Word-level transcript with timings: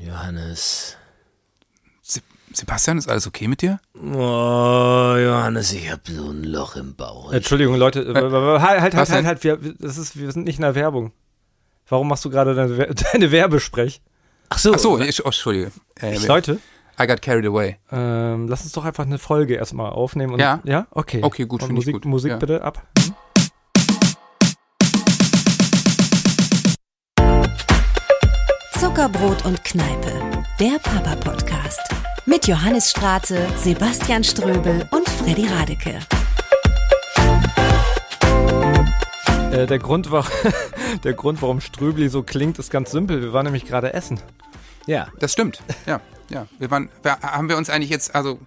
Johannes. 0.00 0.96
Se 2.02 2.20
Sebastian, 2.52 2.98
ist 2.98 3.08
alles 3.08 3.26
okay 3.26 3.48
mit 3.48 3.62
dir? 3.62 3.80
Oh, 3.94 5.16
Johannes, 5.18 5.72
ich 5.72 5.90
hab 5.90 6.06
so 6.08 6.30
ein 6.30 6.44
Loch 6.44 6.76
im 6.76 6.94
Bauch. 6.96 7.32
Entschuldigung, 7.32 7.76
Leute. 7.76 8.00
äh, 8.02 8.14
halt, 8.14 8.80
halt, 8.80 8.94
halt, 8.94 9.08
denn? 9.08 9.14
halt, 9.14 9.26
halt. 9.26 9.44
Wir, 9.44 9.56
das 9.78 9.98
ist, 9.98 10.18
wir 10.18 10.32
sind 10.32 10.44
nicht 10.44 10.56
in 10.58 10.62
der 10.62 10.74
Werbung. 10.74 11.12
Warum 11.88 12.08
machst 12.08 12.24
du 12.24 12.30
gerade 12.30 12.54
deine, 12.54 12.76
Wer- 12.78 12.94
deine 13.12 13.30
Werbesprech? 13.32 14.00
Ach 14.48 14.58
so. 14.58 14.74
Ach 14.74 14.78
so, 14.78 14.98
ich, 14.98 15.20
oh, 15.24 15.26
Entschuldige. 15.28 15.70
Äh, 16.00 16.18
Leute, 16.26 16.58
I 17.00 17.06
got 17.06 17.22
carried 17.22 17.46
away. 17.46 17.78
ähm, 17.92 18.48
lass 18.48 18.62
uns 18.62 18.72
doch 18.72 18.84
einfach 18.84 19.04
eine 19.06 19.18
Folge 19.18 19.54
erstmal 19.54 19.90
aufnehmen. 19.90 20.34
Und, 20.34 20.40
Ja. 20.40 20.60
Ja? 20.64 20.86
Okay. 20.90 21.20
Okay, 21.22 21.44
gut, 21.46 21.62
Und 21.62 21.68
finde 21.68 21.80
ich 21.80 21.86
Musik, 21.86 21.94
gut. 21.94 22.04
Musik 22.04 22.30
Ja. 22.32 22.36
bitte 22.38 22.62
ab. 22.62 22.86
Zuckerbrot 28.80 29.44
und 29.44 29.62
Kneipe, 29.62 30.10
der 30.58 30.78
Papa-Podcast. 30.82 31.82
Mit 32.24 32.46
Johannes 32.48 32.88
Strate, 32.88 33.46
Sebastian 33.58 34.24
Ströbel 34.24 34.88
und 34.90 35.06
Freddy 35.06 35.46
Radeke. 35.48 35.98
Äh, 39.52 39.66
der, 39.66 39.78
Grund, 39.78 40.10
war, 40.10 40.26
der 41.04 41.12
Grund, 41.12 41.42
warum 41.42 41.60
Ströbli 41.60 42.08
so 42.08 42.22
klingt, 42.22 42.58
ist 42.58 42.70
ganz 42.70 42.90
simpel. 42.90 43.20
Wir 43.20 43.34
waren 43.34 43.44
nämlich 43.44 43.66
gerade 43.66 43.92
essen. 43.92 44.18
Ja. 44.86 45.08
Das 45.18 45.34
stimmt. 45.34 45.62
Ja, 45.84 46.00
ja. 46.30 46.46
Wir 46.58 46.70
waren, 46.70 46.88
wir, 47.02 47.20
haben 47.20 47.50
wir 47.50 47.58
uns 47.58 47.68
eigentlich 47.68 47.90
jetzt, 47.90 48.14
also, 48.14 48.38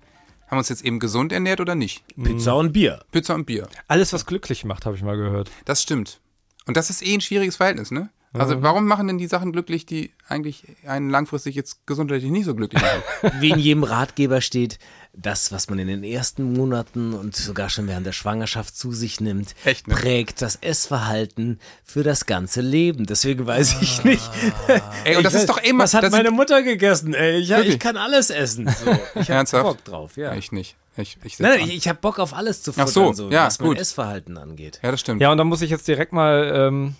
haben 0.48 0.54
wir 0.54 0.58
uns 0.58 0.70
jetzt 0.70 0.84
eben 0.84 0.98
gesund 0.98 1.31
ernährt 1.31 1.62
oder 1.62 1.76
nicht? 1.76 2.04
Pizza 2.16 2.56
und 2.56 2.73
Bier. 2.73 3.06
Pizza 3.12 3.36
und 3.36 3.45
Bier. 3.45 3.68
Alles, 3.88 4.14
was 4.14 4.26
glücklich 4.26 4.66
macht, 4.66 4.88
habe 4.88 4.95
ich 4.95 5.04
mal 5.04 5.16
gehört. 5.16 5.52
Das 5.66 5.84
stimmt. 5.84 6.22
Und 6.66 6.76
das 6.76 6.90
ist 6.90 7.06
eh 7.06 7.14
ein 7.14 7.22
schwieriges 7.22 7.58
Verhältnis, 7.58 7.92
ne? 7.92 8.09
Also, 8.34 8.62
warum 8.64 8.86
machen 8.88 9.08
denn 9.08 9.18
die 9.20 9.28
Sachen 9.28 9.52
glücklich, 9.52 9.86
die 9.86 10.12
eigentlich 10.28 10.64
einen 10.88 11.10
langfristig 11.12 11.54
jetzt 11.55 11.86
gesundheitlich 11.86 12.32
nicht 12.32 12.46
so 12.46 12.56
glücklich 12.56 12.82
machen? 12.82 13.31
Wie 13.39 13.52
in 13.52 13.59
jedem 13.59 13.84
Ratgeber 13.84 14.42
steht, 14.42 14.80
das, 15.16 15.52
was 15.52 15.70
man 15.70 15.78
in 15.78 15.88
den 15.88 16.03
ersten 16.03 16.54
Monaten 16.54 17.14
und 17.14 17.36
sogar 17.36 17.70
schon 17.70 17.88
während 17.88 18.08
der 18.08 18.11
Schwangerschaft 18.14 18.76
zu 18.76 18.92
sich 18.92 19.22
nimmt, 19.22 19.54
Echt, 19.64 19.88
ne? 19.88 19.94
prägt 19.94 20.42
das 20.42 20.56
Essverhalten 20.56 21.59
für 21.84 22.02
das 22.04 22.26
ganze 22.26 22.61
Leben. 22.61 23.06
Deswegen 23.06 23.45
weiß 23.45 23.76
ich 23.81 24.04
nicht. 24.04 24.28
Ey, 25.04 25.16
und 25.17 25.23
das 25.23 25.34
Ich 25.36 25.42
ist 25.42 25.50
weiß- 25.50 25.54
doch 25.54 25.64
immer. 25.64 25.84
Was 25.84 25.94
hat 25.94 26.09
meine 26.11 26.31
Mutter 26.31 26.64
gegessen? 26.64 27.14
Ey, 27.14 27.38
ich, 27.39 27.52
ich 27.52 27.80
kann 27.80 27.98
alles 27.98 28.31
essen. 28.31 28.67
So. 28.67 28.92
Ich 29.20 29.30
hab 29.30 29.38
Ernsthaft? 29.38 29.64
Bock 29.64 29.84
drauf, 29.86 30.17
ja. 30.17 30.34
Ich 30.34 30.52
nicht. 30.52 30.76
Ich, 30.98 31.17
ich 31.23 31.39
Nein, 31.39 31.59
ich, 31.70 31.76
ich 31.78 31.88
habe 31.88 32.00
Bock 32.00 32.20
auf 32.20 32.34
alles 32.34 32.61
zu 32.64 32.72
Ach 32.72 32.88
futtern, 32.88 32.92
so, 32.92 33.14
so, 33.14 33.30
ja, 33.31 33.45
was 33.48 33.59
mein 33.59 33.70
gut. 33.70 33.80
Essverhalten 33.80 34.38
angeht. 34.38 34.80
ja, 34.84 34.92
das 34.92 35.00
stimmt. 35.00 35.22
Ja, 35.22 35.31
und 35.31 35.38
da 35.39 35.44
muss 35.44 35.61
ich 35.64 35.72
jetzt 35.72 35.88
direkt 35.88 36.14
mal, 36.14 36.52
ähm, 36.56 36.95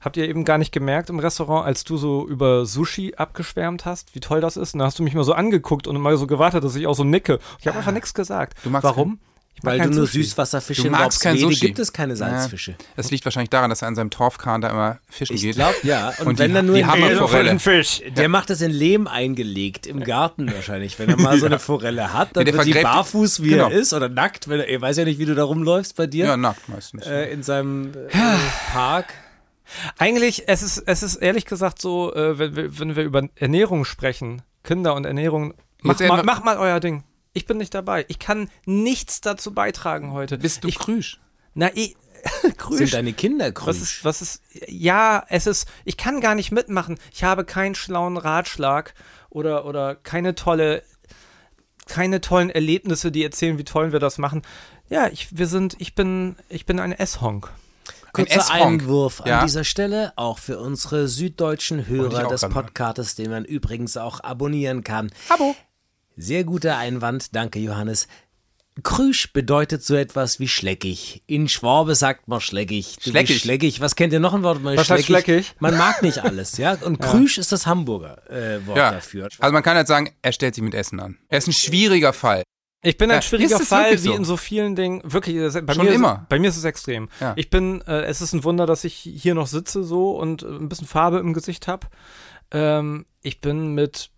habt 0.00 0.16
ihr 0.16 0.28
eben 0.28 0.44
gar 0.44 0.58
nicht 0.58 0.72
gemerkt 0.72 1.10
im 1.10 1.18
Restaurant, 1.18 1.66
als 1.66 1.84
du 1.84 1.96
so 1.96 2.26
über 2.28 2.66
Sushi 2.66 3.14
abgeschwärmt 3.16 3.84
hast, 3.84 4.14
wie 4.14 4.20
toll 4.20 4.40
das 4.40 4.56
ist? 4.56 4.74
Und 4.74 4.80
da 4.80 4.86
hast 4.86 4.98
du 4.98 5.02
mich 5.02 5.14
mal 5.14 5.24
so 5.24 5.32
angeguckt 5.32 5.86
und 5.86 5.98
mal 6.00 6.16
so 6.16 6.26
gewartet, 6.26 6.64
dass 6.64 6.74
ich 6.76 6.86
auch 6.86 6.94
so 6.94 7.04
nicke. 7.04 7.38
Ich 7.60 7.66
habe 7.66 7.78
einfach 7.78 7.92
nichts 7.92 8.14
gesagt. 8.14 8.58
Du 8.64 8.70
magst 8.70 8.84
Warum? 8.84 9.18
Ich 9.54 9.64
mag 9.64 9.72
Weil 9.76 9.88
du 9.88 9.96
nur 9.96 10.06
Sushi. 10.06 10.22
Süßwasserfische 10.22 10.82
Du 10.84 10.90
magst 10.90 11.20
kein 11.20 11.36
Sushi. 11.36 11.66
gibt 11.66 11.80
es 11.80 11.92
keine 11.92 12.14
Salzfische. 12.14 12.76
Das 12.94 13.10
liegt 13.10 13.24
wahrscheinlich 13.24 13.50
daran, 13.50 13.70
dass 13.70 13.82
er 13.82 13.88
an 13.88 13.96
seinem 13.96 14.10
Torfkahn 14.10 14.60
da 14.60 14.70
immer 14.70 14.98
fischen 15.10 15.34
Ich 15.34 15.42
geht. 15.42 15.56
glaube, 15.56 15.74
ja. 15.82 16.10
Und, 16.20 16.26
Und 16.28 16.38
wenn 16.38 16.50
die- 16.50 16.54
dann 16.54 16.66
nur 16.66 16.76
die 16.76 16.82
in 16.82 16.86
Hammerforelle. 16.86 17.58
Fisch. 17.58 18.00
Der 18.16 18.28
macht 18.28 18.50
das 18.50 18.60
in 18.60 18.70
Lehm 18.70 19.08
eingelegt, 19.08 19.88
im 19.88 20.04
Garten 20.04 20.46
wahrscheinlich. 20.54 20.96
Wenn 21.00 21.08
er 21.08 21.16
mal 21.20 21.40
so 21.40 21.46
eine 21.46 21.58
Forelle 21.58 22.12
hat, 22.12 22.36
dann 22.36 22.44
der 22.44 22.54
wird 22.54 22.66
die 22.66 22.72
barfuß, 22.74 23.42
wie 23.42 23.48
Genau. 23.48 23.64
er 23.68 23.72
ist, 23.72 23.92
oder 23.92 24.08
nackt. 24.08 24.46
Wenn 24.48 24.60
er, 24.60 24.68
ich 24.68 24.80
weiß 24.80 24.96
ja 24.98 25.04
nicht, 25.04 25.18
wie 25.18 25.24
du 25.24 25.34
da 25.34 25.42
rumläufst 25.42 25.96
bei 25.96 26.06
dir. 26.06 26.26
Ja, 26.26 26.36
nackt 26.36 26.68
meistens. 26.68 27.04
äh, 27.08 27.24
in 27.32 27.42
seinem 27.42 27.90
äh, 28.10 28.16
Park. 28.72 29.06
Eigentlich, 29.98 30.48
es 30.48 30.62
ist, 30.62 30.78
es 30.86 31.02
ist 31.02 31.16
ehrlich 31.16 31.44
gesagt 31.44 31.80
so, 31.80 32.14
äh, 32.14 32.38
wenn, 32.38 32.56
wir, 32.56 32.78
wenn 32.78 32.96
wir 32.96 33.04
über 33.04 33.28
Ernährung 33.36 33.84
sprechen, 33.84 34.42
Kinder 34.64 34.94
und 34.94 35.04
Ernährung, 35.04 35.54
mach 35.82 36.00
mal, 36.00 36.22
mach 36.22 36.44
mal 36.44 36.58
euer 36.58 36.80
Ding. 36.80 37.04
Ich 37.32 37.46
bin 37.46 37.58
nicht 37.58 37.74
dabei. 37.74 38.04
Ich 38.08 38.18
kann 38.18 38.50
nichts 38.64 39.20
dazu 39.20 39.52
beitragen 39.52 40.12
heute. 40.12 40.38
Bist 40.38 40.64
du 40.64 40.68
ich, 40.68 40.78
krüsch? 40.78 41.20
Na, 41.54 41.70
ich, 41.74 41.96
Sind 42.42 42.58
Krüsch. 42.58 42.90
deine 42.90 43.12
Kinder 43.12 43.46
Was 43.46 43.54
krüsch? 43.54 43.76
ist, 43.76 44.04
was 44.04 44.22
ist, 44.22 44.42
ja, 44.66 45.24
es 45.28 45.46
ist, 45.46 45.68
ich 45.84 45.96
kann 45.96 46.20
gar 46.20 46.34
nicht 46.34 46.50
mitmachen. 46.50 46.98
Ich 47.12 47.24
habe 47.24 47.44
keinen 47.44 47.74
schlauen 47.74 48.16
Ratschlag 48.16 48.94
oder, 49.30 49.64
oder 49.66 49.94
keine 49.94 50.34
tolle, 50.34 50.82
keine 51.86 52.20
tollen 52.20 52.50
Erlebnisse, 52.50 53.12
die 53.12 53.22
erzählen, 53.22 53.58
wie 53.58 53.64
toll 53.64 53.92
wir 53.92 54.00
das 54.00 54.18
machen. 54.18 54.42
Ja, 54.88 55.08
ich, 55.08 55.36
wir 55.36 55.46
sind, 55.46 55.76
ich 55.78 55.94
bin, 55.94 56.36
ich 56.48 56.66
bin 56.66 56.80
ein 56.80 56.92
S-Honk. 56.92 57.52
Kurzer 58.26 58.40
S-Honk. 58.40 58.82
Einwurf 58.82 59.22
Ja. 59.24 59.40
an 59.40 59.46
dieser 59.46 59.64
Stelle, 59.64 60.12
auch 60.16 60.38
für 60.38 60.58
unsere 60.58 61.08
süddeutschen 61.08 61.86
Hörer 61.86 62.28
des. 62.28 62.42
Podcasts, 62.42 63.14
den 63.14 63.30
man 63.30 63.44
übrigens 63.44 63.96
auch 63.96 64.20
abonnieren 64.20 64.84
kann. 64.84 65.10
Abo. 65.28 65.54
Sehr 66.16 66.44
guter 66.44 66.76
Einwand, 66.78 67.34
danke 67.36 67.58
Johannes. 67.58 68.08
Krüsch 68.84 69.32
bedeutet 69.32 69.82
so 69.82 69.96
etwas 69.96 70.38
wie 70.38 70.46
schleckig. 70.46 71.22
In 71.26 71.48
Schwabe 71.48 71.96
sagt 71.96 72.28
man 72.28 72.40
schleckig. 72.40 72.96
Du 73.02 73.10
Schleckig. 73.10 73.40
schleckig. 73.40 73.80
Was 73.80 73.96
kennt 73.96 74.12
ihr 74.12 74.20
noch 74.20 74.34
ein 74.34 74.44
Wort? 74.44 74.62
Man 74.62 74.76
Was 74.76 74.88
heißt 74.88 75.04
schleckig? 75.06 75.52
Man 75.58 75.76
mag 75.76 76.00
nicht 76.02 76.18
alles, 76.20 76.58
ja. 76.58 76.74
Und 76.82 76.98
Krüsch 77.00 77.38
ist 77.38 77.50
das 77.50 77.66
Hamburger 77.66 78.22
äh, 78.30 78.64
Wort 78.68 78.78
Ja. 78.78 78.92
dafür. 78.92 79.28
Also 79.40 79.52
man 79.52 79.64
kann 79.64 79.76
halt 79.76 79.88
sagen, 79.88 80.10
er 80.22 80.30
stellt 80.30 80.54
sich 80.54 80.62
mit 80.62 80.74
Essen 80.74 81.00
an. 81.00 81.18
Er 81.28 81.38
ist 81.38 81.48
ein 81.48 81.52
schwieriger 81.54 82.12
Fall. 82.12 82.44
Ich 82.82 82.96
bin 82.96 83.10
ein 83.10 83.16
Ja, 83.16 83.22
schwieriger 83.22 83.58
Fall, 83.58 83.92
wie 83.94 83.96
so? 83.96 84.14
in 84.14 84.24
so 84.24 84.36
vielen 84.36 84.76
Dingen. 84.76 85.02
Wirklich, 85.04 85.36
das- 85.36 85.54
bei 85.66 85.74
Schon 85.74 85.86
mir 85.86 85.92
immer. 85.92 86.20
Ist, 86.22 86.28
bei 86.28 86.38
mir 86.38 86.48
ist 86.48 86.56
es 86.56 86.64
extrem. 86.64 87.08
Ja. 87.20 87.32
Ich 87.36 87.50
bin, 87.50 87.80
äh, 87.82 88.02
es 88.02 88.20
ist 88.20 88.32
ein 88.34 88.44
Wunder, 88.44 88.66
dass 88.66 88.84
ich 88.84 88.94
hier 88.94 89.34
noch 89.34 89.48
sitze 89.48 89.82
so 89.82 90.12
und 90.16 90.42
äh, 90.42 90.46
ein 90.46 90.68
bisschen 90.68 90.86
Farbe 90.86 91.18
im 91.18 91.34
Gesicht 91.34 91.66
habe. 91.66 91.88
Ähm, 92.52 93.04
ich 93.20 93.40
bin 93.40 93.74
mit 93.74 94.10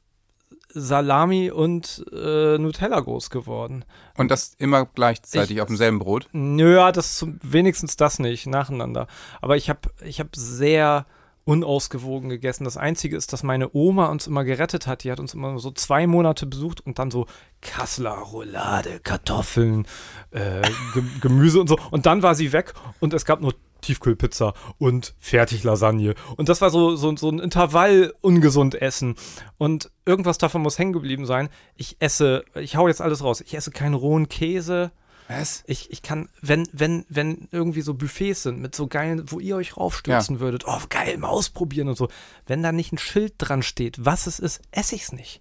Salami 0.72 1.50
und 1.50 2.04
äh, 2.12 2.58
Nutella 2.58 3.00
groß 3.00 3.30
geworden. 3.30 3.84
Und 4.16 4.30
das 4.30 4.54
immer 4.58 4.84
gleichzeitig 4.86 5.56
Ich- 5.56 5.60
auf 5.62 5.68
demselben 5.68 5.98
Brot. 5.98 6.28
Nö, 6.32 6.76
ja, 6.76 6.92
das 6.92 7.16
zum, 7.16 7.40
wenigstens 7.42 7.96
das 7.96 8.18
nicht, 8.18 8.46
nacheinander. 8.46 9.06
Aber 9.40 9.56
ich 9.56 9.68
habe 9.70 9.80
ich 10.04 10.20
hab 10.20 10.36
sehr 10.36 11.06
unausgewogen 11.44 12.28
gegessen. 12.28 12.64
Das 12.64 12.76
Einzige 12.76 13.16
ist, 13.16 13.32
dass 13.32 13.42
meine 13.42 13.74
Oma 13.74 14.06
uns 14.06 14.26
immer 14.26 14.44
gerettet 14.44 14.86
hat. 14.86 15.04
Die 15.04 15.10
hat 15.10 15.20
uns 15.20 15.34
immer 15.34 15.58
so 15.58 15.70
zwei 15.70 16.06
Monate 16.06 16.46
besucht 16.46 16.84
und 16.84 16.98
dann 16.98 17.10
so 17.10 17.26
Kasseler, 17.60 18.12
Roulade, 18.12 19.00
Kartoffeln, 19.00 19.86
äh, 20.30 20.62
Ge 20.94 21.02
Gemüse 21.20 21.60
und 21.60 21.68
so. 21.68 21.78
Und 21.90 22.06
dann 22.06 22.22
war 22.22 22.34
sie 22.34 22.52
weg 22.52 22.74
und 23.00 23.14
es 23.14 23.24
gab 23.24 23.40
nur 23.40 23.54
Tiefkühlpizza 23.80 24.54
und 24.78 25.14
Fertiglasagne. 25.18 26.14
Und 26.36 26.48
das 26.48 26.60
war 26.60 26.70
so, 26.70 26.96
so, 26.96 27.16
so 27.16 27.30
ein 27.30 27.38
Intervall 27.38 28.14
ungesund 28.20 28.74
essen. 28.74 29.14
Und 29.58 29.90
irgendwas 30.04 30.38
davon 30.38 30.62
muss 30.62 30.78
hängen 30.78 30.92
geblieben 30.92 31.26
sein. 31.26 31.48
Ich 31.76 31.96
esse, 32.00 32.44
ich 32.54 32.76
hau 32.76 32.88
jetzt 32.88 33.00
alles 33.00 33.24
raus. 33.24 33.40
Ich 33.40 33.54
esse 33.54 33.70
keinen 33.70 33.94
rohen 33.94 34.28
Käse. 34.28 34.92
Was? 35.30 35.62
Ich, 35.66 35.90
ich 35.90 36.02
kann, 36.02 36.28
wenn, 36.42 36.66
wenn, 36.72 37.06
wenn 37.08 37.48
irgendwie 37.52 37.82
so 37.82 37.94
Buffets 37.94 38.42
sind 38.42 38.60
mit 38.60 38.74
so 38.74 38.88
geilen, 38.88 39.30
wo 39.30 39.38
ihr 39.38 39.56
euch 39.56 39.76
raufstürzen 39.76 40.40
würdet, 40.40 40.64
oh 40.66 40.80
geil, 40.88 41.16
mal 41.18 41.28
ausprobieren 41.28 41.88
und 41.88 41.96
so. 41.96 42.08
Wenn 42.46 42.62
da 42.62 42.72
nicht 42.72 42.92
ein 42.92 42.98
Schild 42.98 43.34
dran 43.38 43.62
steht, 43.62 44.04
was 44.04 44.26
es 44.26 44.38
ist, 44.40 44.60
esse 44.72 44.96
ich's 44.96 45.12
nicht. 45.12 45.40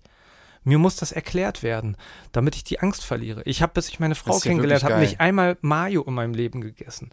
Mir 0.64 0.78
muss 0.78 0.98
das 0.98 1.12
erklärt 1.12 1.64
werden, 1.64 1.98
damit 2.34 2.56
ich 2.56 2.64
die 2.64 2.80
Angst 2.82 3.04
verliere. 3.04 3.42
Ich 3.46 3.62
habe, 3.62 3.74
bis 3.74 3.88
ich 3.90 4.00
meine 4.00 4.14
Frau 4.16 4.32
ja 4.34 4.34
kennengelernt 4.52 4.84
habe, 4.84 4.94
nicht 5.10 5.20
einmal 5.22 5.58
Mayo 5.62 6.04
in 6.04 6.14
meinem 6.14 6.34
Leben 6.34 6.62
gegessen. 6.62 7.10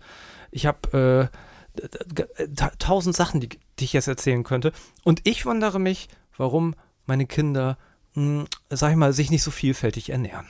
Ich 0.50 0.66
habe 0.66 1.30
äh, 1.80 2.48
ta- 2.54 2.72
tausend 2.78 3.16
Sachen, 3.16 3.40
die, 3.40 3.48
die 3.78 3.84
ich 3.84 3.92
jetzt 3.92 4.08
erzählen 4.08 4.42
könnte. 4.44 4.72
Und 5.04 5.20
ich 5.24 5.46
wundere 5.46 5.78
mich, 5.78 6.08
warum 6.36 6.74
meine 7.06 7.26
Kinder, 7.26 7.78
mh, 8.14 8.44
sag 8.68 8.90
ich 8.90 8.96
mal, 8.96 9.12
sich 9.12 9.30
nicht 9.30 9.42
so 9.44 9.50
vielfältig 9.50 10.10
ernähren. 10.10 10.46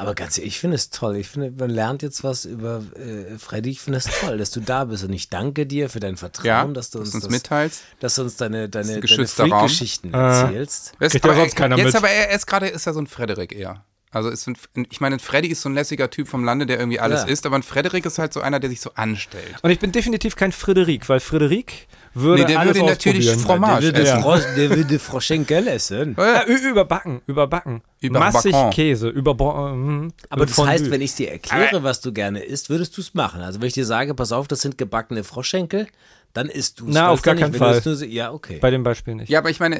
Aber 0.00 0.14
ganz 0.14 0.38
ehrlich, 0.38 0.54
ich 0.54 0.60
finde 0.60 0.76
es 0.76 0.88
toll. 0.88 1.16
Ich 1.16 1.28
finde, 1.28 1.52
man 1.58 1.68
lernt 1.68 2.00
jetzt 2.00 2.24
was 2.24 2.46
über 2.46 2.82
äh, 2.96 3.36
Freddy. 3.38 3.68
Ich 3.68 3.80
finde 3.82 3.98
es 3.98 4.04
toll, 4.06 4.38
dass 4.38 4.50
du 4.50 4.60
da 4.60 4.86
bist. 4.86 5.04
Und 5.04 5.12
ich 5.12 5.28
danke 5.28 5.66
dir 5.66 5.90
für 5.90 6.00
dein 6.00 6.16
Vertrauen, 6.16 6.46
Ja, 6.46 6.64
dass 6.66 6.88
du 6.88 7.00
uns, 7.00 7.12
uns 7.14 7.24
das, 7.24 7.30
mitteilst. 7.30 7.82
dass 8.00 8.14
du 8.14 8.22
uns 8.22 8.36
deine, 8.36 8.64
ist 8.64 8.74
deine, 8.74 8.94
ein 8.94 9.00
deine. 9.02 9.26
Freak-Geschichten 9.28 10.14
erzählst. 10.14 10.92
Ist, 11.00 11.10
Kriegt 11.12 11.24
aber 11.26 11.34
sonst 11.34 11.52
er- 11.52 11.56
keiner 11.58 11.76
jetzt 11.76 11.84
mit. 11.86 11.96
aber 11.96 12.08
er 12.08 12.30
ist 12.34 12.46
gerade 12.46 12.68
ist 12.68 12.86
ja 12.86 12.94
so 12.94 13.00
ein 13.02 13.06
Frederik 13.08 13.52
eher. 13.52 13.84
Also 14.10 14.30
ist 14.30 14.48
ein, 14.48 14.56
ich 14.90 15.02
meine, 15.02 15.16
ein 15.16 15.20
Freddy 15.20 15.48
ist 15.48 15.60
so 15.60 15.68
ein 15.68 15.74
lässiger 15.74 16.08
Typ 16.10 16.28
vom 16.28 16.44
Lande, 16.44 16.64
der 16.64 16.78
irgendwie 16.80 16.98
alles 16.98 17.20
Ja. 17.22 17.28
isst, 17.28 17.44
aber 17.44 17.56
ein 17.56 17.62
Frederik 17.62 18.06
ist 18.06 18.18
halt 18.18 18.32
so 18.32 18.40
einer, 18.40 18.58
der 18.58 18.70
sich 18.70 18.80
so 18.80 18.92
anstellt. 18.94 19.54
Und 19.62 19.70
ich 19.70 19.78
bin 19.78 19.92
definitiv 19.92 20.34
kein 20.34 20.50
Frederik, 20.50 21.08
weil 21.10 21.20
Frederik 21.20 21.86
würde 22.14 22.42
Nee, 22.42 22.48
der 22.48 22.58
alles 22.60 22.76
würde 22.76 22.88
natürlich. 22.88 23.30
Fromage 23.36 23.92
der, 23.92 23.98
würde 23.98 24.02
essen. 24.10 24.22
Frosch, 24.22 24.42
der 24.56 24.70
würde 24.70 24.98
Froschenkel 24.98 25.68
essen. 25.68 26.16
Ja, 26.18 26.44
überbacken, 26.44 27.20
überbacken. 27.26 27.82
Über 28.00 28.18
Massig 28.18 28.52
Bacon. 28.52 28.70
Käse, 28.70 29.08
über 29.08 29.34
mhm, 29.74 30.12
Aber 30.28 30.46
das 30.46 30.54
Fondue. 30.54 30.72
heißt, 30.72 30.90
wenn 30.90 31.00
ich 31.02 31.14
dir 31.14 31.30
erkläre, 31.30 31.82
was 31.82 32.00
du 32.00 32.12
gerne 32.12 32.42
isst, 32.42 32.70
würdest 32.70 32.96
du 32.96 33.00
es 33.00 33.14
machen. 33.14 33.40
Also 33.42 33.60
wenn 33.60 33.68
ich 33.68 33.74
dir 33.74 33.86
sage, 33.86 34.14
pass 34.14 34.32
auf, 34.32 34.48
das 34.48 34.60
sind 34.60 34.76
gebackene 34.78 35.22
Froschenkel, 35.24 35.86
dann 36.32 36.48
isst 36.48 36.80
du 36.80 36.88
es. 36.88 36.94
Na, 36.94 37.08
auf 37.10 37.22
gar 37.22 37.34
keinen 37.34 37.54
Fall. 37.54 37.80
so- 37.82 38.04
Ja, 38.04 38.32
okay. 38.32 38.58
bei 38.60 38.70
dem 38.70 38.82
Beispiel 38.82 39.14
nicht. 39.16 39.28
Ja, 39.28 39.38
aber 39.40 39.50
ich 39.50 39.60
meine, 39.60 39.78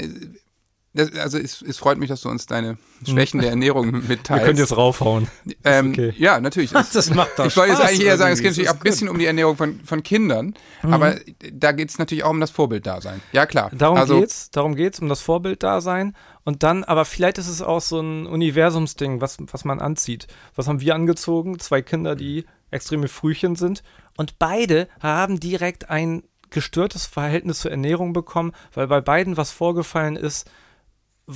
Das, 0.93 1.15
also 1.15 1.39
es, 1.39 1.63
es 1.63 1.79
freut 1.79 1.99
mich, 1.99 2.09
dass 2.09 2.21
du 2.23 2.29
uns 2.29 2.47
deine 2.47 2.77
Schwächen 3.07 3.41
der 3.41 3.51
Ernährung 3.51 3.93
Wir 3.93 4.09
mitteilst. 4.17 4.45
können 4.47 4.59
jetzt 4.59 4.77
raufhauen. 4.77 5.29
ähm, 5.65 5.91
okay. 5.93 6.13
Ja, 6.19 6.41
natürlich. 6.41 6.73
Es- 6.75 6.91
Das 6.91 7.15
macht 7.15 7.31
doch 7.39 7.47
ich 7.47 7.57
wollte 7.57 7.73
jetzt 7.73 7.81
eigentlich 7.83 8.05
eher 8.07 8.19
sagen, 8.19 8.33
es 8.33 8.41
geht 8.41 8.51
natürlich 8.51 8.67
Das 8.69 8.77
auch 8.77 8.81
ein 8.81 8.83
bisschen 8.91 9.09
um 9.09 9.19
die 9.19 9.27
Ernährung 9.27 9.57
von, 9.57 9.81
von 9.85 10.03
Kindern, 10.03 10.55
Mhm. 10.83 10.93
aber 10.95 11.17
da 11.53 11.73
geht 11.73 11.91
es 11.91 11.99
natürlich 11.99 12.25
auch 12.25 12.31
um 12.31 12.41
das 12.41 12.51
Vorbilddasein. 12.51 13.21
Ja, 13.33 13.47
klar. 13.47 13.71
Darum 13.73 13.99
also, 13.99 14.19
geht's, 14.19 14.51
darum 14.51 14.75
geht's, 14.75 14.99
um 14.99 15.09
das 15.09 15.21
Vorbilddasein. 15.21 16.17
Und 16.45 16.63
dann, 16.63 16.83
aber 16.85 17.05
vielleicht 17.05 17.39
ist 17.39 17.49
es 17.49 17.61
auch 17.63 17.81
so 17.83 18.01
ein 18.01 18.27
Universumsding, 18.27 19.21
was, 19.21 19.37
was 19.41 19.65
man 19.65 19.79
anzieht. 19.81 20.27
Was 20.57 20.67
haben 20.69 20.81
wir 20.81 20.95
angezogen? 20.95 21.59
Zwei 21.61 21.83
Kinder, 21.83 22.17
die 22.17 22.47
extreme 22.71 23.09
Frühchen 23.09 23.57
sind. 23.57 23.83
Und 24.17 24.39
beide 24.39 24.89
haben 25.01 25.39
direkt 25.39 25.89
ein 25.91 26.23
gestörtes 26.51 27.07
Verhältnis 27.07 27.61
zur 27.61 27.71
Ernährung 27.71 28.13
bekommen, 28.13 28.53
weil 28.75 28.89
bei 28.89 29.01
beiden 29.01 29.37
was 29.37 29.53
vorgefallen 29.53 30.17
ist, 30.17 30.51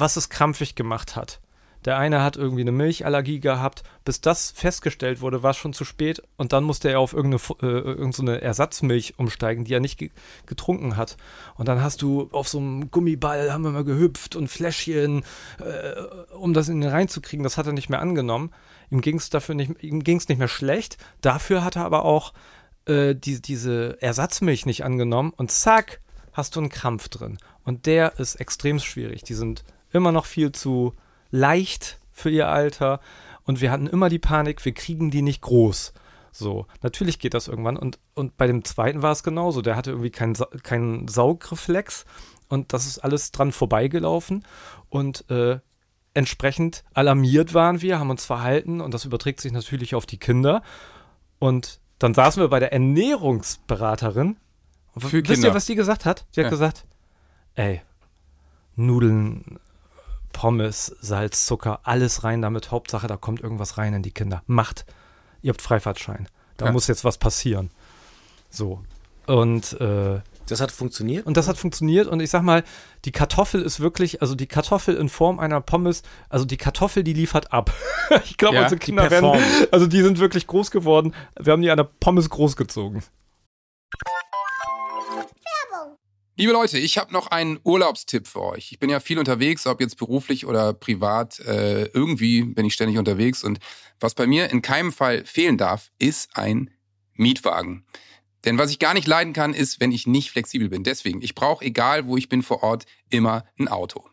was 0.01 0.17
es 0.17 0.29
krampfig 0.29 0.75
gemacht 0.75 1.17
hat. 1.17 1.41
Der 1.85 1.99
eine 1.99 2.23
hat 2.23 2.37
irgendwie 2.37 2.63
eine 2.63 2.73
Milchallergie 2.73 3.41
gehabt. 3.41 3.83
Bis 4.05 4.21
das 4.21 4.51
festgestellt 4.53 5.21
wurde, 5.21 5.43
war 5.43 5.51
es 5.51 5.57
schon 5.57 5.75
zu 5.75 5.85
spät. 5.85 6.23
Und 6.37 6.53
dann 6.53 6.65
musste 6.65 6.91
er 6.91 7.01
auf 7.01 7.13
irgendeine, 7.13 7.43
äh, 7.63 7.81
irgendeine 7.81 8.41
Ersatzmilch 8.41 9.19
umsteigen, 9.19 9.65
die 9.65 9.75
er 9.75 9.81
nicht 9.81 9.99
ge 9.99 10.11
getrunken 10.47 10.97
hat. 10.97 11.17
Und 11.57 11.69
dann 11.69 11.83
hast 11.83 12.01
du 12.03 12.29
auf 12.33 12.49
so 12.49 12.59
einem 12.59 12.91
Gummiball, 12.91 13.53
haben 13.53 13.65
wir 13.65 13.71
mal 13.71 13.85
gehüpft 13.85 14.35
und 14.35 14.49
Fläschchen, 14.49 15.25
äh, 15.61 16.01
um 16.35 16.55
das 16.55 16.69
in 16.69 16.81
ihn 16.81 16.89
reinzukriegen. 16.89 17.45
Das 17.45 17.59
hat 17.59 17.67
er 17.67 17.73
nicht 17.73 17.91
mehr 17.91 18.01
angenommen. 18.01 18.51
Ihm 18.91 19.03
ging 19.03 19.17
es 19.17 19.29
dafür 19.29 19.55
nicht, 19.55 19.83
nicht 19.83 20.39
mehr 20.39 20.49
schlecht. 20.49 20.97
Dafür 21.21 21.65
hat 21.65 21.77
er 21.77 21.85
aber 21.85 22.05
auch 22.05 22.33
äh, 22.87 23.15
die, 23.15 23.43
diese 23.43 24.01
Ersatzmilch 24.01 24.65
nicht 24.65 24.85
angenommen. 24.85 25.33
Und 25.37 25.51
zack, 25.51 26.01
hast 26.33 26.57
du 26.57 26.61
einen 26.61 26.71
Krampf 26.71 27.09
drin. 27.09 27.37
Und 27.63 27.85
der 27.87 28.19
ist 28.19 28.37
extrem 28.37 28.79
schwierig. 28.79 29.23
Die 29.23 29.35
sind 29.35 29.65
immer 29.95 30.13
noch 30.13 30.27
viel 30.27 30.53
zu 30.53 30.93
leicht 31.31 31.99
für 32.13 32.31
ihr 32.31 32.49
Alter. 32.49 33.01
Und 33.45 33.61
wir 33.61 33.71
hatten 33.71 33.87
immer 33.87 34.09
die 34.09 34.19
Panik, 34.19 34.65
wir 34.65 34.73
kriegen 34.73 35.11
die 35.11 35.23
nicht 35.23 35.41
groß. 35.43 35.93
So, 36.33 36.67
natürlich 36.83 37.19
geht 37.19 37.35
das 37.35 37.47
irgendwann. 37.49 37.77
Und, 37.77 37.99
und 38.15 38.37
bei 38.37 38.47
dem 38.47 38.65
zweiten 38.65 39.03
war 39.03 39.13
es 39.13 39.23
genauso. 39.23 39.63
Der 39.63 39.77
hatte 39.77 39.91
irgendwie 39.91 40.11
keinen, 40.11 40.35
Sa 40.35 40.47
keinen 40.63 41.07
Saugreflex. 41.09 42.05
Und 42.49 42.73
das 42.73 42.87
ist 42.87 42.99
alles 42.99 43.31
dran 43.33 43.53
vorbeigelaufen. 43.53 44.45
Und 44.91 45.31
äh, 45.31 45.61
entsprechend 46.13 46.85
alarmiert 46.93 47.55
waren 47.55 47.83
wir, 47.83 47.99
haben 48.01 48.11
uns 48.11 48.25
verhalten. 48.25 48.81
Und 48.81 48.95
das 48.95 49.05
überträgt 49.05 49.41
sich 49.41 49.53
natürlich 49.53 49.95
auf 49.95 50.07
die 50.07 50.19
Kinder. 50.19 50.63
Und 51.39 51.79
dann 52.01 52.15
saßen 52.15 52.43
wir 52.43 52.49
bei 52.49 52.59
der 52.61 52.73
Ernährungsberaterin. 52.73 54.37
Und 54.95 55.01
Für 55.03 55.13
wisst 55.13 55.25
Kinder. 55.27 55.49
ihr, 55.49 55.55
was 55.55 55.67
die 55.67 55.75
gesagt 55.75 56.05
hat? 56.05 56.27
Die 56.35 56.41
hat 56.41 56.47
Ja. 56.47 56.51
gesagt, 56.51 56.85
ey, 57.55 57.83
Nudeln, 58.77 59.59
Pommes, 60.35 60.95
Salz, 61.01 61.47
Zucker, 61.47 61.81
alles 61.85 62.25
rein 62.25 62.43
damit. 62.43 62.71
Hauptsache, 62.71 63.07
da 63.07 63.17
kommt 63.17 63.41
irgendwas 63.41 63.79
rein 63.79 63.95
in 63.95 64.03
die 64.03 64.11
Kinder. 64.11 64.43
Macht, 64.47 64.85
ihr 65.41 65.49
habt 65.51 65.63
Freifahrtschein. 65.63 66.29
Da 66.59 66.67
Ja. 66.67 66.73
muss 66.73 66.87
jetzt 66.89 67.05
was 67.05 67.17
passieren. 67.17 67.71
So. 68.51 68.83
Und, 69.27 69.81
äh, 69.81 70.21
Das 70.47 70.61
hat 70.61 70.71
funktioniert. 70.71 71.25
und 71.27 71.39
das 71.39 71.49
hat 71.49 71.57
funktioniert. 71.57 72.07
Und 72.07 72.21
ich 72.21 72.29
sag 72.29 72.43
mal, 72.43 72.63
die 73.07 73.13
Kartoffel 73.13 73.63
ist 73.63 73.81
wirklich, 73.81 74.21
also 74.21 74.35
die 74.35 74.47
Kartoffel 74.47 74.97
in 74.97 75.09
Form 75.09 75.39
einer 75.41 75.63
Pommes, 75.63 76.03
also 76.29 76.45
die 76.45 76.59
Kartoffel, 76.59 77.03
die 77.05 77.15
liefert 77.15 77.51
ab. 77.53 77.73
ich 78.25 78.37
glaube, 78.37 78.57
Ja, 78.57 78.63
unsere 78.65 78.79
Kinder 78.79 79.11
werden, 79.11 79.33
also 79.73 79.87
die 79.87 80.03
sind 80.03 80.19
wirklich 80.19 80.47
groß 80.47 80.71
geworden. 80.71 81.15
Wir 81.41 81.53
haben 81.55 81.63
die 81.63 81.71
an 81.71 81.79
der 81.79 81.85
Pommes 82.01 82.29
großgezogen. 82.29 83.03
Liebe 86.37 86.51
Leute, 86.51 86.81
ich 86.81 86.99
habe 86.99 87.13
noch 87.13 87.29
einen 87.29 87.61
Urlaubstipp 87.63 88.27
für 88.27 88.43
euch. 88.43 88.73
Ich 88.73 88.81
bin 88.81 88.91
ja 88.91 88.99
viel 88.99 89.21
unterwegs, 89.21 89.69
ob 89.69 89.81
jetzt 89.81 89.97
beruflich 89.97 90.47
oder 90.47 90.73
privat. 90.73 91.39
Äh, 91.39 91.85
irgendwie 91.93 92.43
bin 92.43 92.67
ich 92.67 92.75
ständig 92.75 92.99
unterwegs. 92.99 93.45
Und 93.45 93.61
was 94.01 94.17
bei 94.17 94.27
mir 94.27 94.51
in 94.51 94.61
keinem 94.61 94.93
Fall 94.93 95.25
fehlen 95.25 95.59
darf, 95.59 95.93
ist 96.01 96.37
ein 96.37 96.71
Mietwagen. 97.13 97.87
Denn 98.45 98.59
was 98.59 98.73
ich 98.73 98.81
gar 98.81 98.95
nicht 98.95 99.07
leiden 99.07 99.33
kann, 99.33 99.55
ist, 99.55 99.79
wenn 99.79 99.93
ich 99.93 100.09
nicht 100.09 100.33
flexibel 100.33 100.69
bin. 100.69 100.83
Deswegen, 100.83 101.23
ich 101.23 101.37
brauche, 101.37 101.65
egal 101.65 102.07
wo 102.07 102.17
ich 102.17 102.29
bin 102.29 102.43
vor 102.43 102.65
Ort, 102.65 102.85
immer 103.11 103.45
ein 103.57 103.69
Auto. 103.69 104.05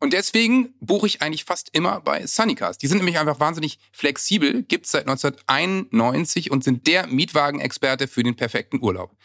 Und 0.00 0.14
deswegen 0.14 0.74
buche 0.80 1.06
ich 1.06 1.22
eigentlich 1.22 1.44
fast 1.44 1.68
immer 1.72 2.00
bei 2.00 2.26
Sunnycars. 2.26 2.76
Die 2.78 2.88
sind 2.88 2.98
nämlich 2.98 3.20
einfach 3.20 3.38
wahnsinnig 3.38 3.78
flexibel, 3.92 4.64
gibt's 4.64 4.90
seit 4.90 5.06
1991 5.06 6.50
und 6.50 6.64
sind 6.64 6.88
der 6.88 7.06
Mietwagenexperte 7.06 8.08
für 8.08 8.24
den 8.24 8.34
perfekten 8.34 8.82
Urlaub. 8.82 9.16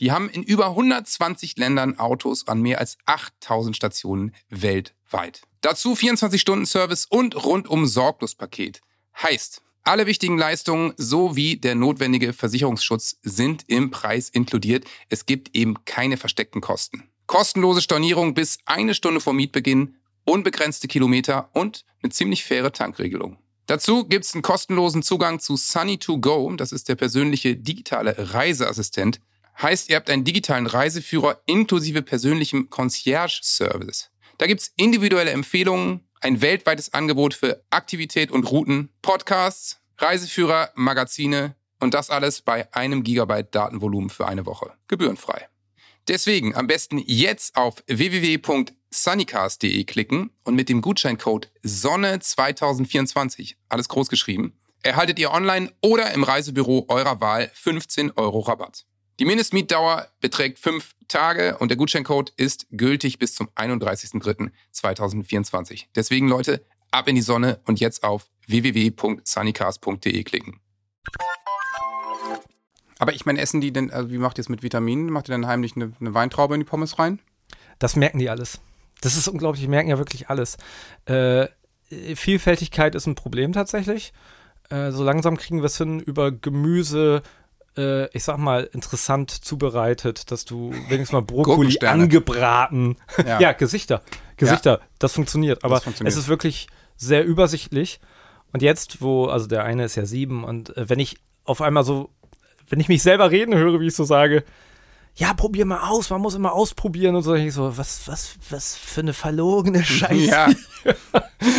Die 0.00 0.12
haben 0.12 0.28
in 0.28 0.42
über 0.42 0.66
120 0.66 1.56
Ländern 1.56 1.98
Autos 1.98 2.46
an 2.48 2.60
mehr 2.60 2.78
als 2.78 2.98
8000 3.06 3.74
Stationen 3.74 4.34
weltweit. 4.50 5.42
Dazu 5.60 5.94
24-Stunden-Service 5.94 7.06
und 7.06 7.42
rundum 7.44 7.86
Sorglospaket. 7.86 8.82
Heißt, 9.22 9.62
alle 9.84 10.06
wichtigen 10.06 10.36
Leistungen 10.36 10.94
sowie 10.96 11.56
der 11.56 11.74
notwendige 11.76 12.32
Versicherungsschutz 12.32 13.18
sind 13.22 13.64
im 13.68 13.90
Preis 13.90 14.28
inkludiert. 14.28 14.84
Es 15.08 15.26
gibt 15.26 15.56
eben 15.56 15.84
keine 15.84 16.16
versteckten 16.16 16.60
Kosten. 16.60 17.04
Kostenlose 17.26 17.80
Stornierung 17.80 18.34
bis 18.34 18.58
eine 18.66 18.94
Stunde 18.94 19.20
vor 19.20 19.32
Mietbeginn, 19.32 19.96
unbegrenzte 20.24 20.88
Kilometer 20.88 21.50
und 21.52 21.84
eine 22.02 22.10
ziemlich 22.10 22.44
faire 22.44 22.72
Tankregelung. 22.72 23.38
Dazu 23.66 24.04
gibt's 24.04 24.34
einen 24.34 24.42
kostenlosen 24.42 25.02
Zugang 25.02 25.40
zu 25.40 25.54
Sunny2Go. 25.54 26.56
Das 26.56 26.72
ist 26.72 26.88
der 26.88 26.94
persönliche 26.94 27.56
digitale 27.56 28.14
Reiseassistent. 28.16 29.20
Heißt, 29.60 29.88
ihr 29.88 29.96
habt 29.96 30.10
einen 30.10 30.24
digitalen 30.24 30.66
Reiseführer 30.66 31.40
inklusive 31.46 32.02
persönlichem 32.02 32.68
Concierge-Service. 32.68 34.10
Da 34.38 34.46
gibt's 34.46 34.72
individuelle 34.76 35.30
Empfehlungen, 35.30 36.06
ein 36.20 36.42
weltweites 36.42 36.92
Angebot 36.92 37.32
für 37.34 37.64
Aktivität 37.70 38.30
und 38.30 38.50
Routen, 38.50 38.90
Podcasts, 39.00 39.80
Reiseführer, 39.98 40.70
Magazine 40.74 41.54
und 41.80 41.94
das 41.94 42.10
alles 42.10 42.42
bei 42.42 42.70
einem 42.74 43.02
Gigabyte 43.02 43.54
Datenvolumen 43.54 44.10
für 44.10 44.26
eine 44.26 44.44
Woche. 44.44 44.72
Gebührenfrei. 44.88 45.48
Deswegen 46.08 46.54
am 46.54 46.66
besten 46.66 46.98
jetzt 46.98 47.56
auf 47.56 47.82
www.sunnycast.de 47.86 49.84
klicken 49.84 50.30
und 50.44 50.54
mit 50.54 50.68
dem 50.68 50.82
Gutscheincode 50.82 51.50
SONNE2024, 51.64 53.54
alles 53.68 53.88
groß 53.88 54.08
geschrieben, 54.08 54.52
erhaltet 54.82 55.18
ihr 55.18 55.32
online 55.32 55.72
oder 55.82 56.12
im 56.12 56.22
Reisebüro 56.22 56.84
eurer 56.88 57.20
Wahl 57.20 57.50
15 57.54 58.12
Euro 58.12 58.40
Rabatt. 58.40 58.84
Die 59.18 59.24
Mindestmietdauer 59.24 60.08
beträgt 60.20 60.58
fünf 60.58 60.94
Tage 61.08 61.56
und 61.56 61.70
der 61.70 61.78
Gutscheincode 61.78 62.34
ist 62.36 62.66
gültig 62.70 63.18
bis 63.18 63.34
zum 63.34 63.48
31.03.2024. 63.56 65.86
Deswegen 65.94 66.28
Leute, 66.28 66.62
ab 66.90 67.08
in 67.08 67.14
die 67.14 67.22
Sonne 67.22 67.58
und 67.64 67.80
jetzt 67.80 68.04
auf 68.04 68.28
www.sunnycast.de 68.46 70.22
klicken. 70.22 70.60
Aber 72.98 73.14
ich 73.14 73.24
meine, 73.24 73.40
essen 73.40 73.62
die 73.62 73.72
denn, 73.72 73.90
also 73.90 74.10
wie 74.10 74.18
macht 74.18 74.36
ihr 74.38 74.42
es 74.42 74.50
mit 74.50 74.62
Vitaminen? 74.62 75.10
Macht 75.10 75.28
ihr 75.28 75.32
dann 75.32 75.46
heimlich 75.46 75.76
eine, 75.76 75.92
eine 75.98 76.12
Weintraube 76.12 76.52
in 76.54 76.60
die 76.60 76.66
Pommes 76.66 76.98
rein? 76.98 77.20
Das 77.78 77.96
merken 77.96 78.18
die 78.18 78.28
alles. 78.28 78.60
Das 79.00 79.16
ist 79.16 79.28
unglaublich, 79.28 79.62
die 79.62 79.68
merken 79.68 79.88
ja 79.88 79.96
wirklich 79.96 80.28
alles. 80.28 80.58
Äh, 81.06 81.46
Vielfältigkeit 82.14 82.94
ist 82.94 83.06
ein 83.06 83.14
Problem 83.14 83.52
tatsächlich. 83.52 84.12
Äh, 84.68 84.90
so 84.90 85.02
langsam 85.04 85.38
kriegen 85.38 85.60
wir 85.60 85.66
es 85.66 85.78
hin, 85.78 86.00
über 86.00 86.32
Gemüse, 86.32 87.22
äh, 87.76 88.06
ich 88.16 88.24
sag 88.24 88.38
mal, 88.38 88.64
interessant 88.72 89.30
zubereitet, 89.30 90.30
dass 90.30 90.44
du 90.44 90.70
wenigstens 90.88 91.12
mal 91.12 91.22
Brokkoli 91.22 91.78
angebraten. 91.80 92.96
Ja. 93.26 93.40
Ja, 93.40 93.52
Gesichter. 93.52 94.02
Gesichter, 94.36 94.80
das 94.98 95.12
funktioniert. 95.12 95.64
Aber 95.64 95.76
Das 95.76 95.84
funktioniert. 95.84 96.12
es 96.12 96.18
ist 96.18 96.28
wirklich 96.28 96.66
sehr 96.96 97.24
übersichtlich. 97.24 98.00
Und 98.52 98.62
jetzt, 98.62 99.00
wo, 99.02 99.26
also 99.26 99.46
der 99.46 99.64
eine 99.64 99.84
ist 99.84 99.96
ja 99.96 100.06
sieben, 100.06 100.44
und 100.44 100.76
äh, 100.76 100.88
wenn 100.88 100.98
ich 100.98 101.18
auf 101.44 101.60
einmal 101.60 101.84
so, 101.84 102.10
wenn 102.68 102.80
ich 102.80 102.88
mich 102.88 103.02
selber 103.02 103.30
reden 103.30 103.54
höre, 103.54 103.80
wie 103.80 103.86
ich 103.86 103.94
so 103.94 104.04
sage, 104.04 104.44
ja, 105.14 105.32
probier 105.32 105.64
mal 105.64 105.88
aus, 105.88 106.10
man 106.10 106.20
muss 106.20 106.34
immer 106.34 106.52
ausprobieren 106.52 107.16
und 107.16 107.22
so, 107.22 107.34
ich 107.34 107.54
so, 107.54 107.76
was, 107.78 108.06
was, 108.06 108.34
was 108.50 108.76
für 108.76 109.00
eine 109.00 109.12
verlogene 109.14 109.82
Scheiße. 109.84 110.14
Ja, 110.26 110.48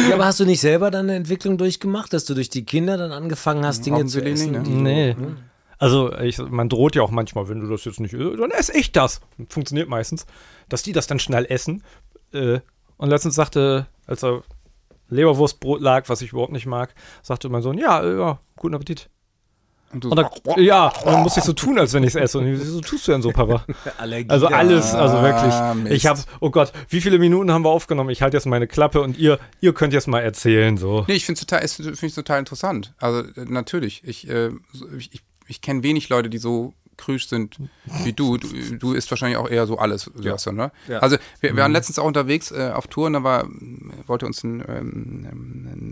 Ja, 0.07 0.13
aber 0.15 0.25
hast 0.25 0.39
du 0.39 0.45
nicht 0.45 0.61
selber 0.61 0.91
dann 0.91 1.05
eine 1.07 1.15
Entwicklung 1.15 1.57
durchgemacht, 1.57 2.13
dass 2.13 2.25
du 2.25 2.33
durch 2.35 2.49
die 2.49 2.65
Kinder 2.65 2.97
dann 2.97 3.11
angefangen 3.11 3.65
hast, 3.65 3.85
Dinge 3.85 4.05
zu 4.05 4.23
essen? 4.23 4.51
nicht, 4.51 4.67
du- 4.67 4.71
Nee. 4.71 5.15
Also, 5.79 6.11
ich, 6.17 6.39
man 6.39 6.69
droht 6.69 6.95
ja 6.95 7.03
auch 7.03 7.11
manchmal, 7.11 7.49
wenn 7.49 7.59
du 7.59 7.67
das 7.67 7.85
jetzt 7.85 7.99
nicht, 7.99 8.13
isst, 8.13 8.39
dann 8.39 8.51
esse 8.51 8.75
ich 8.77 8.91
das. 8.91 9.21
Funktioniert 9.49 9.89
meistens, 9.89 10.25
dass 10.69 10.83
die 10.83 10.91
das 10.91 11.07
dann 11.07 11.19
schnell 11.19 11.45
essen. 11.45 11.83
Äh, 12.33 12.59
und 12.97 13.09
letztens 13.09 13.35
sagte, 13.35 13.87
als 14.07 14.23
er 14.23 14.41
Leberwurstbrot 15.09 15.81
lag, 15.81 16.09
was 16.09 16.21
ich 16.21 16.31
überhaupt 16.31 16.51
nicht 16.51 16.65
mag, 16.65 16.93
sagte 17.21 17.49
mein 17.49 17.61
Sohn, 17.61 17.77
ja, 17.77 18.01
äh, 18.01 18.17
ja, 18.17 18.39
guten 18.55 18.75
Appetit. 18.75 19.09
und 19.93 20.03
du 20.03 20.09
Und 20.09 20.17
dann, 20.17 20.29
ja, 20.57 20.87
und 20.87 21.05
dann 21.13 21.21
musste 21.23 21.39
ich 21.39 21.45
so 21.45 21.53
tun, 21.53 21.77
als 21.79 21.93
wenn 21.93 22.03
ich 22.03 22.09
es 22.09 22.15
esse. 22.15 22.39
Und 22.39 22.47
ich, 22.47 22.61
so 22.61 22.81
tust 22.81 23.07
du 23.07 23.11
denn 23.11 23.21
so, 23.21 23.29
Papa? 23.31 23.63
Allergie. 23.97 24.29
Also 24.29 24.47
alles, 24.47 24.93
also 24.93 25.17
Ah, 25.17 25.23
wirklich. 25.23 25.83
Mist. 25.83 25.95
Ich 25.95 26.07
habe, 26.07 26.19
oh 26.41 26.49
Gott, 26.49 26.73
wie 26.89 26.99
viele 27.01 27.19
Minuten 27.19 27.51
haben 27.51 27.63
wir 27.63 27.69
aufgenommen? 27.69 28.09
Ich 28.09 28.21
halte 28.21 28.35
jetzt 28.35 28.47
meine 28.47 28.67
Klappe 28.67 29.01
und 29.01 29.17
ihr, 29.17 29.39
ihr 29.61 29.73
könnt 29.73 29.93
jetzt 29.93 30.07
mal 30.07 30.21
erzählen, 30.21 30.75
so. 30.75 31.05
Nee, 31.07 31.13
ich 31.13 31.25
finde 31.25 31.39
es 31.39 31.45
total, 31.45 31.95
find 31.95 32.15
total 32.15 32.39
interessant. 32.39 32.93
Also 32.97 33.19
äh, 33.19 33.45
natürlich, 33.45 34.03
ich, 34.03 34.27
äh, 34.29 34.49
ich, 34.97 35.13
ich, 35.13 35.21
ich 35.47 35.61
kenne 35.61 35.83
wenig 35.83 36.09
Leute, 36.09 36.29
die 36.29 36.37
so 36.37 36.73
krüsch 36.97 37.27
sind 37.27 37.59
wie 38.03 38.11
du. 38.11 38.37
Du, 38.37 38.47
du 38.77 38.93
isst 38.93 39.09
wahrscheinlich 39.11 39.37
auch 39.37 39.49
eher 39.49 39.67
so 39.67 39.77
alles, 39.77 40.11
Sebastian, 40.15 40.55
ne? 40.55 40.71
Ja. 40.87 40.99
Also 40.99 41.17
wir, 41.39 41.55
wir 41.55 41.61
waren 41.61 41.71
letztens 41.71 41.99
auch 41.99 42.05
unterwegs 42.05 42.51
äh, 42.51 42.71
auf 42.73 42.87
Tour 42.87 43.05
und 43.07 43.13
da 43.13 43.23
war, 43.23 43.47
wollte 44.07 44.25
uns 44.25 44.43
ein, 44.43 44.63
ähm, 44.67 45.27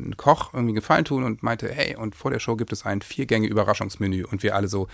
ein 0.09 0.17
Koch 0.17 0.53
irgendwie 0.53 0.73
Gefallen 0.73 1.05
tun 1.05 1.23
und 1.23 1.43
meinte, 1.43 1.69
hey, 1.71 1.95
und 1.95 2.15
vor 2.15 2.31
der 2.31 2.39
Show 2.39 2.55
gibt 2.55 2.73
es 2.73 2.85
ein 2.85 3.01
Viergänge-Überraschungsmenü 3.01 4.25
und 4.25 4.43
wir 4.43 4.55
alle 4.55 4.67
so, 4.67 4.87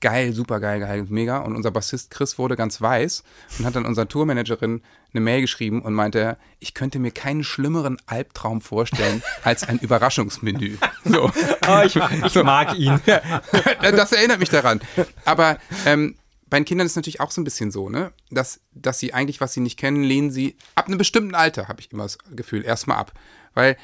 geil, 0.00 0.32
super 0.32 0.60
geil, 0.60 0.80
geil, 0.80 1.06
mega. 1.08 1.38
Und 1.38 1.56
unser 1.56 1.70
Bassist 1.70 2.10
Chris 2.10 2.38
wurde 2.38 2.56
ganz 2.56 2.80
weiß 2.80 3.22
und 3.58 3.64
hat 3.64 3.76
dann 3.76 3.86
unserer 3.86 4.08
Tourmanagerin 4.08 4.82
eine 5.12 5.20
Mail 5.20 5.40
geschrieben 5.40 5.82
und 5.82 5.94
meinte, 5.94 6.36
ich 6.58 6.74
könnte 6.74 6.98
mir 6.98 7.10
keinen 7.10 7.44
schlimmeren 7.44 7.96
Albtraum 8.06 8.60
vorstellen 8.60 9.22
als 9.42 9.64
ein 9.64 9.78
Überraschungsmenü. 9.78 10.76
So. 11.04 11.30
Ah, 11.62 11.84
ich, 11.84 11.96
ich 11.96 12.34
mag 12.42 12.76
ihn. 12.76 13.00
das 13.80 14.12
erinnert 14.12 14.40
mich 14.40 14.50
daran. 14.50 14.80
Aber 15.24 15.58
ähm, 15.86 16.16
bei 16.50 16.58
den 16.58 16.66
Kindern 16.66 16.86
ist 16.86 16.92
es 16.92 16.96
natürlich 16.96 17.20
auch 17.20 17.30
so 17.30 17.40
ein 17.40 17.44
bisschen 17.44 17.70
so, 17.70 17.88
ne? 17.88 18.12
Dass, 18.30 18.60
dass 18.72 18.98
sie 18.98 19.14
eigentlich, 19.14 19.40
was 19.40 19.54
sie 19.54 19.60
nicht 19.60 19.78
kennen, 19.78 20.02
lehnen 20.02 20.30
sie 20.30 20.56
ab 20.74 20.86
einem 20.86 20.98
bestimmten 20.98 21.34
Alter, 21.34 21.68
habe 21.68 21.80
ich 21.80 21.92
immer 21.92 22.02
das 22.02 22.18
Gefühl, 22.30 22.64
erstmal 22.64 22.98
ab. 22.98 23.12
Weil 23.54 23.76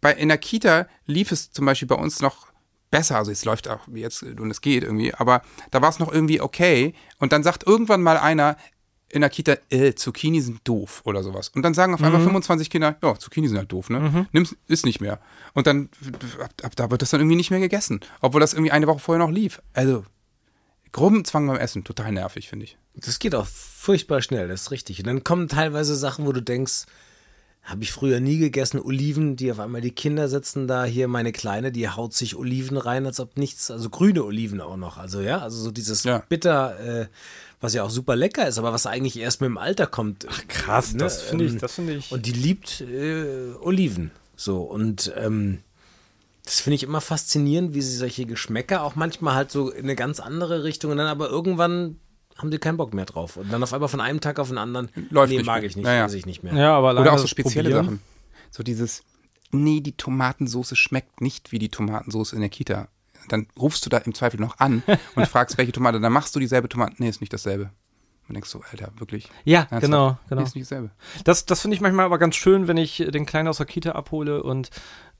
bei, 0.00 0.12
in 0.12 0.28
der 0.28 0.38
Kita 0.38 0.88
lief 1.06 1.30
es 1.30 1.52
zum 1.52 1.66
Beispiel 1.66 1.88
bei 1.88 1.94
uns 1.94 2.20
noch 2.20 2.48
besser. 2.90 3.16
Also 3.16 3.30
es 3.30 3.44
läuft 3.44 3.68
auch 3.68 3.80
wie 3.86 4.00
jetzt 4.00 4.22
und 4.22 4.50
es 4.50 4.60
geht 4.60 4.84
irgendwie, 4.84 5.14
aber 5.14 5.42
da 5.70 5.82
war 5.82 5.88
es 5.88 5.98
noch 5.98 6.12
irgendwie 6.12 6.40
okay. 6.40 6.94
Und 7.18 7.32
dann 7.32 7.42
sagt 7.42 7.66
irgendwann 7.66 8.02
mal 8.02 8.16
einer 8.16 8.56
in 9.08 9.20
der 9.20 9.30
Kita, 9.30 9.56
äh, 9.70 9.94
Zucchini 9.94 10.40
sind 10.40 10.60
doof 10.64 11.02
oder 11.04 11.22
sowas. 11.22 11.48
Und 11.50 11.62
dann 11.62 11.74
sagen 11.74 11.94
auf 11.94 12.02
einmal 12.02 12.20
25 12.20 12.70
Kinder, 12.70 12.96
ja, 13.02 13.16
Zucchini 13.16 13.46
sind 13.48 13.56
halt 13.56 13.70
doof, 13.70 13.88
ne? 13.88 14.26
Nimm's, 14.32 14.56
ist 14.66 14.84
nicht 14.84 15.00
mehr. 15.00 15.20
Und 15.54 15.68
dann, 15.68 15.90
ab, 16.42 16.50
ab 16.62 16.76
da 16.76 16.90
wird 16.90 17.02
das 17.02 17.10
dann 17.10 17.20
irgendwie 17.20 17.36
nicht 17.36 17.50
mehr 17.50 17.60
gegessen. 17.60 18.00
Obwohl 18.20 18.40
das 18.40 18.52
irgendwie 18.52 18.72
eine 18.72 18.88
Woche 18.88 18.98
vorher 18.98 19.24
noch 19.24 19.32
lief. 19.32 19.62
Also, 19.74 20.04
Gruppenzwang 20.90 21.46
beim 21.46 21.56
Essen, 21.56 21.84
total 21.84 22.10
nervig, 22.12 22.48
finde 22.48 22.64
ich. 22.64 22.78
Das 22.94 23.18
geht 23.18 23.34
auch 23.34 23.46
furchtbar 23.46 24.22
schnell, 24.22 24.48
das 24.48 24.62
ist 24.62 24.70
richtig. 24.70 24.98
Und 24.98 25.06
dann 25.06 25.22
kommen 25.22 25.46
teilweise 25.46 25.94
Sachen, 25.94 26.26
wo 26.26 26.32
du 26.32 26.42
denkst, 26.42 26.86
habe 27.66 27.82
ich 27.82 27.90
früher 27.92 28.20
nie 28.20 28.38
gegessen, 28.38 28.80
Oliven, 28.80 29.34
die 29.36 29.50
auf 29.50 29.58
einmal 29.60 29.80
die 29.80 29.90
Kinder 29.90 30.28
sitzen 30.28 30.68
da, 30.68 30.84
hier 30.84 31.08
meine 31.08 31.32
Kleine, 31.32 31.72
die 31.72 31.88
haut 31.88 32.14
sich 32.14 32.36
Oliven 32.36 32.76
rein, 32.76 33.04
als 33.06 33.18
ob 33.20 33.36
nichts, 33.36 33.70
also 33.72 33.90
grüne 33.90 34.24
Oliven 34.24 34.60
auch 34.60 34.76
noch, 34.76 34.96
also 34.98 35.20
ja, 35.20 35.40
also 35.40 35.60
so 35.60 35.70
dieses 35.72 36.04
Ja. 36.04 36.22
bitter, 36.28 36.78
äh, 36.78 37.06
was 37.60 37.74
ja 37.74 37.82
auch 37.82 37.90
super 37.90 38.14
lecker 38.16 38.46
ist, 38.46 38.58
aber 38.58 38.72
was 38.72 38.86
eigentlich 38.86 39.18
erst 39.18 39.40
mit 39.40 39.48
dem 39.48 39.58
Alter 39.58 39.86
kommt. 39.88 40.26
Ach 40.30 40.46
krass, 40.46 40.94
das 40.96 41.22
finde 41.22 41.44
ich- 41.46 41.56
das 41.58 41.74
finde 41.74 41.94
ich- 41.94 42.12
Und 42.12 42.24
die 42.26 42.32
liebt 42.32 42.82
äh, 42.82 43.52
Oliven, 43.60 44.12
so 44.36 44.60
und 44.62 45.12
ähm, 45.16 45.58
das 46.44 46.60
finde 46.60 46.76
ich 46.76 46.84
immer 46.84 47.00
faszinierend, 47.00 47.74
wie 47.74 47.82
sie 47.82 47.96
solche 47.96 48.26
Geschmäcker 48.26 48.84
auch 48.84 48.94
manchmal 48.94 49.34
halt 49.34 49.50
so 49.50 49.70
in 49.70 49.82
eine 49.86 49.96
ganz 49.96 50.20
andere 50.20 50.62
Richtung 50.62 50.92
und 50.92 50.98
dann 50.98 51.08
aber 51.08 51.28
irgendwann 51.28 51.98
haben 52.36 52.50
sie 52.52 52.58
keinen 52.58 52.76
Bock 52.76 52.92
mehr 52.94 53.06
drauf. 53.06 53.36
Und 53.36 53.52
dann 53.52 53.62
auf 53.62 53.72
einmal 53.72 53.88
von 53.88 54.00
einem 54.00 54.20
Tag 54.20 54.38
auf 54.38 54.48
den 54.48 54.58
anderen, 54.58 54.88
Läuft 55.10 55.30
nee, 55.30 55.38
nicht 55.38 55.46
mag 55.46 55.60
mehr. 55.60 55.70
ich 55.70 55.76
nicht, 55.76 55.84
Naja. 55.84 56.04
weiß 56.04 56.14
ich 56.14 56.26
nicht 56.26 56.42
mehr. 56.42 56.54
Ja, 56.54 56.76
aber 56.76 56.98
Oder 57.00 57.12
auch 57.12 57.18
so 57.18 57.26
spezielle 57.26 57.70
Probieren. 57.70 57.84
Sachen. 57.84 58.02
So 58.50 58.62
dieses, 58.62 59.02
nee, 59.52 59.80
die 59.80 59.96
Tomatensoße 59.96 60.76
schmeckt 60.76 61.20
nicht 61.20 61.52
wie 61.52 61.58
die 61.58 61.68
Tomatensoße 61.70 62.34
in 62.34 62.40
der 62.40 62.50
Kita. 62.50 62.88
Dann 63.28 63.46
rufst 63.58 63.84
du 63.84 63.90
da 63.90 63.98
im 63.98 64.14
Zweifel 64.14 64.38
noch 64.40 64.58
an 64.58 64.82
und 65.16 65.26
fragst, 65.26 65.58
welche 65.58 65.72
Tomate. 65.72 66.00
Dann 66.00 66.12
machst 66.12 66.34
du 66.36 66.40
dieselbe 66.40 66.68
Tomate. 66.68 66.94
Nee, 66.98 67.08
ist 67.08 67.20
nicht 67.20 67.32
dasselbe. 67.32 67.70
Und 68.28 68.34
denkst 68.34 68.50
so, 68.50 68.60
Alter, 68.70 68.90
wirklich? 68.98 69.28
Ja, 69.44 69.60
Ernsthaft? 69.60 69.82
genau, 69.82 70.18
genau. 70.28 70.40
Nee, 70.42 70.46
ist 70.48 70.54
nicht 70.56 70.70
dasselbe. 70.70 70.90
Das, 71.24 71.46
das 71.46 71.60
finde 71.60 71.76
ich 71.76 71.80
manchmal 71.80 72.06
aber 72.06 72.18
ganz 72.18 72.34
schön, 72.34 72.66
wenn 72.66 72.76
ich 72.76 72.96
den 73.12 73.24
Kleinen 73.24 73.46
aus 73.48 73.58
der 73.58 73.66
Kita 73.66 73.92
abhole 73.92 74.42
und 74.42 74.70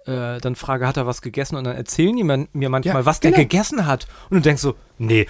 äh, 0.06 0.40
dann 0.40 0.56
frage, 0.56 0.87
hat 0.88 0.96
er 0.96 1.06
was 1.06 1.23
gegessen? 1.23 1.54
Und 1.56 1.64
dann 1.64 1.76
erzählen 1.76 2.16
die 2.16 2.25
man, 2.25 2.49
mir 2.52 2.68
manchmal, 2.68 2.96
Ja, 3.02 3.06
was 3.06 3.20
der 3.20 3.30
genau. 3.30 3.42
gegessen 3.44 3.87
hat. 3.87 4.08
Und 4.28 4.38
du 4.38 4.40
denkst 4.42 4.62
so, 4.62 4.75
nee, 4.99 5.26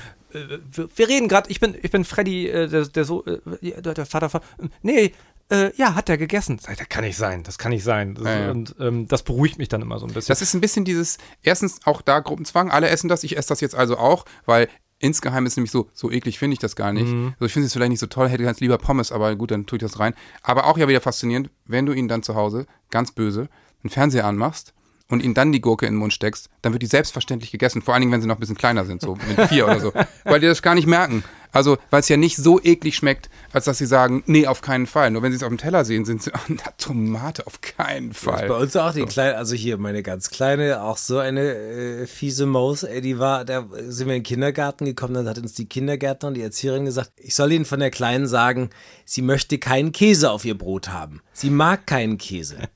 wir, 0.70 0.88
wir 0.94 1.08
reden 1.08 1.28
gerade, 1.28 1.50
ich 1.50 1.60
bin, 1.60 1.76
ich 1.80 1.90
bin 1.90 2.04
Freddy, 2.04 2.48
äh, 2.48 2.68
der, 2.68 2.86
der, 2.86 3.04
so, 3.04 3.24
äh, 3.24 3.82
der, 3.82 4.06
Vater 4.06 4.28
von, 4.28 4.40
nee, 4.82 5.12
äh, 5.50 5.70
ja, 5.76 5.94
hat 5.94 6.08
er 6.08 6.18
gegessen. 6.18 6.58
Das 6.64 6.88
kann 6.88 7.04
nicht 7.04 7.16
sein, 7.16 7.42
das 7.42 7.58
kann 7.58 7.70
nicht 7.70 7.84
sein. 7.84 8.14
Das, 8.14 8.24
Ja, 8.24 8.40
ja. 8.40 8.50
Und 8.50 8.74
ähm, 8.80 9.06
das 9.08 9.22
beruhigt 9.22 9.58
mich 9.58 9.68
dann 9.68 9.82
immer 9.82 9.98
so 9.98 10.06
ein 10.06 10.12
bisschen. 10.12 10.28
Das 10.28 10.42
ist 10.42 10.54
ein 10.54 10.60
bisschen 10.60 10.84
dieses, 10.84 11.18
erstens 11.42 11.80
auch 11.84 12.02
da 12.02 12.20
Gruppenzwang, 12.20 12.70
alle 12.70 12.88
essen 12.88 13.08
das, 13.08 13.22
ich 13.24 13.36
esse 13.36 13.48
das 13.48 13.60
jetzt 13.60 13.74
also 13.74 13.96
auch, 13.96 14.24
weil 14.44 14.68
insgeheim 14.98 15.46
ist 15.46 15.56
nämlich 15.56 15.70
so, 15.70 15.88
so 15.92 16.10
eklig 16.10 16.38
finde 16.38 16.54
ich 16.54 16.58
das 16.58 16.74
gar 16.74 16.92
nicht. 16.92 17.06
Also 17.06 17.44
ich 17.44 17.52
finde 17.52 17.66
es 17.66 17.72
vielleicht 17.72 17.90
nicht 17.90 18.00
so 18.00 18.06
toll, 18.06 18.28
hätte 18.28 18.44
ganz 18.44 18.60
lieber 18.60 18.78
Pommes, 18.78 19.12
aber 19.12 19.36
gut, 19.36 19.50
dann 19.50 19.66
tue 19.66 19.76
ich 19.76 19.82
das 19.82 20.00
rein. 20.00 20.14
Aber 20.42 20.66
auch 20.66 20.78
ja 20.78 20.88
wieder 20.88 21.02
faszinierend, 21.02 21.50
wenn 21.66 21.84
du 21.86 21.92
ihn 21.92 22.08
dann 22.08 22.22
zu 22.22 22.34
Hause, 22.34 22.66
ganz 22.90 23.12
böse, 23.12 23.48
einen 23.82 23.90
Fernseher 23.90 24.24
anmachst 24.24 24.72
und 25.08 25.22
ihnen 25.22 25.34
dann 25.34 25.52
die 25.52 25.60
Gurke 25.60 25.86
in 25.86 25.94
den 25.94 25.98
Mund 25.98 26.12
steckst, 26.12 26.48
dann 26.62 26.72
wird 26.72 26.82
die 26.82 26.86
selbstverständlich 26.86 27.52
gegessen, 27.52 27.82
vor 27.82 27.94
allen 27.94 28.02
Dingen, 28.02 28.12
wenn 28.12 28.20
sie 28.20 28.26
noch 28.26 28.36
ein 28.36 28.40
bisschen 28.40 28.56
kleiner 28.56 28.84
sind, 28.84 29.00
so 29.00 29.16
mit 29.36 29.48
vier 29.48 29.66
oder 29.66 29.80
so, 29.80 29.92
weil 30.24 30.40
die 30.40 30.46
das 30.46 30.62
gar 30.62 30.74
nicht 30.74 30.86
merken. 30.86 31.22
Also, 31.52 31.78
weil 31.88 32.00
es 32.00 32.08
ja 32.10 32.18
nicht 32.18 32.36
so 32.36 32.60
eklig 32.62 32.96
schmeckt, 32.96 33.30
als 33.50 33.64
dass 33.64 33.78
sie 33.78 33.86
sagen, 33.86 34.22
nee, 34.26 34.46
auf 34.46 34.60
keinen 34.60 34.86
Fall. 34.86 35.10
Nur 35.10 35.22
wenn 35.22 35.32
sie 35.32 35.36
es 35.36 35.42
auf 35.42 35.48
dem 35.48 35.56
Teller 35.56 35.86
sehen, 35.86 36.04
sind 36.04 36.22
sie, 36.22 36.30
oh, 36.34 36.38
na, 36.48 36.70
Tomate, 36.76 37.46
auf 37.46 37.62
keinen 37.62 38.12
Fall. 38.12 38.48
bei 38.48 38.56
uns 38.56 38.76
auch 38.76 38.92
die 38.92 39.06
kleine, 39.06 39.38
also 39.38 39.54
hier 39.54 39.78
meine 39.78 40.02
ganz 40.02 40.28
kleine, 40.28 40.82
auch 40.82 40.98
so 40.98 41.18
eine 41.18 41.54
äh, 41.54 42.06
fiese 42.06 42.44
Maus, 42.44 42.82
ey, 42.82 43.00
die 43.00 43.18
war, 43.18 43.46
da 43.46 43.66
sind 43.88 44.06
wir 44.06 44.16
in 44.16 44.22
den 44.22 44.26
Kindergarten 44.26 44.84
gekommen, 44.84 45.14
dann 45.14 45.28
hat 45.28 45.38
uns 45.38 45.54
die 45.54 45.66
Kindergärtnerin, 45.66 46.34
die 46.34 46.42
Erzieherin 46.42 46.84
gesagt, 46.84 47.12
ich 47.16 47.34
soll 47.34 47.52
ihnen 47.52 47.64
von 47.64 47.80
der 47.80 47.90
Kleinen 47.90 48.26
sagen, 48.26 48.68
sie 49.06 49.22
möchte 49.22 49.56
keinen 49.56 49.92
Käse 49.92 50.30
auf 50.30 50.44
ihr 50.44 50.58
Brot 50.58 50.90
haben. 50.90 51.22
Sie 51.32 51.48
mag 51.48 51.86
keinen 51.86 52.18
Käse. 52.18 52.58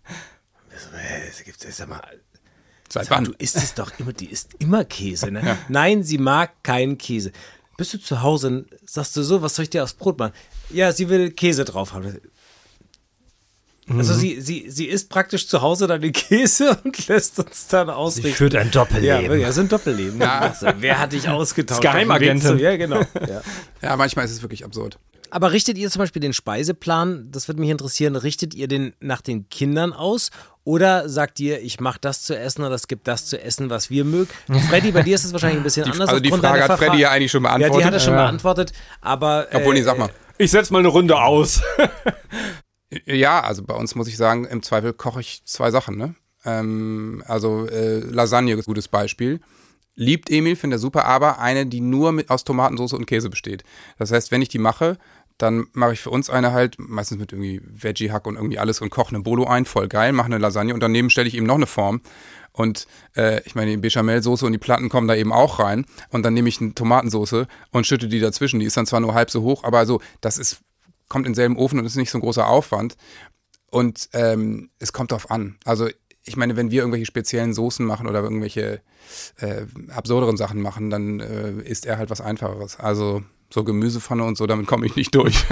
Das 1.27 1.45
gibt's- 1.45 1.77
Sag 1.77 1.89
mal, 1.89 2.01
Seit 2.93 3.07
Sag, 3.07 3.17
wann? 3.19 3.25
du 3.25 3.33
isst 3.39 3.57
es 3.57 3.75
doch 3.75 3.93
immer, 4.01 4.13
die 4.13 4.27
isst 4.31 4.51
immer 4.59 4.85
Käse, 4.85 5.31
ne? 5.31 5.57
Nein, 5.69 6.03
sie 6.03 6.19
mag 6.19 6.63
keinen 6.65 6.99
Käse. 6.99 7.31
Bist 7.77 7.95
du 7.95 7.99
zu 7.99 8.21
Hause, 8.23 8.67
sagst 8.85 9.17
du 9.17 9.23
so, 9.23 9.43
was 9.43 9.55
soll 9.55 9.63
ich 9.63 9.71
dir 9.71 9.85
aufs 9.85 9.95
Brot 9.95 10.19
machen? 10.19 10.33
Ja, 10.71 10.93
sie 10.93 11.09
will 11.09 11.31
Käse 11.31 11.65
drauf 11.65 11.93
haben. 11.95 12.21
Also 13.89 14.15
sie, 14.15 14.41
sie, 14.41 14.71
sie 14.71 14.85
isst 14.87 15.09
praktisch 15.09 15.49
zu 15.49 15.63
Hause 15.63 15.89
dann 15.89 16.01
den 16.01 16.13
Käse 16.13 16.79
und 16.85 17.09
lässt 17.09 17.39
uns 17.41 17.67
dann 17.69 17.89
Sie 17.89 17.93
ausrichten. 17.95 18.37
führt 18.37 18.55
ein 18.55 18.67
ja, 18.67 18.71
Doppelleben. 18.73 19.41
ja, 19.41 19.51
so 19.53 19.63
ein 19.63 19.69
Doppelleben. 19.69 20.21
Ja. 20.21 20.55
Wer 20.79 20.99
hat 21.01 21.13
dich 21.13 21.29
ausgetauscht? 21.29 21.81
Geheimagentin. 21.83 22.59
Ja, 22.59 22.77
genau. 22.77 23.01
Ja. 23.29 23.43
Ja, 23.83 23.97
manchmal 23.97 24.27
ist 24.27 24.33
es 24.33 24.43
wirklich 24.43 24.65
absurd. 24.65 24.99
Aber 25.31 25.53
richtet 25.53 25.79
ihr 25.79 25.91
zum 25.91 26.01
Beispiel 26.01 26.21
den 26.21 26.35
Speiseplan, 26.35 27.31
das 27.33 27.49
würde 27.49 27.61
mich 27.61 27.71
interessieren, 27.71 28.15
richtet 28.15 28.53
ihr 28.55 28.69
den 28.69 28.93
nach 29.01 29.23
den 29.23 29.49
Kindern 29.49 29.93
aus 29.93 30.31
oder 30.71 31.09
sagt 31.09 31.41
ihr, 31.41 31.61
ich 31.63 31.81
mache 31.81 31.99
das 32.01 32.23
zu 32.23 32.39
essen 32.39 32.63
oder 32.65 32.75
es 32.77 32.87
gibt 32.87 33.09
das 33.09 33.27
zu 33.27 33.43
essen, 33.43 33.71
was 33.71 33.91
wir 33.91 34.05
mögen? 34.05 34.29
Freddy, 34.69 34.93
bei 34.93 35.03
dir 35.03 35.17
ist 35.17 35.25
es 35.25 35.33
wahrscheinlich 35.33 35.59
ein 35.61 35.65
bisschen 35.65 35.85
Die, 35.87 35.91
anders. 35.91 36.09
also 36.09 36.21
die 36.21 36.31
Frage 36.31 36.63
hat 36.63 36.79
Freddy 36.79 36.99
ja 37.01 37.11
eigentlich 37.11 37.31
schon 37.33 37.43
Ja, 37.43 37.51
beantwortet. 37.57 37.81
die 37.81 37.85
hat 37.87 37.95
er 37.95 38.01
schon 38.01 38.15
Ja. 38.15 38.23
beantwortet, 38.23 38.73
aber 39.01 39.49
Obwohl, 39.53 39.75
nee, 39.75 39.81
äh, 39.81 39.85
sag 39.85 39.99
mal. 39.99 40.11
Ich 40.39 40.51
setz 40.53 40.71
mal 40.71 40.79
eine 40.79 40.89
Runde 40.89 41.21
aus. 41.21 41.61
Ja, 43.07 43.41
also 43.41 43.63
bei 43.63 43.75
uns 43.75 43.95
muss 43.95 44.09
ich 44.09 44.17
sagen, 44.17 44.45
im 44.47 44.65
Zweifel 44.65 44.93
koche 44.93 45.21
ich 45.21 45.43
zwei 45.45 45.71
Sachen, 45.71 45.97
ne? 45.97 46.17
Ähm, 46.45 47.23
also 47.27 47.69
äh, 47.69 48.01
Lasagne 48.01 48.53
ist 48.55 48.59
ein 48.59 48.65
gutes 48.65 48.89
Beispiel. 48.89 49.41
Liebt 49.95 50.29
Emil, 50.31 50.57
finde 50.57 50.75
er 50.77 50.81
super, 50.81 51.05
aber 51.05 51.39
eine, 51.39 51.67
die 51.67 51.81
nur 51.81 52.11
mit, 52.11 52.31
aus 52.31 52.43
Tomatensauce 52.43 52.95
und 52.95 53.07
Käse 53.07 53.31
besteht. 53.31 53.63
Das 53.99 54.11
heißt, 54.11 54.33
wenn 54.33 54.43
ich 54.43 54.49
die 54.49 54.59
mache, 54.59 54.99
dann 55.43 55.67
mache 55.73 55.95
ich 55.95 56.01
für 56.01 56.11
uns 56.11 56.31
eine 56.31 56.53
halt, 56.53 56.77
meistens 56.79 57.19
mit 57.19 57.33
irgendwie 57.33 57.61
Veggie-Hack 57.65 58.27
und 58.27 58.37
irgendwie 58.37 58.59
alles 58.59 58.81
und 58.81 58.91
koche 58.91 59.15
eine 59.15 59.23
Bolo 59.23 59.47
ein, 59.47 59.65
voll 59.65 59.89
geil, 59.89 60.13
mache 60.13 60.27
eine 60.27 60.39
Lasagne 60.39 60.75
und 60.75 60.81
daneben 60.81 61.11
stelle 61.11 61.29
ich 61.29 61.37
eben 61.37 61.47
noch 61.47 61.57
eine 61.57 61.67
Form. 61.67 62.03
Und 62.53 62.87
äh, 63.17 63.41
ich 63.45 63.55
meine, 63.55 63.71
die 63.71 63.77
Bechamelsoße 63.77 64.45
und 64.45 64.53
die 64.53 64.59
Platten 64.59 64.89
kommen 64.89 65.09
da 65.09 65.15
eben 65.15 65.33
auch 65.33 65.61
rein. 65.61 65.87
Und 66.11 66.25
dann 66.25 66.35
nehme 66.35 66.49
ich 66.49 66.61
eine 66.61 66.75
Tomatensoße 66.75 67.47
und 67.71 67.87
schütte 67.87 68.09
die 68.09 68.21
dazwischen. 68.21 68.61
Die 68.61 68.67
ist 68.67 68.77
dann 68.77 68.87
zwar 68.87 69.01
nur 69.01 69.15
halb 69.15 69.31
so 69.31 69.43
hoch, 69.43 69.65
aber 69.65 69.79
also 69.79 70.01
das 70.21 70.37
ist, 70.37 70.61
kommt 71.09 71.27
in 71.27 71.33
denselben 71.33 71.57
Ofen 71.57 71.79
und 71.79 71.87
ist 71.87 71.97
nicht 71.97 72.11
so 72.11 72.19
ein 72.19 72.23
großer 72.23 72.47
Aufwand. 72.47 72.97
Und 73.71 74.09
ähm, 74.13 74.71
es 74.79 74.93
kommt 74.93 75.13
darauf 75.13 75.31
an. 75.31 75.57
Also 75.65 75.89
ich 76.25 76.37
meine, 76.37 76.57
wenn 76.57 76.71
wir 76.71 76.81
irgendwelche 76.81 77.07
speziellen 77.07 77.55
Soßen 77.55 77.87
machen 77.87 78.09
oder 78.09 78.21
irgendwelche 78.23 78.83
äh, 79.39 79.63
absurderen 79.95 80.37
Sachen 80.37 80.61
machen, 80.61 80.91
dann 80.91 81.21
äh, 81.21 81.53
isst 81.63 81.87
er 81.87 81.99
halt 81.99 82.11
was 82.11 82.21
Einfacheres. 82.21 82.79
Also 82.79 83.23
so 83.53 83.65
Gemüsepfanne 83.65 84.25
und 84.25 84.39
so, 84.39 84.47
damit 84.47 84.67
komme 84.67 84.87
ich 84.87 84.97
nicht 84.97 85.15
durch. 85.15 85.45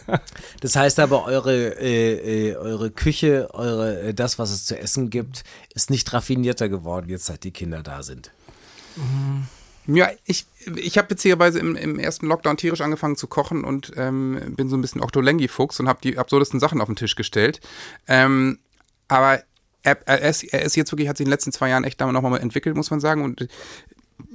das 0.60 0.76
heißt 0.76 0.98
aber, 1.00 1.26
eure, 1.26 1.78
äh, 1.78 2.50
äh, 2.50 2.56
eure 2.56 2.90
Küche, 2.90 3.50
eure, 3.52 4.00
äh, 4.00 4.14
das, 4.14 4.38
was 4.38 4.50
es 4.50 4.64
zu 4.64 4.78
essen 4.78 5.10
gibt, 5.10 5.44
ist 5.74 5.90
nicht 5.90 6.12
raffinierter 6.12 6.68
geworden, 6.68 7.08
jetzt 7.08 7.26
seit 7.26 7.44
die 7.44 7.50
Kinder 7.50 7.82
da 7.82 8.02
sind. 8.02 8.32
Ja, 9.86 10.10
ich, 10.24 10.46
ich 10.76 10.96
habe 10.96 11.10
witzigerweise 11.10 11.58
im, 11.58 11.76
im 11.76 11.98
ersten 11.98 12.26
Lockdown 12.26 12.56
tierisch 12.56 12.80
angefangen 12.80 13.16
zu 13.16 13.26
kochen 13.26 13.64
und 13.64 13.92
ähm, 13.96 14.54
bin 14.56 14.68
so 14.68 14.76
ein 14.76 14.80
bisschen 14.80 15.02
Octolengi-Fuchs 15.02 15.80
und 15.80 15.88
habe 15.88 16.00
die 16.02 16.18
absurdesten 16.18 16.60
Sachen 16.60 16.80
auf 16.80 16.86
den 16.86 16.96
Tisch 16.96 17.16
gestellt. 17.16 17.60
Ähm, 18.06 18.58
aber 19.08 19.42
er, 19.82 20.00
er, 20.06 20.28
ist, 20.28 20.44
er 20.44 20.62
ist 20.62 20.76
jetzt 20.76 20.92
wirklich, 20.92 21.08
hat 21.08 21.16
sich 21.16 21.24
in 21.24 21.28
den 21.28 21.32
letzten 21.32 21.52
zwei 21.52 21.68
Jahren 21.68 21.84
echt 21.84 21.98
nochmal 22.00 22.22
mal 22.22 22.38
entwickelt, 22.38 22.76
muss 22.76 22.90
man 22.90 23.00
sagen. 23.00 23.24
Und 23.24 23.48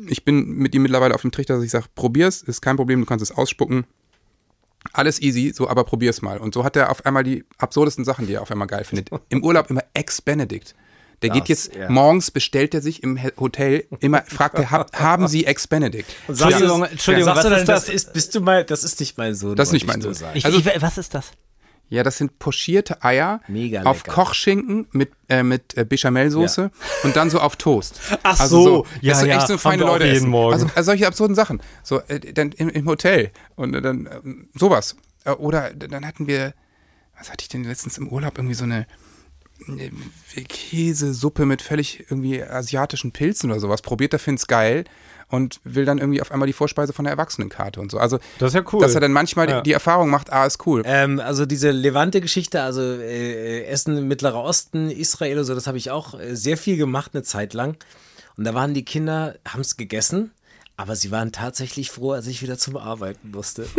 ich 0.08 0.24
bin 0.26 0.48
mit 0.48 0.74
ihm 0.76 0.82
mittlerweile 0.84 1.16
auf 1.16 1.22
dem 1.22 1.32
Trichter, 1.32 1.56
dass 1.56 1.64
ich 1.64 1.72
sage, 1.72 1.86
probier's, 1.96 2.42
ist 2.42 2.62
kein 2.62 2.76
Problem, 2.76 3.00
du 3.00 3.06
kannst 3.06 3.24
es 3.24 3.32
ausspucken. 3.32 3.86
Alles 4.94 5.22
easy, 5.22 5.52
so, 5.54 5.68
aber 5.68 5.84
probier's 5.84 6.22
mal. 6.22 6.38
Und 6.38 6.54
so 6.54 6.64
hat 6.64 6.76
er 6.76 6.92
auf 6.92 7.06
einmal 7.06 7.24
die 7.24 7.44
absurdesten 7.58 8.06
Sachen, 8.06 8.28
die 8.28 8.34
er 8.36 8.42
auf 8.42 8.52
einmal 8.52 8.68
geil 8.68 8.84
findet. 8.84 9.10
Im 9.30 9.44
Urlaub 9.44 9.70
immer 9.70 9.82
Ex-Benedict. 9.94 10.76
Der 11.24 11.32
geht 11.32 11.44
Das, 11.44 11.50
jetzt 11.50 11.76
ja. 11.76 11.90
morgens, 11.90 12.30
bestellt 12.30 12.76
er 12.76 12.82
sich 12.82 13.02
im 13.02 13.20
Hotel, 13.40 13.86
immer 14.02 14.22
fragt 14.28 14.60
er, 14.60 14.70
hab, 14.70 14.96
haben 15.00 15.28
Sie 15.28 15.46
Ex-Benedict? 15.48 16.06
Entschuldigung, 16.28 16.82
du- 16.82 16.86
Entschuldigung, 16.86 17.34
du 17.34 17.36
was 17.40 17.46
ist 17.46 17.52
das? 17.68 17.86
das 17.86 17.90
ist, 17.90 18.14
bist 18.14 18.36
du 18.36 18.42
mal, 18.42 18.64
das 18.64 18.84
ist 18.84 19.00
nicht 19.00 19.18
mein 19.18 19.34
Sohn. 19.34 19.56
Das 19.56 19.70
ist 19.70 19.74
nicht 19.74 19.88
mein 19.88 20.00
Sohn. 20.00 20.14
Ich, 20.36 20.46
Also- 20.46 20.60
ich, 20.60 20.66
was 20.80 21.00
ist 21.00 21.16
das? 21.16 21.32
Ja, 21.90 22.04
das 22.04 22.18
sind 22.18 22.38
pochierte 22.38 23.04
Eier 23.04 23.42
Mega 23.48 23.84
auf 23.84 24.00
lecker. 24.00 24.12
Kochschinken 24.12 24.88
mit, 24.92 25.12
äh, 25.30 25.44
mit 25.44 25.78
äh, 25.78 25.86
Bechamelsoße 25.86 26.70
und 27.04 27.16
dann 27.16 27.30
so 27.30 27.40
auf 27.40 27.56
Toast. 27.56 28.02
Ach 28.24 28.40
also 28.40 28.64
so, 28.64 28.86
ja, 29.02 29.14
das 29.14 29.26
ja, 29.26 29.38
echt 29.38 29.48
so 29.48 29.58
feine 29.58 29.84
Leute 29.84 30.06
jeden 30.06 30.18
essen. 30.18 30.30
Morgen. 30.30 30.54
Also, 30.54 30.68
also 30.76 30.92
solche 30.92 31.08
absurden 31.08 31.36
Sachen. 31.36 31.62
So, 31.84 32.02
äh, 32.08 32.20
dann 32.20 32.52
im, 32.52 32.70
im 32.70 32.86
Hotel 32.88 33.32
und 33.56 33.74
äh, 33.74 33.82
dann 33.82 34.10
ähm, 34.12 34.50
sowas. 34.54 34.98
Äh, 35.24 35.32
oder 35.32 35.74
dann 35.74 36.06
hatten 36.06 36.28
wir, 36.28 36.54
was 37.18 37.32
hatte 37.32 37.44
ich 37.44 37.50
denn 37.50 37.64
letztens 37.64 37.98
im 37.98 38.10
Urlaub? 38.10 38.38
Irgendwie 38.38 38.56
so 38.56 38.66
eine 38.66 38.86
eine 39.68 39.90
Käsesuppe 40.48 41.48
mit 41.48 41.64
völlig 41.64 42.06
irgendwie 42.12 42.44
asiatischen 42.44 43.12
Pilzen 43.12 43.50
oder 43.50 43.60
sowas. 43.60 43.82
Probiert 43.82 44.14
er, 44.14 44.20
find's 44.20 44.46
geil 44.46 44.86
und 45.30 45.60
will 45.64 45.86
dann 45.86 45.98
irgendwie 45.98 46.22
auf 46.22 46.32
einmal 46.32 46.48
die 46.48 46.54
Vorspeise 46.54 46.94
von 46.94 47.06
der 47.06 47.12
Erwachsenenkarte 47.14 47.80
und 47.82 47.92
so. 47.92 47.98
Also, 47.98 48.18
Das 48.40 48.50
ist 48.50 48.54
ja 48.56 48.64
cool. 48.72 48.80
dass 48.82 48.96
er 48.96 49.02
dann 49.02 49.12
manchmal 49.12 49.50
Ja. 49.50 49.58
die, 49.62 49.70
die 49.70 49.74
Erfahrung 49.74 50.10
macht, 50.10 50.32
ah, 50.32 50.46
ist 50.46 50.66
cool. 50.66 50.84
Ähm, 50.86 51.20
also 51.20 51.46
diese 51.46 51.72
Levante-Geschichte, 51.72 52.62
also 52.62 52.82
äh, 52.82 53.64
Essen, 53.66 54.08
Mittlerer 54.08 54.42
Osten, 54.44 54.90
Israel 54.90 55.40
und 55.40 55.46
so, 55.46 55.54
das 55.56 55.68
habe 55.68 55.78
ich 55.78 55.92
auch 55.92 56.18
äh, 56.20 56.36
sehr 56.36 56.58
viel 56.58 56.78
gemacht 56.78 57.12
eine 57.14 57.24
Zeit 57.24 57.54
lang. 57.54 57.76
Und 58.38 58.44
da 58.46 58.54
waren 58.54 58.74
die 58.74 58.86
Kinder, 58.86 59.36
haben 59.48 59.62
es 59.62 59.78
gegessen, 59.78 60.32
aber 60.80 60.96
sie 60.96 61.10
waren 61.12 61.32
tatsächlich 61.32 61.90
froh, 61.92 62.12
als 62.12 62.28
ich 62.28 62.42
wieder 62.44 62.58
zum 62.58 62.78
Arbeiten 62.78 63.32
musste. 63.32 63.66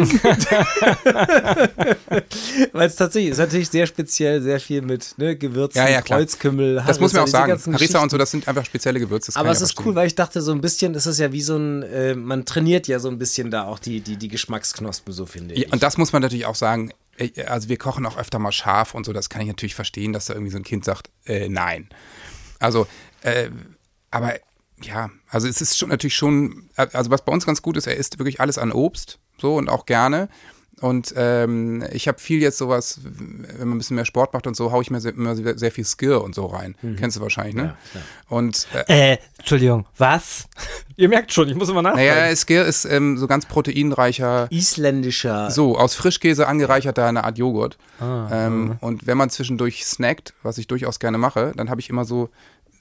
Weil 2.73 2.87
es 2.89 2.97
tatsächlich 2.97 3.31
ist 3.33 3.39
natürlich 3.39 3.69
sehr 3.71 3.87
speziell, 3.87 4.43
sehr 4.43 4.59
viel 4.61 4.83
mit 4.83 5.15
ne, 5.17 5.37
Gewürzen, 5.37 5.79
Ja, 5.79 5.89
ja. 5.89 6.03
Kreuzkümmel, 6.03 6.83
Das 6.87 6.99
muss 7.01 7.13
man 7.13 7.23
auch 7.23 7.29
sagen. 7.29 7.57
Harissa 7.73 8.03
und 8.03 8.11
so, 8.11 8.19
das 8.19 8.31
sind 8.33 8.49
einfach 8.49 8.65
spezielle 8.65 8.99
Gewürze. 9.01 9.33
Aber 9.37 9.51
es 9.51 9.59
ja 9.61 9.65
ist 9.65 9.73
verstehen. 9.73 9.87
cool, 9.91 9.95
weil 9.95 10.07
ich 10.09 10.15
dachte, 10.15 10.43
so 10.43 10.53
ein 10.53 10.61
bisschen, 10.61 10.93
das 10.93 11.07
ist 11.07 11.19
ja 11.19 11.33
wie 11.33 11.41
so 11.43 11.57
ein, 11.57 11.83
äh, 11.85 12.15
man 12.15 12.45
trainiert 12.45 12.89
ja 12.89 12.99
so 12.99 13.09
ein 13.09 13.19
bisschen 13.19 13.51
da 13.51 13.65
auch 13.65 13.79
die, 13.79 14.01
die, 14.01 14.17
die 14.17 14.29
Geschmacksknospen, 14.29 15.13
so 15.13 15.25
finde 15.27 15.55
ich. 15.55 15.73
Und 15.73 15.83
das 15.83 15.99
muss 15.99 16.13
man 16.13 16.23
natürlich 16.23 16.47
auch 16.47 16.57
sagen. 16.57 16.91
äh, 17.17 17.31
Also 17.45 17.69
wir 17.69 17.77
kochen 17.79 18.07
auch 18.07 18.17
öfter 18.19 18.39
mal 18.39 18.53
scharf 18.53 18.95
und 18.95 19.07
so. 19.07 19.13
Das 19.13 19.29
kann 19.29 19.41
ich 19.43 19.49
natürlich 19.49 19.75
verstehen, 19.75 20.13
dass 20.13 20.27
da 20.27 20.35
irgendwie 20.35 20.53
so 20.53 20.59
ein 20.59 20.65
Kind 20.65 20.85
sagt, 20.85 21.11
äh, 21.27 21.49
nein. 21.49 21.89
Also, 22.59 22.87
äh, 23.23 23.51
aber 24.11 24.35
ja, 24.83 25.11
also 25.29 25.49
es 25.49 25.61
ist 25.61 25.79
schon 25.79 25.89
natürlich 25.89 26.17
schon, 26.17 26.69
also 26.77 27.11
was 27.11 27.25
bei 27.25 27.33
uns 27.33 27.47
ganz 27.47 27.63
gut 27.63 27.77
ist, 27.77 27.87
er 27.87 27.97
isst 27.97 28.19
wirklich 28.19 28.41
alles 28.41 28.59
an 28.59 28.73
Obst, 28.73 29.19
so 29.41 29.57
und 29.57 29.69
auch 29.69 29.87
gerne. 29.87 30.29
Und 30.81 31.13
ähm, 31.17 31.85
ich 31.91 32.07
habe 32.07 32.21
viel 32.21 32.41
jetzt 32.41 32.57
sowas, 32.57 33.01
wenn 33.03 33.67
man 33.69 33.73
ein 33.77 33.79
bisschen 33.79 33.97
mehr 33.97 34.05
Sport 34.05 34.33
macht 34.33 34.47
und 34.47 34.55
so, 34.55 34.71
haue 34.71 34.81
ich 34.81 34.93
mir 34.93 35.01
sehr, 35.01 35.13
immer 35.13 35.35
sehr, 35.35 35.59
sehr 35.59 35.73
viel 35.73 35.85
Skir 35.85 36.23
und 36.23 36.37
so 36.37 36.47
rein. 36.47 36.77
Kennst 36.97 37.17
du 37.17 37.21
wahrscheinlich, 37.21 37.57
ne? 37.57 37.77
Und 38.29 38.69
äh, 38.87 39.15
Äh, 39.15 39.19
Entschuldigung, 39.39 39.87
was? 39.97 40.47
Ihr 40.97 41.09
merkt 41.09 41.33
schon, 41.33 41.49
ich 41.49 41.57
muss 41.57 41.69
immer 41.69 41.83
nachfragen. 41.83 42.07
naja, 42.07 42.37
Skir 42.37 42.65
ist 42.65 42.85
ähm, 42.85 43.19
so 43.19 43.27
ganz 43.27 43.47
proteinreicher 43.47 44.47
Isländischer 44.51 45.51
So, 45.51 45.77
aus 45.77 45.97
Frischkäse 45.97 46.47
angereicherter 46.47 47.07
eine 47.07 47.25
Art 47.25 47.39
Joghurt. 47.39 47.77
Ah, 47.99 48.29
ähm, 48.31 48.77
und 48.81 49.05
wenn 49.09 49.19
man 49.19 49.31
zwischendurch 49.31 49.85
snackt, 49.85 50.35
was 50.45 50.59
ich 50.59 50.69
durchaus 50.69 51.01
gerne 51.01 51.19
mache, 51.19 51.53
dann 51.57 51.71
habe 51.71 51.81
ich 51.81 51.91
immer 51.91 52.05
so 52.05 52.31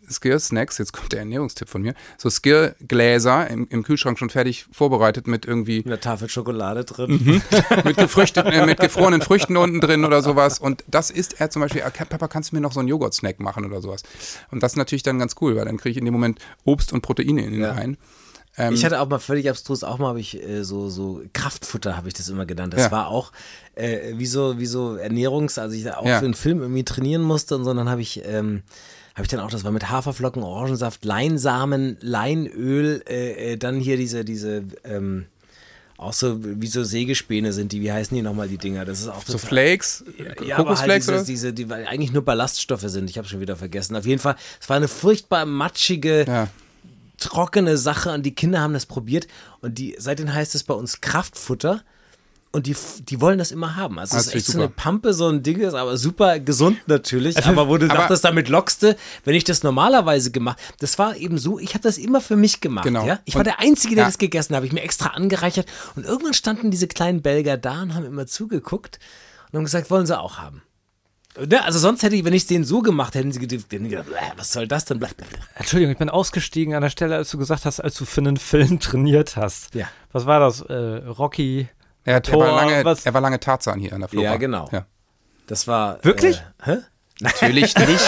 Skir-Snacks, 0.10 0.78
jetzt 0.78 0.94
kommt 0.94 1.12
der 1.12 1.20
Ernährungstipp 1.20 1.70
von 1.70 1.82
mir, 1.82 1.94
so 2.18 2.30
Skir-Gläser 2.30 3.50
im, 3.50 3.68
im 3.70 3.84
Kühlschrank 3.84 4.18
schon 4.20 4.30
fertig 4.30 4.66
vorbereitet 4.72 5.28
mit 5.28 5.46
irgendwie, 5.46 5.78
mit 5.78 5.88
einer 5.88 6.00
Tafel 6.00 6.30
Schokolade 6.30 6.86
drin. 6.86 7.12
Mhm. 7.12 7.42
mit, 7.84 7.98
äh, 7.98 8.66
mit 8.66 8.80
gefrorenen 8.80 9.22
Früchten 9.22 9.58
unten 9.58 9.80
drin 9.82 10.06
oder 10.06 10.22
sowas. 10.22 10.60
Und 10.60 10.84
das 10.88 11.10
isst 11.12 11.40
er 11.40 11.50
zum 11.50 11.62
Beispiel, 11.62 11.84
"Ah, 11.84 11.90
Papa, 11.90 12.28
kannst 12.28 12.52
du 12.52 12.56
mir 12.56 12.62
noch 12.62 12.72
so 12.72 12.80
einen 12.80 12.90
Joghurt-Snack 12.90 13.40
machen 13.40 13.66
oder 13.66 13.82
sowas? 13.82 14.04
Und 14.52 14.64
das 14.64 14.74
ist 14.74 14.78
natürlich 14.78 15.04
dann 15.04 15.20
ganz 15.20 15.36
cool, 15.42 15.56
weil 15.56 15.66
dann 15.66 15.78
kriege 15.78 15.92
ich 15.92 15.98
in 15.98 16.06
dem 16.06 16.14
Moment 16.14 16.40
Obst 16.66 16.94
und 16.94 17.02
Proteine 17.02 17.46
in 17.46 17.54
ihn 17.54 17.62
Ja. 17.62 17.72
rein. 17.74 17.98
Ähm, 18.60 18.74
Ich 18.74 18.84
hatte 18.84 19.00
auch 19.02 19.08
mal 19.08 19.20
völlig 19.20 19.48
abstrus, 19.50 19.84
auch 19.84 20.00
mal 20.00 20.08
habe 20.08 20.20
ich 20.20 20.42
äh, 20.44 20.64
so, 20.64 20.90
so 20.90 21.22
Kraftfutter, 21.34 21.96
habe 21.96 22.08
ich 22.08 22.16
das 22.16 22.28
immer 22.30 22.46
genannt. 22.48 22.74
Das 22.74 22.86
Ja. 22.86 22.92
war 22.92 23.08
auch 23.08 23.32
äh, 23.76 24.14
wie, 24.18 24.26
so, 24.26 24.58
wie 24.58 24.66
so 24.66 24.96
Ernährungs-, 24.96 25.60
also 25.60 25.76
ich 25.76 25.84
da 25.84 25.98
auch 25.98 26.06
Ja. 26.08 26.18
für 26.20 26.26
einen 26.26 26.34
Film 26.34 26.62
irgendwie 26.62 26.84
trainieren 26.84 27.22
musste 27.22 27.56
und 27.56 27.66
so, 27.66 27.74
dann 27.76 27.88
habe 27.90 28.02
ich, 28.02 28.24
ähm, 28.26 28.64
habe 29.18 29.24
ich 29.24 29.30
dann 29.30 29.40
auch, 29.40 29.50
das 29.50 29.64
war 29.64 29.72
mit 29.72 29.90
Haferflocken, 29.90 30.44
Orangensaft, 30.44 31.04
Leinsamen, 31.04 31.98
Leinöl, 32.02 33.04
äh, 33.10 33.54
äh, 33.54 33.58
dann 33.58 33.80
hier 33.80 33.98
diese, 33.98 34.24
diese, 34.24 34.64
ähm, 34.84 35.26
auch 35.98 36.14
so 36.14 36.38
wie 36.40 36.68
so 36.68 36.84
Sägespäne 36.84 37.52
sind 37.52 37.72
die, 37.72 37.82
wie 37.82 37.92
heißen 37.92 38.16
die 38.16 38.22
nochmal 38.22 38.48
die 38.48 38.60
Dinger? 38.60 38.86
Das 38.86 39.00
ist 39.00 39.08
auch 39.08 39.24
so 39.26 39.40
Flakes, 39.40 40.06
ja, 40.20 40.58
aber 40.58 40.78
halt 40.78 41.02
Kokosflakes 41.02 41.08
diese, 41.26 41.52
diese, 41.52 41.54
die 41.54 41.74
eigentlich 41.74 42.14
nur 42.14 42.24
Ballaststoffe 42.24 42.84
sind. 42.86 43.10
Ich 43.10 43.18
habe 43.18 43.28
schon 43.28 43.40
wieder 43.40 43.56
vergessen. 43.56 43.96
Auf 43.96 44.06
jeden 44.06 44.22
Fall, 44.22 44.36
es 44.62 44.70
war 44.70 44.78
eine 44.78 44.88
furchtbar 44.88 45.46
matschige, 45.48 46.26
Ja. 46.28 46.48
trockene 47.18 47.78
Sache 47.80 48.12
und 48.14 48.22
die 48.24 48.36
Kinder 48.36 48.62
haben 48.62 48.74
das 48.74 48.86
probiert 48.86 49.28
und 49.62 49.80
die, 49.80 49.96
seitdem 49.98 50.32
heißt 50.32 50.54
es 50.54 50.64
bei 50.64 50.76
uns 50.76 51.02
Kraftfutter 51.02 51.82
und 52.58 52.66
die, 52.68 52.76
die 53.08 53.22
wollen 53.22 53.38
das 53.38 53.52
immer 53.52 53.76
haben. 53.76 53.98
Also 54.00 54.18
Das 54.18 54.24
es 54.28 54.28
ist 54.30 54.36
echt 54.36 54.46
so 54.48 54.58
eine. 54.58 54.68
Pampe, 54.70 55.14
so 55.14 55.28
ein 55.30 55.44
Ding 55.44 55.60
ist 55.60 55.74
aber 55.74 55.96
super 55.98 56.40
gesund 56.40 56.78
natürlich, 56.88 57.46
aber 57.46 57.70
wo 57.70 57.78
du 57.78 57.86
aber- 57.86 57.94
dachtest, 57.96 58.26
damit 58.26 58.50
lockste, 58.50 58.98
wenn 59.24 59.36
ich 59.36 59.44
das 59.46 59.64
normalerweise 59.64 60.32
gemacht, 60.32 60.58
das 60.80 60.98
war 61.00 61.16
eben 61.16 61.38
so, 61.38 61.60
ich 61.60 61.74
habe 61.76 61.84
das 61.84 61.98
immer 61.98 62.20
für 62.20 62.36
mich 62.36 62.60
gemacht, 62.60 62.86
Genau. 62.86 63.06
ja. 63.06 63.20
Ich 63.26 63.36
war 63.36 63.40
Und- 63.42 63.46
der 63.48 63.60
Einzige, 63.60 63.96
der 63.96 64.04
ja. 64.04 64.08
das 64.10 64.18
gegessen 64.18 64.50
hat, 64.54 64.58
habe 64.58 64.66
ich 64.66 64.74
mir 64.74 64.82
extra 64.82 65.10
angereichert 65.12 65.68
und 65.96 66.06
irgendwann 66.06 66.34
standen 66.34 66.72
diese 66.72 66.88
kleinen 66.88 67.22
Belgier 67.22 67.58
da 67.58 67.82
und 67.84 67.94
haben 67.94 68.06
immer 68.06 68.28
zugeguckt 68.28 69.00
und 69.52 69.58
haben 69.58 69.64
gesagt, 69.64 69.90
wollen 69.90 70.06
sie 70.06 70.20
auch 70.20 70.40
haben. 70.40 70.64
Ne? 71.40 71.64
Also 71.64 71.78
sonst 71.78 72.02
hätte 72.02 72.16
ich, 72.16 72.26
wenn 72.26 72.34
ich 72.34 72.42
es 72.44 72.48
denen 72.48 72.64
so 72.64 72.82
gemacht 72.82 73.10
hätte, 73.14 73.20
hätten 73.20 73.32
sie 73.32 73.40
gedacht, 73.40 73.72
hätten 73.72 73.84
die 73.84 73.92
gedacht, 73.92 74.08
"Bäh, 74.10 74.16
was 74.38 74.52
soll 74.52 74.68
das 74.68 74.86
denn? 74.86 75.00
Entschuldigung, 75.54 75.92
ich 75.92 76.00
bin 76.00 76.10
ausgestiegen 76.10 76.74
an 76.74 76.82
der 76.82 76.90
Stelle, 76.90 77.16
als 77.16 77.30
du 77.30 77.38
gesagt 77.38 77.66
hast, 77.66 77.80
als 77.80 77.94
du 77.96 78.06
für 78.06 78.22
einen 78.22 78.38
Film 78.38 78.80
trainiert 78.80 79.36
hast. 79.36 79.76
Ja. 79.76 79.88
Was 80.12 80.26
war 80.26 80.40
das? 80.40 80.62
Äh, 80.62 80.74
Rocky? 80.74 81.68
Er, 82.08 82.16
er, 82.16 82.22
Thor, 82.24 82.46
war 82.48 82.56
lange, 82.66 82.86
was- 82.86 83.06
er 83.06 83.14
war 83.14 83.22
lange 83.22 83.40
Tarzan 83.40 83.80
hier 83.80 83.94
an 83.94 84.00
der 84.00 84.10
Flora. 84.10 84.26
Ja, 84.26 84.36
genau. 84.38 84.70
Ja. 84.72 84.86
Das 85.48 85.68
war. 85.68 86.04
Wirklich? 86.04 86.38
Äh, 86.66 86.72
hä? 86.72 86.78
Natürlich 87.20 87.76
nicht. 87.88 88.02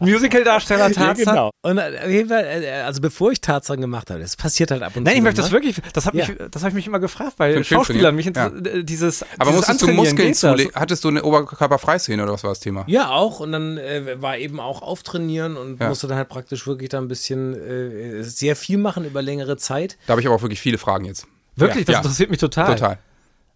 Musicaldarsteller 0.00 0.90
Tarzan? 0.90 1.50
Und 1.62 1.78
äh, 1.78 2.00
auf 2.04 2.10
jeden 2.10 2.28
Fall, 2.28 2.44
äh, 2.44 2.70
also 2.82 3.00
bevor 3.00 3.30
ich 3.32 3.40
Tarzan 3.40 3.80
gemacht 3.80 4.10
habe, 4.10 4.20
das 4.20 4.36
passiert 4.36 4.70
halt 4.70 4.82
ab 4.82 4.96
und 4.96 5.04
Nein, 5.04 5.12
zu. 5.12 5.16
ich 5.18 5.22
möchte 5.22 5.40
das 5.42 5.50
wirklich, 5.52 5.76
das 5.92 6.06
habe 6.06 6.18
Ja. 6.18 6.24
ich, 6.28 6.36
das 6.50 6.62
hab 6.62 6.68
ich 6.70 6.74
mich 6.74 6.86
immer 6.86 6.98
gefragt, 6.98 7.34
weil 7.38 7.62
Schauspieler, 7.64 8.12
mich 8.12 8.26
inter- 8.26 8.52
äh, 8.66 8.82
dieses 8.84 9.22
Aber 9.38 9.50
dieses 9.50 9.68
musstest 9.68 9.82
du 9.82 9.88
Muskeln 9.92 10.34
zulegen? 10.34 10.72
Hattest 10.74 11.04
du 11.04 11.08
eine 11.08 11.22
Oberkörperfreiszene 11.22 12.22
oder 12.22 12.32
was 12.32 12.42
war 12.42 12.50
das 12.50 12.60
Thema? 12.60 12.84
Ja, 12.88 13.10
auch. 13.10 13.40
Und 13.40 13.52
dann 13.52 13.78
äh, 13.78 14.20
war 14.20 14.36
eben 14.38 14.60
auch 14.60 14.82
auftrainieren 14.82 15.56
und 15.56 15.80
Ja. 15.80 15.88
musste 15.88 16.06
dann 16.08 16.16
halt 16.18 16.28
praktisch 16.28 16.66
wirklich 16.66 16.88
da 16.90 16.98
ein 16.98 17.08
bisschen 17.08 17.54
äh, 17.54 18.22
sehr 18.24 18.56
viel 18.56 18.78
machen 18.78 19.04
über 19.04 19.22
längere 19.22 19.56
Zeit. 19.56 19.98
Da 20.06 20.12
habe 20.12 20.20
ich 20.20 20.26
aber 20.26 20.36
auch 20.36 20.42
wirklich 20.42 20.60
viele 20.60 20.78
Fragen 20.78 21.04
jetzt. 21.04 21.26
Wirklich, 21.56 21.84
das 21.84 21.94
Ja. 21.94 21.98
interessiert 22.00 22.30
mich 22.30 22.40
total. 22.40 22.74
Total. 22.74 22.98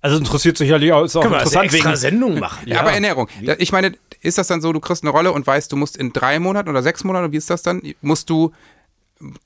Also 0.02 0.18
interessiert 0.18 0.56
sicherlich 0.56 0.92
auch, 0.92 1.04
ist 1.04 1.16
auch 1.16 1.24
interessant 1.24 1.72
wegen, 1.72 1.96
Sendung 1.96 2.38
machen. 2.38 2.68
Ja. 2.68 2.80
aber 2.80 2.92
Ernährung. 2.92 3.28
Ich 3.58 3.72
meine, 3.72 3.92
ist 4.20 4.38
das 4.38 4.46
dann 4.46 4.60
so, 4.60 4.72
du 4.72 4.78
kriegst 4.80 5.02
eine 5.02 5.10
Rolle 5.10 5.32
und 5.32 5.46
weißt, 5.46 5.72
du 5.72 5.76
musst 5.76 5.96
in 5.96 6.12
drei 6.12 6.38
Monaten 6.38 6.68
oder 6.68 6.82
sechs 6.82 7.02
Monaten, 7.02 7.32
wie 7.32 7.36
ist 7.38 7.50
das 7.50 7.62
dann, 7.62 7.82
musst 8.02 8.30
du 8.30 8.52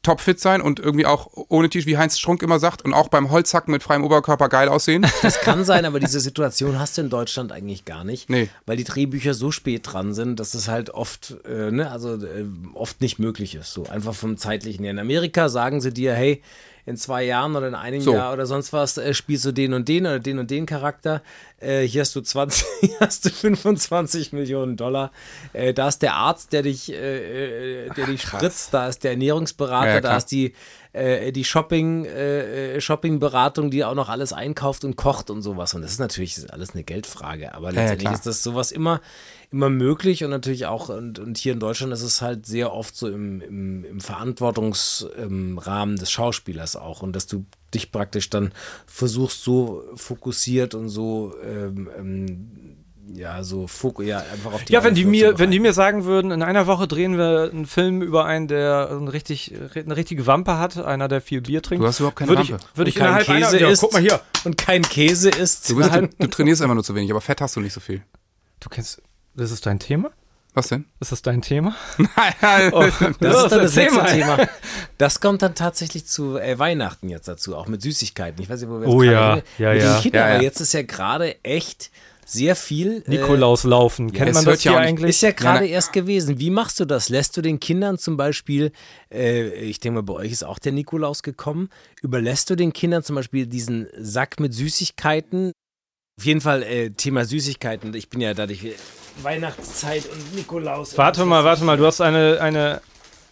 topfit 0.02 0.40
sein 0.40 0.60
und 0.60 0.80
irgendwie 0.80 1.06
auch 1.06 1.28
ohne 1.48 1.70
Tisch, 1.70 1.86
wie 1.86 1.96
Heinz 1.96 2.18
Strunk 2.18 2.42
immer 2.42 2.58
sagt, 2.58 2.82
und 2.82 2.92
auch 2.92 3.08
beim 3.08 3.30
Holzhacken 3.30 3.70
mit 3.72 3.82
freiem 3.84 4.02
Oberkörper 4.02 4.48
geil 4.48 4.68
aussehen? 4.68 5.06
Das 5.22 5.40
kann 5.40 5.64
sein, 5.64 5.84
aber 5.84 6.00
diese 6.00 6.18
Situation 6.20 6.78
hast 6.78 6.98
du 6.98 7.02
in 7.02 7.10
Deutschland 7.10 7.52
eigentlich 7.52 7.84
gar 7.84 8.02
nicht. 8.04 8.28
Nee. 8.28 8.48
Weil 8.66 8.76
die 8.76 8.84
Drehbücher 8.84 9.32
so 9.32 9.52
spät 9.52 9.82
dran 9.90 10.12
sind, 10.12 10.40
dass 10.40 10.54
es 10.54 10.66
halt 10.68 10.90
oft, 10.90 11.36
äh, 11.48 11.70
ne, 11.70 11.90
also 11.90 12.14
äh, 12.16 12.44
oft 12.74 13.00
nicht 13.00 13.18
möglich 13.20 13.54
ist. 13.54 13.72
So 13.72 13.86
einfach 13.86 14.14
vom 14.14 14.36
zeitlichen 14.36 14.82
her. 14.82 14.90
In 14.90 14.98
Amerika 14.98 15.48
sagen 15.48 15.80
sie 15.80 15.92
dir, 15.92 16.14
hey, 16.14 16.42
in 16.86 16.96
zwei 16.96 17.24
Jahren 17.24 17.56
oder 17.56 17.68
in 17.68 17.74
einem 17.74 18.00
So. 18.00 18.14
Jahr 18.14 18.32
oder 18.32 18.46
sonst 18.46 18.72
was 18.72 18.96
äh, 18.98 19.14
spielst 19.14 19.44
du 19.44 19.52
den 19.52 19.74
und 19.74 19.88
den 19.88 20.06
oder 20.06 20.18
den 20.18 20.38
und 20.38 20.50
den 20.50 20.66
Charakter. 20.66 21.22
Äh, 21.60 21.82
hier 21.82 22.00
hast 22.02 22.14
du 22.16 22.20
20, 22.20 22.64
hier 22.80 23.00
hast 23.00 23.24
du 23.24 23.30
25 23.30 24.32
Millionen 24.32 24.76
Dollar. 24.76 25.12
Äh, 25.52 25.74
da 25.74 25.88
ist 25.88 26.00
der 26.02 26.14
Arzt, 26.14 26.52
der 26.52 26.62
dich, 26.62 26.92
äh, 26.92 27.86
äh, 27.86 27.90
der 27.90 28.06
dich 28.06 28.22
spritzt, 28.22 28.72
da 28.72 28.88
ist 28.88 29.04
der 29.04 29.12
Ernährungsberater, 29.12 29.94
Ja, 29.94 30.00
da 30.00 30.16
ist 30.16 30.26
die 30.26 30.54
äh, 30.92 31.30
die 31.32 31.44
Shopping, 31.44 32.04
äh, 32.04 32.76
äh, 32.76 32.80
Shopping-Beratung, 32.80 33.70
die 33.70 33.84
auch 33.84 33.94
noch 33.94 34.08
alles 34.08 34.32
einkauft 34.32 34.84
und 34.84 34.96
kocht 34.96 35.30
und 35.30 35.42
sowas. 35.42 35.74
Und 35.74 35.82
das 35.82 35.92
ist 35.92 36.00
natürlich 36.00 36.52
alles 36.52 36.70
eine 36.70 36.82
Geldfrage. 36.82 37.54
Aber 37.54 37.68
ja, 37.68 37.80
letztendlich 37.80 38.06
klar. 38.06 38.14
ist 38.14 38.26
das 38.26 38.42
sowas 38.42 38.72
immer, 38.72 39.00
immer 39.52 39.70
möglich 39.70 40.24
und 40.24 40.30
natürlich 40.30 40.66
auch, 40.66 40.88
und, 40.88 41.18
und 41.18 41.38
hier 41.38 41.52
in 41.52 41.60
Deutschland 41.60 41.92
ist 41.92 42.02
es 42.02 42.22
halt 42.22 42.46
sehr 42.46 42.72
oft 42.72 42.96
so 42.96 43.08
im, 43.08 43.40
im, 43.40 43.84
im 43.84 44.00
Verantwortungsrahmen 44.00 45.96
des 45.96 46.10
Schauspielers 46.10 46.76
auch. 46.76 47.02
Und 47.02 47.14
dass 47.14 47.26
du 47.26 47.44
dich 47.72 47.92
praktisch 47.92 48.30
dann 48.30 48.52
versuchst, 48.86 49.44
so 49.44 49.84
fokussiert 49.94 50.74
und 50.74 50.88
so 50.88 51.34
ähm, 51.44 51.88
ähm, 51.96 52.79
ja, 53.14 53.42
so 53.42 53.66
Fokus, 53.66 54.06
ja, 54.06 54.18
einfach 54.32 54.52
auf 54.52 54.64
die 54.64 54.72
Ja, 54.72 54.84
wenn 54.84 54.94
die 54.94 55.04
mir, 55.04 55.38
wenn 55.38 55.50
die 55.50 55.58
mir 55.60 55.72
sagen 55.72 56.04
würden, 56.04 56.30
in 56.30 56.42
einer 56.42 56.66
Woche 56.66 56.86
drehen 56.86 57.16
wir 57.18 57.50
einen 57.52 57.66
Film 57.66 58.02
über 58.02 58.24
einen, 58.24 58.48
der 58.48 58.88
eine, 58.90 59.12
richtig, 59.12 59.52
eine 59.74 59.96
richtige 59.96 60.26
Wampe 60.26 60.58
hat, 60.58 60.76
einer, 60.78 61.08
der 61.08 61.20
viel 61.20 61.40
Bier 61.40 61.62
trinkt. 61.62 61.82
Du 61.82 61.88
hast 61.88 62.00
überhaupt 62.00 62.16
keine 62.18 62.28
würde 62.30 62.42
ich, 62.42 62.52
Wampe. 62.52 62.64
würde 62.74 62.90
ich 62.90 62.96
Und 62.96 63.00
kein 63.00 63.08
innerhalb 63.08 63.28
einer, 63.28 63.46
Käse 63.46 63.60
ja, 63.60 63.68
isst. 63.68 63.80
guck 63.82 63.92
mal 63.92 64.02
hier. 64.02 64.20
Und 64.44 64.56
kein 64.56 64.82
Käse 64.82 65.30
ist. 65.30 65.68
Du, 65.70 65.76
bist, 65.76 65.94
du, 65.94 66.08
du 66.18 66.26
trainierst 66.28 66.62
einfach 66.62 66.74
nur 66.74 66.84
zu 66.84 66.94
wenig, 66.94 67.10
aber 67.10 67.20
Fett 67.20 67.40
hast 67.40 67.56
du 67.56 67.60
nicht 67.60 67.72
so 67.72 67.80
viel. 67.80 68.02
Du 68.60 68.68
kennst, 68.68 69.02
das 69.34 69.50
ist 69.50 69.66
dein 69.66 69.78
Thema? 69.78 70.10
Was 70.52 70.66
denn? 70.66 70.84
Ist 70.98 71.12
das 71.12 71.22
dein 71.22 71.42
Thema? 71.42 71.76
Nein, 72.42 72.72
Oh, 72.72 72.80
Das 73.20 73.44
ist 73.44 73.52
dann 73.52 73.62
das 73.62 73.76
nächste. 73.76 74.04
Thema. 74.06 74.36
Das 74.98 75.20
kommt 75.20 75.42
dann 75.42 75.54
tatsächlich 75.54 76.06
zu 76.06 76.38
äh, 76.38 76.58
Weihnachten 76.58 77.08
jetzt 77.08 77.28
dazu, 77.28 77.54
auch 77.56 77.68
mit 77.68 77.80
Süßigkeiten. 77.82 78.42
Ich 78.42 78.50
weiß 78.50 78.60
nicht, 78.60 78.68
wo 78.68 78.80
wir 78.80 78.86
jetzt 78.88 78.94
Oh 78.94 78.98
gerade 78.98 79.42
ja, 79.58 79.72
ja, 79.72 79.74
mit 79.74 79.82
ja. 79.82 79.92
den 79.94 80.02
Kindern, 80.02 80.20
Ja, 80.22 80.28
ja. 80.28 80.34
aber 80.34 80.42
jetzt 80.42 80.60
ist 80.60 80.72
ja 80.74 80.82
gerade 80.82 81.42
echt 81.44 81.92
sehr 82.32 82.56
viel. 82.56 83.02
äh, 83.06 83.10
Nikolaus 83.10 83.64
laufen. 83.64 84.12
Kennt 84.12 84.30
es 84.30 84.34
man 84.36 84.44
das 84.44 84.64
ja 84.64 84.76
eigentlich? 84.76 85.10
Ist 85.10 85.20
ja 85.22 85.32
gerade 85.32 85.66
erst 85.66 85.92
gewesen. 85.92 86.38
Wie 86.38 86.50
machst 86.50 86.78
du 86.80 86.84
das? 86.84 87.08
Lässt 87.08 87.36
du 87.36 87.42
den 87.42 87.60
Kindern 87.60 87.98
zum 87.98 88.16
Beispiel, 88.16 88.72
äh, 89.12 89.48
ich 89.54 89.80
denke 89.80 89.96
mal, 89.96 90.02
bei 90.02 90.14
euch 90.14 90.32
ist 90.32 90.44
auch 90.44 90.58
der 90.58 90.72
Nikolaus 90.72 91.22
gekommen, 91.22 91.68
überlässt 92.02 92.50
du 92.50 92.56
den 92.56 92.72
Kindern 92.72 93.02
zum 93.02 93.16
Beispiel 93.16 93.46
diesen 93.46 93.88
Sack 93.98 94.40
mit 94.40 94.54
Süßigkeiten? 94.54 95.52
Auf 96.18 96.24
jeden 96.26 96.40
Fall 96.40 96.62
äh, 96.62 96.90
Thema 96.90 97.24
Süßigkeiten. 97.24 97.94
Ich 97.94 98.08
bin 98.10 98.20
ja 98.20 98.34
dadurch 98.34 98.64
äh, 98.64 98.74
Weihnachtszeit 99.22 100.04
und 100.12 100.34
Nikolaus. 100.34 100.96
Warte 100.98 101.24
mal, 101.24 101.44
warte 101.44 101.64
mal, 101.64 101.76
du 101.76 101.86
hast 101.86 102.00
eine, 102.00 102.38
eine 102.40 102.80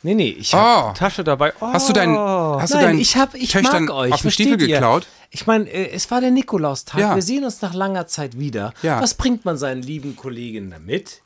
Nee, 0.03 0.15
nee, 0.15 0.29
ich 0.39 0.55
hab, 0.55 0.91
Oh, 0.91 0.93
Tasche 0.97 1.25
dabei. 1.25 1.53
Oh. 1.61 1.67
hast 1.73 1.89
du 1.89 1.93
deinen, 1.93 2.17
hast 2.17 2.73
du 2.73 2.77
Nein, 2.77 2.87
deinen 2.87 2.99
ich 3.01 3.17
hab, 3.17 3.35
ich 3.35 3.51
Töchtern 3.51 3.87
mag 3.87 3.95
euch. 3.95 4.13
auf 4.13 4.23
den 4.23 4.31
Stiefel 4.31 4.61
ihr? 4.63 4.69
geklaut? 4.69 5.07
Ich 5.31 5.47
meine, 5.47 5.69
äh, 5.69 5.91
es 5.91 6.11
war 6.11 6.21
der 6.21 6.31
Nikolaustag. 6.31 7.01
Ja. 7.01 7.15
Wir 7.15 7.23
sehen 7.23 7.45
uns 7.45 7.61
nach 7.63 7.75
langer 7.75 8.07
Zeit 8.07 8.39
wieder. 8.39 8.73
Ja. 8.83 9.01
Was 9.01 9.15
bringt 9.15 9.45
man 9.45 9.57
seinen 9.57 9.83
lieben 9.83 10.17
Kollegen 10.17 10.71
damit? 10.71 11.21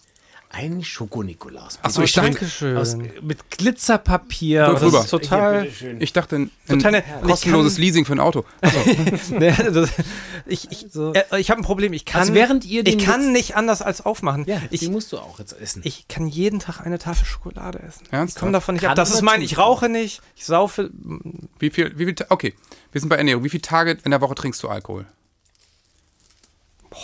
Ein 0.55 0.85
Schoko-Nikolaus. 0.85 1.79
Ach 1.83 1.88
so, 1.91 2.03
ich 2.03 2.12
dachte-. 2.12 2.77
Aus, 2.79 2.95
mit 3.23 3.51
Glitzerpapier. 3.51 4.67
Das 4.67 4.83
ist 4.83 5.09
total- 5.11 5.65
Hier. 5.65 5.99
Ich 5.99 6.12
dachte, 6.12 6.37
ein, 6.37 6.51
ein 6.69 6.79
Total. 6.79 6.95
Und 6.97 7.03
ich 7.23 7.31
kostenloses 7.31 7.75
kann- 7.77 7.83
Leasing 7.83 8.05
für 8.05 8.12
ein 8.12 8.21
Auto. 8.21 8.45
Nee, 9.31 9.51
das, 9.73 9.88
ich 10.45 10.71
ich, 10.71 10.87
So. 10.91 11.15
äh, 11.15 11.41
ich 11.41 11.51
habe 11.51 11.61
ein 11.62 11.65
Problem. 11.65 11.95
Ich 11.95 12.05
kann, 12.05 12.21
Also 12.21 12.35
während 12.35 12.67
ihr 12.67 12.87
ich 12.87 12.99
kann 12.99 13.23
jetzt- 13.23 13.31
nicht 13.33 13.57
anders 13.57 13.81
als 13.81 14.05
aufmachen. 14.05 14.45
ja, 14.47 14.61
ich, 14.71 14.81
die 14.81 14.88
musst 14.91 15.11
du 15.12 15.19
auch 15.19 15.38
jetzt 15.38 15.59
essen. 15.59 15.81
ich 15.87 16.07
kann 16.09 16.27
jeden 16.29 16.61
Tag 16.61 16.81
eine 16.85 16.99
Tafel 16.99 17.25
Schokolade 17.25 17.79
essen. 17.81 18.03
Ich 18.07 18.12
Ernsthaft? 18.12 18.41
komme 18.41 18.53
davon 18.53 18.75
nicht 18.75 18.83
Kann 18.83 18.91
ab. 18.91 18.97
Das 18.97 19.11
ist 19.11 19.23
mein. 19.23 19.41
Ich 19.41 19.57
rauche 19.57 19.88
nicht. 19.88 20.21
Ich 20.37 20.45
saufe. 20.45 20.91
Wie 21.59 21.71
viel, 21.71 21.99
wie 21.99 22.05
viel, 22.05 22.15
okay, 22.29 22.55
wir 22.93 23.01
sind 23.01 23.09
bei 23.09 23.17
Ernährung. 23.17 23.43
Wie 23.43 23.49
viele 23.49 23.62
Tage 23.62 23.97
in 24.05 24.11
der 24.11 24.21
Woche 24.21 24.35
trinkst 24.35 24.62
du 24.62 24.69
Alkohol? 24.69 25.07
Boah. 26.91 26.99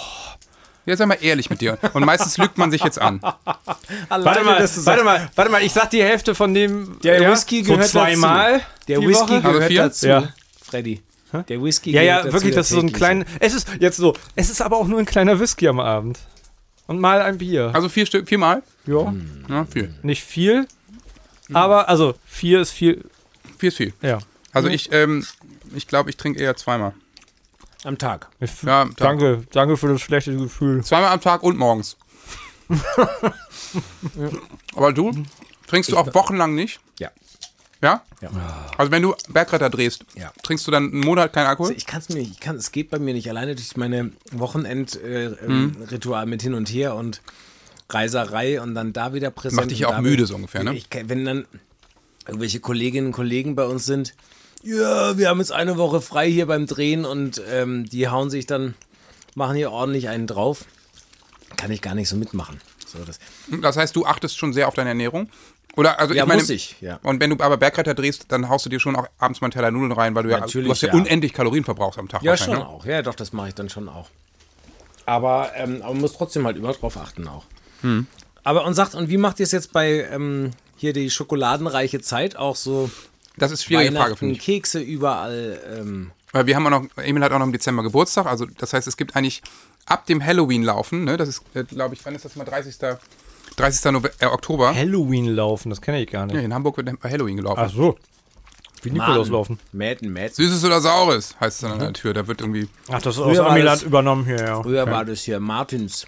Ja, 0.89 0.97
sei 0.97 1.05
mal 1.05 1.19
ehrlich 1.21 1.51
mit 1.51 1.61
dir. 1.61 1.77
Und 1.93 2.05
meistens 2.07 2.39
lügt 2.39 2.57
man 2.57 2.71
sich 2.71 2.83
jetzt 2.83 2.99
an. 2.99 3.21
Warte 3.21 4.43
mal, 4.43 4.59
warte 4.85 5.05
mal, 5.05 5.31
warte 5.35 5.51
mal. 5.51 5.63
Ich 5.63 5.73
sag 5.75 5.91
die 5.91 6.03
Hälfte 6.03 6.35
von 6.35 6.55
dem. 6.55 6.99
Der 7.03 7.21
ja, 7.21 7.31
Whisky 7.31 7.63
so 7.63 7.73
gehört 7.73 7.89
zweimal. 7.89 8.53
dazu. 8.55 8.65
Der 8.89 9.01
die 9.01 9.09
Whisky 9.09 9.21
Woche. 9.23 9.35
Also 9.35 9.53
gehört 9.53 9.71
vier? 9.71 9.83
dazu. 9.83 10.07
Ja. 10.07 10.29
Freddy. 10.63 11.03
Der 11.49 11.63
Whisky 11.63 11.91
Ja, 11.91 12.01
gehört 12.01 12.17
ja, 12.17 12.23
dazu, 12.23 12.33
wirklich. 12.33 12.55
Das 12.55 12.71
ist 12.71 12.75
so 12.75 12.81
ein 12.81 12.91
kleiner. 12.93 13.27
Es 13.39 13.53
ist 13.53 13.69
jetzt 13.81 13.99
so. 13.99 14.15
Es 14.35 14.49
ist 14.49 14.63
aber 14.63 14.79
auch 14.79 14.87
nur 14.87 14.99
ein 14.99 15.05
kleiner 15.05 15.39
Whisky 15.39 15.69
am 15.69 15.79
Abend. 15.79 16.19
Und 16.87 17.01
mal 17.01 17.21
ein 17.21 17.37
Bier. 17.37 17.71
Also 17.75 17.91
vier 17.91 18.07
Stück, 18.07 18.27
viermal? 18.27 18.63
ja. 18.87 19.13
Ja, 19.51 19.67
viel. 19.67 19.95
Nicht 20.03 20.25
viel. 20.25 20.67
Aber 21.53 21.91
also 21.91 22.15
vier 22.25 22.63
ist 22.63 22.71
viel. 22.71 23.05
Vier 23.59 23.69
ist 23.69 23.77
viel. 23.77 23.93
Ja. 24.01 24.21
Also 24.55 24.69
ich, 24.69 24.91
ähm, 24.93 25.27
ich 25.75 25.87
glaube, 25.87 26.09
ich 26.09 26.17
trinke 26.17 26.41
eher 26.41 26.57
zweimal. 26.57 26.95
Am 27.85 27.97
Tag. 27.99 28.29
Ich, 28.41 28.63
Ja, 28.63 28.83
am 28.83 28.97
Tag. 28.97 29.19
danke, 29.19 29.43
danke 29.53 29.77
für 29.77 29.89
das 29.89 30.01
schlechte 30.01 30.35
Gefühl. 30.37 30.83
Zweimal 30.85 31.13
am 31.13 31.21
Tag 31.21 31.43
und 31.43 31.57
morgens. 31.59 31.97
Aber 34.75 34.93
du, 34.93 35.13
trinkst 35.67 35.91
du 35.93 35.97
auch 35.97 36.13
wochenlang 36.15 36.55
nicht? 36.55 36.81
Ja. 36.99 37.11
Ja? 37.83 38.03
Ja. 38.21 38.31
Also 38.77 38.91
wenn 38.91 39.03
du 39.03 39.15
Bergretter 39.29 39.71
drehst, 39.71 40.05
Ja. 40.17 40.33
trinkst 40.43 40.67
du 40.67 40.71
dann 40.71 40.91
einen 40.91 41.01
Monat 41.01 41.33
keinen 41.33 41.47
Alkohol? 41.47 41.69
Also 41.69 41.77
ich 41.79 41.87
kann 41.87 42.01
es 42.01 42.09
mir, 42.09 42.21
ich 42.21 42.41
kann, 42.41 42.57
es 42.57 42.73
geht 42.73 42.91
bei 42.91 42.99
mir 42.99 43.15
nicht 43.15 43.29
alleine 43.31 43.55
durch 43.55 43.77
meine 43.77 44.13
Wochenendritual 44.33 45.39
äh, 45.41 45.49
Mhm. 45.49 45.77
ähm, 45.79 45.83
Ritual 45.91 46.27
mit 46.27 46.43
hin 46.43 46.55
und 46.55 46.69
her 46.69 46.95
und 46.95 47.23
Reiserei 47.89 48.61
und 48.61 48.75
dann 48.75 48.93
da 48.93 49.15
wieder 49.15 49.31
präsent. 49.31 49.61
Macht 49.63 49.71
dich 49.71 49.79
ja 49.81 49.89
auch 49.89 50.01
müde 50.01 50.27
so 50.27 50.35
ungefähr, 50.35 50.63
ne? 50.65 50.75
Ich, 50.75 50.89
wenn 51.05 51.25
dann 51.25 51.47
irgendwelche 52.27 52.61
Kolleginnen 52.61 53.07
und 53.09 53.13
Kollegen 53.13 53.55
bei 53.55 53.65
uns 53.65 53.87
sind, 53.87 54.15
ja, 54.63 55.17
wir 55.17 55.29
haben 55.29 55.39
jetzt 55.39 55.53
eine 55.53 55.77
Woche 55.77 56.01
frei 56.01 56.31
hier 56.31 56.47
beim 56.47 56.67
Drehen 56.67 57.05
und 57.05 57.41
ähm, 57.51 57.89
die 57.89 58.09
hauen 58.09 58.31
sich 58.31 58.47
dann, 58.47 58.75
machen 59.35 59.57
hier 59.57 59.71
ordentlich 59.71 60.09
einen 60.09 60.27
drauf, 60.27 60.65
kann 61.57 61.71
ich 61.71 61.83
gar 61.83 61.95
nicht 61.95 62.09
so 62.09 62.17
mitmachen. 62.17 62.61
So, 62.87 62.99
das, 63.05 63.19
Das 63.63 63.77
heißt, 63.77 63.95
du 63.95 64.07
achtest 64.07 64.39
schon 64.39 64.53
sehr 64.53 64.69
auf 64.69 64.75
deine 64.75 64.91
Ernährung? 64.91 65.29
Oder, 65.77 66.01
also 66.01 66.13
ja, 66.13 66.25
ich 66.25 66.29
meine, 66.29 66.41
muss 66.41 66.51
ich, 66.51 66.81
ja. 66.81 66.99
Und 67.03 67.21
wenn 67.21 67.31
du 67.31 67.43
aber 67.43 67.57
Bergretter 67.57 67.95
drehst, 67.95 68.27
dann 68.33 68.49
haust 68.49 68.67
du 68.67 68.71
dir 68.71 68.81
schon 68.81 68.97
auch 68.97 69.07
abends 69.19 69.41
mal 69.41 69.47
einen 69.47 69.53
Teller 69.53 69.71
Nudeln 69.71 69.93
rein, 69.93 70.15
weil 70.15 70.25
du 70.25 70.31
ja, 70.31 70.41
Natürlich, 70.41 70.67
du 70.67 70.73
hast 70.73 70.83
ja, 70.83 70.89
ja. 70.89 70.95
unendlich 70.95 71.33
Kalorien 71.33 71.65
verbrauchst 71.65 71.99
am 71.99 72.09
Tag. 72.09 72.23
Ja, 72.23 72.37
schon 72.37 72.55
ne? 72.55 72.67
auch. 72.67 72.85
Ja, 72.85 73.03
doch, 73.03 73.15
das 73.15 73.33
mache 73.33 73.49
ich 73.49 73.55
dann 73.55 73.69
schon 73.69 73.89
auch. 73.89 74.09
Aber, 75.07 75.53
ähm, 75.55 75.83
aber 75.83 75.93
man 75.93 76.01
muss 76.01 76.15
trotzdem 76.15 76.45
halt 76.47 76.57
immer 76.57 76.73
drauf 76.73 76.97
achten 76.97 77.29
auch. 77.29 77.45
Hm. 77.83 78.07
Aber 78.43 78.65
und 78.65 78.75
sagt, 78.75 78.95
und 78.95 79.09
wie 79.09 79.19
macht 79.19 79.39
ihr 79.39 79.45
es 79.45 79.53
jetzt 79.53 79.73
bei 79.73 80.09
ähm, 80.11 80.51
hier 80.77 80.93
die 80.93 81.11
schokoladenreiche 81.11 82.01
Zeit 82.01 82.37
auch 82.37 82.57
so 82.57 82.91
Das 83.39 83.51
ist 83.53 83.65
schwierige 83.65 83.91
Frage, 83.93 83.99
Weihnachten, 84.05 84.17
finde 84.19 84.35
ich. 84.35 84.41
Kekse 84.41 84.81
überall? 84.81 85.61
Ähm, 85.79 86.11
Weil 86.33 86.47
wir 86.47 86.57
haben 86.57 86.67
auch 86.67 86.71
noch, 86.71 86.85
Emil 87.03 87.23
hat 87.23 87.33
auch 87.33 87.39
noch 87.39 87.47
im 87.47 87.53
Dezember 87.53 87.83
Geburtstag, 87.83 88.27
also 88.27 88.47
das 88.47 88.73
heißt, 88.73 88.87
es 88.87 88.97
gibt 88.97 89.17
eigentlich 89.17 89.43
ab 89.87 90.07
dem 90.07 90.25
Halloween 90.25 90.63
laufen, 90.63 91.05
ne, 91.05 91.17
das 91.17 91.29
ist, 91.29 91.43
glaube 91.69 91.95
ich, 91.95 92.05
wann 92.05 92.15
ist 92.15 92.25
das 92.25 92.37
mal 92.37 92.45
30. 92.45 92.77
30. 93.57 93.93
Nove 93.93 94.11
äh, 94.21 94.27
Oktober. 94.27 94.75
Halloween 94.75 95.27
laufen, 95.27 95.71
das 95.71 95.81
kenne 95.81 96.03
ich 96.03 96.11
gar 96.11 96.27
nicht. 96.27 96.35
Ja, 96.37 96.41
in 96.43 96.53
Hamburg 96.55 96.77
wird 96.77 96.91
Halloween 97.03 97.37
gelaufen. 97.37 97.61
Ach 97.65 97.71
so. 97.73 97.99
Wie 98.83 98.91
Nikolaus 98.93 99.29
laufen. 99.29 99.59
Mäden, 99.73 100.13
Mäden. 100.13 100.33
Süßes 100.35 100.65
oder 100.65 100.81
Saures 100.81 101.35
heißt 101.41 101.57
es 101.57 101.61
dann 101.63 101.73
an 101.73 101.79
der 101.81 101.93
Tür. 101.95 102.15
Da 102.15 102.29
wird 102.29 102.41
irgendwie. 102.41 102.69
Ach, 102.89 103.03
das 103.03 103.17
ist 103.17 103.23
Früher 103.23 103.45
aus 103.45 103.51
Amiland 103.51 103.81
das- 103.81 103.83
übernommen 103.83 104.25
hier, 104.25 104.37
ja. 104.39 104.63
Früher 104.63 104.89
war 104.89 105.05
das 105.05 105.23
hier 105.23 105.41
Martins. 105.41 106.07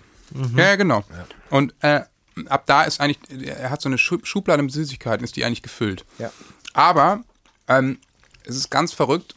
Ja, 0.56 0.64
ja, 0.68 0.76
genau. 0.76 1.02
Und 1.50 1.74
äh, 1.80 2.02
ab 2.48 2.62
da 2.66 2.82
ist 2.84 3.00
eigentlich, 3.00 3.18
er 3.44 3.70
hat 3.70 3.80
so 3.82 3.88
eine 3.88 3.98
Schub- 3.98 4.24
Schublade 4.24 4.62
mit 4.62 4.70
Süßigkeiten, 4.70 5.24
ist 5.24 5.34
die 5.34 5.44
eigentlich 5.44 5.62
gefüllt. 5.62 6.04
Ja. 6.20 6.30
Aber 6.72 7.22
ähm, 7.68 7.98
es 8.44 8.56
ist 8.56 8.70
ganz 8.70 8.92
verrückt. 8.92 9.34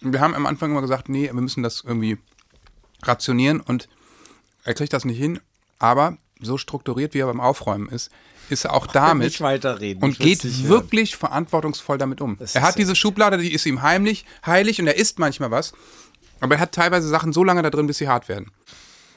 Wir 0.00 0.20
haben 0.20 0.34
am 0.34 0.46
Anfang 0.46 0.70
immer 0.70 0.82
gesagt, 0.82 1.08
nee, 1.08 1.24
wir 1.24 1.40
müssen 1.40 1.62
das 1.62 1.82
irgendwie 1.84 2.18
rationieren 3.02 3.60
und 3.60 3.88
er 4.64 4.74
kriegt 4.74 4.92
das 4.92 5.04
nicht 5.04 5.18
hin. 5.18 5.40
Aber 5.78 6.16
so 6.40 6.58
strukturiert, 6.58 7.14
wie 7.14 7.20
er 7.20 7.26
beim 7.26 7.40
Aufräumen 7.40 7.88
ist, 7.88 8.10
ist 8.50 8.64
er 8.64 8.74
auch 8.74 8.86
damit 8.92 9.40
und 9.40 10.18
geht 10.18 10.44
nicht 10.44 10.60
hören. 10.60 10.68
wirklich 10.68 11.16
verantwortungsvoll 11.16 11.98
damit 11.98 12.20
um. 12.20 12.36
Das 12.38 12.54
Er 12.54 12.62
hat 12.62 12.78
diese 12.78 12.94
Schublade, 12.94 13.38
die 13.38 13.52
ist 13.52 13.66
ihm 13.66 13.82
heimlich, 13.82 14.24
heilig 14.44 14.80
und 14.80 14.86
er 14.86 14.96
isst 14.96 15.18
manchmal 15.18 15.50
was. 15.50 15.72
Aber 16.40 16.56
er 16.56 16.60
hat 16.60 16.72
teilweise 16.72 17.08
Sachen 17.08 17.32
so 17.32 17.44
lange 17.44 17.62
da 17.62 17.70
drin, 17.70 17.86
bis 17.86 17.98
sie 17.98 18.08
hart 18.08 18.28
werden. 18.28 18.50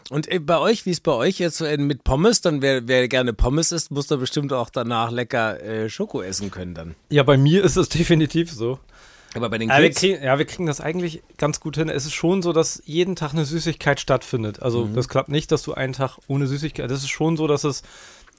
Und 0.10 0.32
äh, 0.32 0.40
bei 0.40 0.58
euch, 0.60 0.86
wie 0.86 0.92
es 0.92 1.02
bei 1.02 1.12
euch 1.12 1.38
jetzt 1.40 1.58
so 1.58 1.66
äh, 1.66 1.78
mit 1.78 2.04
Pommes, 2.04 2.42
dann 2.42 2.62
wer, 2.62 2.88
wer 2.88 3.08
gerne 3.08 3.34
Pommes 3.34 3.72
isst, 3.72 3.92
muss 3.92 4.08
da 4.08 4.16
bestimmt 4.16 4.54
auch 4.54 4.70
danach 4.70 5.12
lecker 5.12 5.62
äh, 5.62 5.90
Schoko 5.90 6.22
essen 6.22 6.50
können 6.52 6.74
dann. 6.74 6.96
Ja, 7.10 7.24
bei 7.24 7.38
mir 7.38 7.64
ist 7.64 7.76
es 7.76 7.90
definitiv 7.90 8.52
so. 8.52 8.80
Aber 9.36 9.50
bei 9.50 9.58
den 9.58 9.70
Ja 9.70 9.80
wir, 9.80 9.90
Kids, 9.90 10.00
kriegen, 10.00 10.24
ja, 10.24 10.38
wir 10.40 10.46
kriegen 10.46 10.66
das 10.66 10.80
eigentlich 10.80 11.22
ganz 11.38 11.60
gut 11.60 11.76
hin. 11.76 11.90
Es 11.90 12.06
ist 12.06 12.14
schon 12.14 12.42
so, 12.42 12.54
dass 12.54 12.82
jeden 12.86 13.16
Tag 13.18 13.34
eine 13.34 13.46
Süßigkeit 13.46 14.00
stattfindet. 14.00 14.62
Also 14.62 14.86
Mhm. 14.86 14.94
das 14.96 15.10
klappt 15.10 15.30
nicht, 15.30 15.52
dass 15.52 15.64
du 15.64 15.74
einen 15.74 15.94
Tag 15.94 16.18
ohne 16.28 16.48
Süßigkeit. 16.48 16.90
Das 16.90 17.00
ist 17.04 17.10
schon 17.10 17.36
so, 17.36 17.46
dass 17.46 17.64
es 17.66 17.84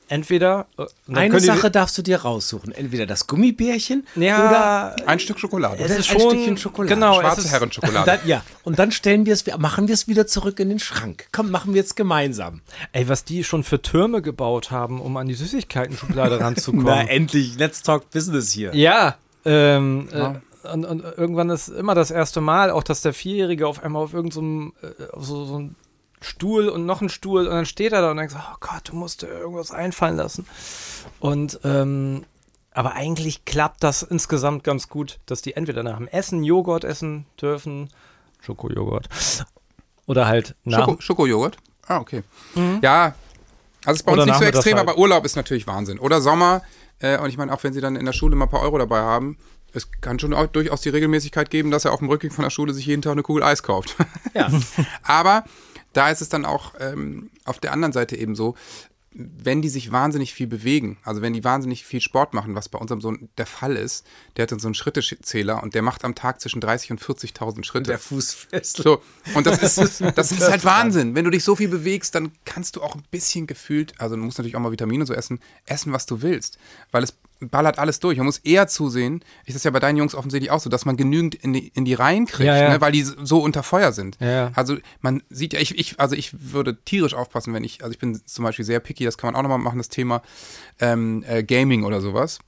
entweder 0.08 0.66
äh, 0.78 0.86
eine 1.14 1.40
Sache 1.40 1.70
darfst 1.70 1.96
du 1.98 2.02
dir 2.02 2.18
raussuchen. 2.22 2.72
Entweder 2.72 3.06
das 3.06 3.26
Gummibärchen 3.26 4.06
ja, 4.16 4.94
Ein 5.06 5.18
Stück 5.20 5.38
Schokolade. 5.38 5.76
es 5.78 5.84
oder 5.90 5.98
ist 5.98 6.10
ein 6.10 6.20
schon 6.20 6.30
Stückchen 6.30 6.56
Schokolade. 6.56 6.94
Genau, 6.94 7.20
Schwarze 7.20 7.48
Herrenschokolade. 7.48 8.06
Dann, 8.06 8.20
ja, 8.26 8.42
und 8.64 8.78
dann 8.78 8.92
stellen 8.92 9.26
wir 9.26 9.32
es, 9.32 9.44
machen 9.58 9.88
wir 9.88 9.94
es 9.94 10.08
wieder 10.08 10.26
zurück 10.26 10.60
in 10.60 10.68
den 10.68 10.78
Schrank. 10.78 11.26
Komm, 11.32 11.50
machen 11.50 11.74
wir 11.74 11.82
es 11.82 11.94
gemeinsam. 11.94 12.60
Ey, 12.92 13.08
was 13.08 13.24
die 13.24 13.44
schon 13.44 13.64
für 13.64 13.80
Türme 13.80 14.22
gebaut 14.22 14.70
haben, 14.70 15.00
um 15.00 15.16
an 15.16 15.28
die 15.28 15.34
Süßigkeiten-Schublade 15.34 16.40
ranzukommen. 16.40 16.86
Na, 16.86 17.02
endlich, 17.02 17.58
let's 17.58 17.82
talk 17.82 18.10
business 18.10 18.50
hier. 18.50 18.74
Ja, 18.74 19.16
ähm, 19.44 20.08
Äh, 20.12 20.32
und, 20.72 20.84
und 20.84 21.04
irgendwann 21.16 21.50
ist 21.50 21.68
immer 21.68 21.94
das 21.94 22.10
erste 22.10 22.40
Mal, 22.40 22.70
auch 22.70 22.82
dass 22.82 23.00
der 23.00 23.14
Vierjährige 23.14 23.66
auf 23.66 23.82
einmal 23.82 24.02
auf 24.02 24.12
irgendeinem 24.12 24.72
äh, 24.82 25.04
auf 25.12 25.24
so, 25.24 25.44
so 25.44 25.54
einen 25.56 25.76
Stuhl 26.20 26.68
und 26.68 26.86
noch 26.86 27.00
einen 27.00 27.10
Stuhl 27.10 27.46
und 27.46 27.54
dann 27.54 27.66
steht 27.66 27.92
er 27.92 28.02
da 28.02 28.10
und 28.10 28.16
denkt, 28.16 28.32
so, 28.32 28.38
oh 28.38 28.56
Gott, 28.60 28.88
du 28.88 28.96
musst 28.96 29.22
dir 29.22 29.28
irgendwas 29.28 29.70
einfallen 29.70 30.16
lassen. 30.16 30.46
Und 31.20 31.60
ähm, 31.64 32.24
aber 32.72 32.92
eigentlich 32.92 33.44
klappt 33.44 33.82
das 33.82 34.02
insgesamt 34.02 34.62
ganz 34.62 34.88
gut, 34.88 35.18
dass 35.26 35.42
die 35.42 35.54
entweder 35.54 35.82
nach 35.82 35.96
dem 35.96 36.06
Essen 36.08 36.44
Joghurt 36.44 36.84
essen 36.84 37.26
dürfen, 37.40 37.90
Schokojoghurt, 38.40 39.08
oder 40.06 40.26
halt 40.26 40.54
nach 40.64 40.86
Schoko, 40.86 41.00
Schokojoghurt? 41.00 41.56
Ah, 41.86 41.98
okay. 41.98 42.22
Ja, 42.82 43.14
also 43.84 43.94
es 43.94 44.00
ist 44.00 44.02
bei 44.06 44.12
Oder 44.12 44.22
uns 44.22 44.32
nicht 44.32 44.38
so 44.40 44.44
extrem, 44.44 44.76
halt. 44.76 44.88
aber 44.88 44.98
Urlaub 44.98 45.24
ist 45.24 45.36
natürlich 45.36 45.66
Wahnsinn. 45.66 45.98
Oder 45.98 46.20
Sommer. 46.20 46.62
Äh, 46.98 47.18
und 47.18 47.28
ich 47.28 47.36
meine, 47.38 47.52
auch 47.52 47.62
wenn 47.62 47.72
sie 47.72 47.80
dann 47.80 47.96
in 47.96 48.04
der 48.04 48.12
Schule 48.12 48.36
mal 48.36 48.46
ein 48.46 48.50
paar 48.50 48.62
Euro 48.62 48.78
dabei 48.78 49.00
haben, 49.00 49.38
es 49.72 49.88
kann 50.00 50.18
schon 50.18 50.34
auch 50.34 50.46
durchaus 50.46 50.80
die 50.80 50.88
Regelmäßigkeit 50.88 51.50
geben, 51.50 51.70
dass 51.70 51.84
er 51.84 51.92
auf 51.92 52.00
dem 52.00 52.08
Rückweg 52.08 52.32
von 52.32 52.42
der 52.42 52.50
Schule 52.50 52.72
sich 52.72 52.86
jeden 52.86 53.02
Tag 53.02 53.12
eine 53.12 53.22
Kugel 53.22 53.42
Eis 53.42 53.62
kauft. 53.62 53.96
Ja. 54.34 54.50
Aber 55.02 55.44
da 55.98 56.10
ist 56.10 56.22
es 56.22 56.28
dann 56.28 56.44
auch 56.44 56.74
ähm, 56.78 57.28
auf 57.44 57.58
der 57.58 57.72
anderen 57.72 57.92
Seite 57.92 58.16
eben 58.16 58.36
so, 58.36 58.54
wenn 59.10 59.62
die 59.62 59.68
sich 59.68 59.90
wahnsinnig 59.90 60.32
viel 60.32 60.46
bewegen, 60.46 60.98
also 61.02 61.22
wenn 61.22 61.32
die 61.32 61.42
wahnsinnig 61.42 61.84
viel 61.84 62.00
Sport 62.00 62.34
machen, 62.34 62.54
was 62.54 62.68
bei 62.68 62.78
unserem 62.78 63.00
Sohn 63.00 63.30
der 63.36 63.46
Fall 63.46 63.74
ist, 63.74 64.06
der 64.36 64.44
hat 64.44 64.52
dann 64.52 64.60
so 64.60 64.68
einen 64.68 64.74
Schrittezähler 64.74 65.60
und 65.60 65.74
der 65.74 65.82
macht 65.82 66.04
am 66.04 66.14
Tag 66.14 66.40
zwischen 66.40 66.60
30 66.60 66.92
und 66.92 67.02
40.000 67.02 67.64
Schritte. 67.64 67.88
Der 67.88 67.98
Fuß 67.98 68.32
fest. 68.32 68.76
So, 68.76 69.02
und 69.34 69.44
das 69.44 69.78
ist, 69.78 70.00
das 70.14 70.30
ist 70.30 70.48
halt 70.48 70.64
Wahnsinn. 70.64 71.16
Wenn 71.16 71.24
du 71.24 71.32
dich 71.32 71.42
so 71.42 71.56
viel 71.56 71.68
bewegst, 71.68 72.14
dann 72.14 72.30
kannst 72.44 72.76
du 72.76 72.82
auch 72.82 72.94
ein 72.94 73.02
bisschen 73.10 73.48
gefühlt, 73.48 74.00
also 74.00 74.14
du 74.14 74.22
musst 74.22 74.38
natürlich 74.38 74.54
auch 74.54 74.60
mal 74.60 74.70
Vitamine 74.70 75.04
so 75.04 75.14
essen, 75.14 75.40
essen, 75.66 75.92
was 75.92 76.06
du 76.06 76.22
willst. 76.22 76.58
Weil 76.92 77.02
es 77.02 77.12
ballert 77.40 77.78
alles 77.78 78.00
durch. 78.00 78.16
Man 78.18 78.26
muss 78.26 78.38
eher 78.38 78.66
zusehen, 78.68 79.24
ist 79.46 79.54
das 79.54 79.64
ja 79.64 79.70
bei 79.70 79.80
deinen 79.80 79.96
Jungs 79.96 80.14
offensichtlich 80.14 80.50
auch 80.50 80.60
so, 80.60 80.68
dass 80.70 80.84
man 80.84 80.96
genügend 80.96 81.34
in 81.34 81.52
die, 81.52 81.68
in 81.68 81.84
die 81.84 81.94
Reihen 81.94 82.26
kriegt, 82.26 82.46
Ja, 82.46 82.56
ja. 82.56 82.68
Ne, 82.70 82.80
weil 82.80 82.92
die 82.92 83.02
so 83.02 83.40
unter 83.42 83.62
Feuer 83.62 83.92
sind. 83.92 84.16
Ja, 84.20 84.30
ja. 84.30 84.50
Also 84.54 84.76
man 85.00 85.22
sieht 85.30 85.52
ja, 85.52 85.60
ich, 85.60 85.78
ich, 85.78 86.00
also 86.00 86.16
ich 86.16 86.52
würde 86.52 86.76
tierisch 86.84 87.14
aufpassen, 87.14 87.54
wenn 87.54 87.64
ich, 87.64 87.82
also 87.82 87.92
ich 87.92 87.98
bin 87.98 88.20
zum 88.24 88.44
Beispiel 88.44 88.64
sehr 88.64 88.80
picky, 88.80 89.04
das 89.04 89.18
kann 89.18 89.28
man 89.28 89.36
auch 89.36 89.42
nochmal 89.42 89.58
machen, 89.58 89.78
das 89.78 89.88
Thema 89.88 90.22
ähm, 90.80 91.24
äh, 91.28 91.42
Gaming 91.42 91.84
oder 91.84 92.00
sowas. 92.00 92.38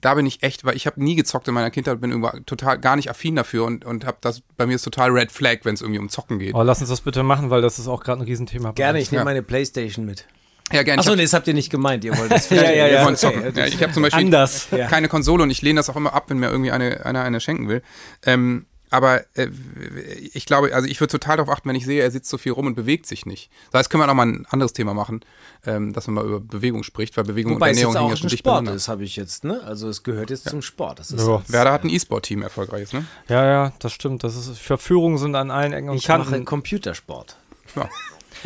Da 0.00 0.14
bin 0.14 0.24
ich 0.24 0.44
echt, 0.44 0.64
weil 0.64 0.76
ich 0.76 0.86
habe 0.86 1.02
nie 1.02 1.16
gezockt 1.16 1.48
in 1.48 1.54
meiner 1.54 1.70
Kindheit, 1.70 2.00
bin 2.00 2.10
irgendwo 2.10 2.30
total 2.46 2.78
gar 2.78 2.94
nicht 2.94 3.10
affin 3.10 3.34
dafür 3.34 3.64
und, 3.64 3.84
und 3.84 4.04
habe 4.06 4.18
das, 4.20 4.40
bei 4.56 4.66
mir 4.66 4.76
ist 4.76 4.82
total 4.82 5.10
Red 5.10 5.32
Flag, 5.32 5.58
wenn 5.64 5.74
es 5.74 5.80
irgendwie 5.80 5.98
um 5.98 6.08
Zocken 6.08 6.38
geht. 6.38 6.54
Oh, 6.54 6.62
lass 6.62 6.80
uns 6.80 6.90
das 6.90 7.00
bitte 7.00 7.24
machen, 7.24 7.50
weil 7.50 7.60
das 7.60 7.80
ist 7.80 7.88
auch 7.88 8.02
gerade 8.04 8.20
ein 8.22 8.24
Riesenthema. 8.24 8.70
Gerne, 8.72 9.00
ich 9.00 9.10
nehme 9.10 9.22
Ja. 9.22 9.24
meine 9.24 9.42
Playstation 9.42 10.04
mit. 10.06 10.26
Ja, 10.72 10.82
gerne. 10.82 11.00
Achso, 11.00 11.10
Ich 11.12 11.16
nee, 11.18 11.22
das 11.24 11.32
habt 11.34 11.46
ihr 11.46 11.54
nicht 11.54 11.70
gemeint. 11.70 12.04
Ihr 12.04 12.16
wollt 12.16 12.30
das 12.32 12.48
Ja, 12.50 12.62
ja, 12.70 12.86
ja. 12.86 13.04
Okay, 13.04 13.14
zocken. 13.16 13.46
okay. 13.48 13.60
Ja, 13.60 13.66
ich 13.66 13.82
habe 13.82 13.92
zum 13.92 14.02
Beispiel 14.02 14.24
Anders. 14.24 14.68
Ja. 14.70 14.86
keine 14.88 15.08
Konsole 15.08 15.42
und 15.42 15.50
ich 15.50 15.60
lehne 15.62 15.78
das 15.78 15.90
auch 15.90 15.96
immer 15.96 16.14
ab, 16.14 16.24
wenn 16.28 16.38
mir 16.38 16.48
irgendwie 16.50 16.70
eine, 16.72 17.04
einer 17.04 17.22
eine 17.22 17.40
schenken 17.40 17.68
will. 17.68 17.82
Ähm, 18.24 18.66
aber 18.90 19.22
äh, 19.36 19.48
ich 20.32 20.46
glaube, 20.46 20.72
also 20.74 20.86
ich 20.88 21.00
würde 21.00 21.10
total 21.10 21.36
darauf 21.38 21.52
achten, 21.52 21.68
wenn 21.68 21.74
ich 21.74 21.84
sehe, 21.84 22.00
er 22.00 22.10
sitzt 22.12 22.30
so 22.30 22.38
viel 22.38 22.52
rum 22.52 22.66
und 22.66 22.76
bewegt 22.76 23.06
sich 23.06 23.26
nicht. 23.26 23.50
Das 23.72 23.80
heißt, 23.80 23.90
können 23.90 24.02
wir 24.02 24.06
noch 24.06 24.14
mal 24.14 24.26
ein 24.26 24.46
anderes 24.50 24.72
Thema 24.72 24.94
machen, 24.94 25.20
ähm, 25.66 25.92
dass 25.92 26.06
man 26.06 26.14
mal 26.14 26.24
über 26.24 26.38
Bewegung 26.40 26.84
spricht, 26.84 27.16
weil 27.16 27.24
Bewegung 27.24 27.56
Wobei 27.56 27.70
und 27.70 27.72
es 27.72 27.78
Ernährung 27.78 27.96
hängen 27.96 28.10
ja 28.10 28.16
schon 28.16 28.28
dicht 28.28 28.38
Sport 28.40 28.54
beieinander. 28.56 28.76
ist, 28.76 28.86
habe 28.88 29.02
ich 29.04 29.16
jetzt, 29.16 29.42
ne? 29.44 29.60
Also 29.64 29.88
es 29.88 30.02
gehört 30.04 30.30
jetzt 30.30 30.48
zum 30.48 30.62
Sport. 30.62 30.98
Das 31.00 31.10
ist 31.10 31.26
Ja. 31.26 31.38
jetzt- 31.38 31.52
Werder 31.52 31.72
hat 31.72 31.82
ein 31.84 31.90
E-Sport-Team 31.90 32.42
erfolgreiches, 32.42 32.92
ne? 32.92 33.04
Ja, 33.28 33.44
ja, 33.44 33.72
das 33.80 33.92
stimmt. 33.92 34.22
Das 34.22 34.36
ist 34.36 34.56
Verführungen 34.58 35.18
sind 35.18 35.34
an 35.34 35.50
allen 35.50 35.72
Ecken 35.72 35.88
und 35.90 35.96
ich 35.96 36.06
mache 36.08 36.22
Kanten. 36.30 36.44
Computersport. 36.44 37.36
Ja. 37.76 37.88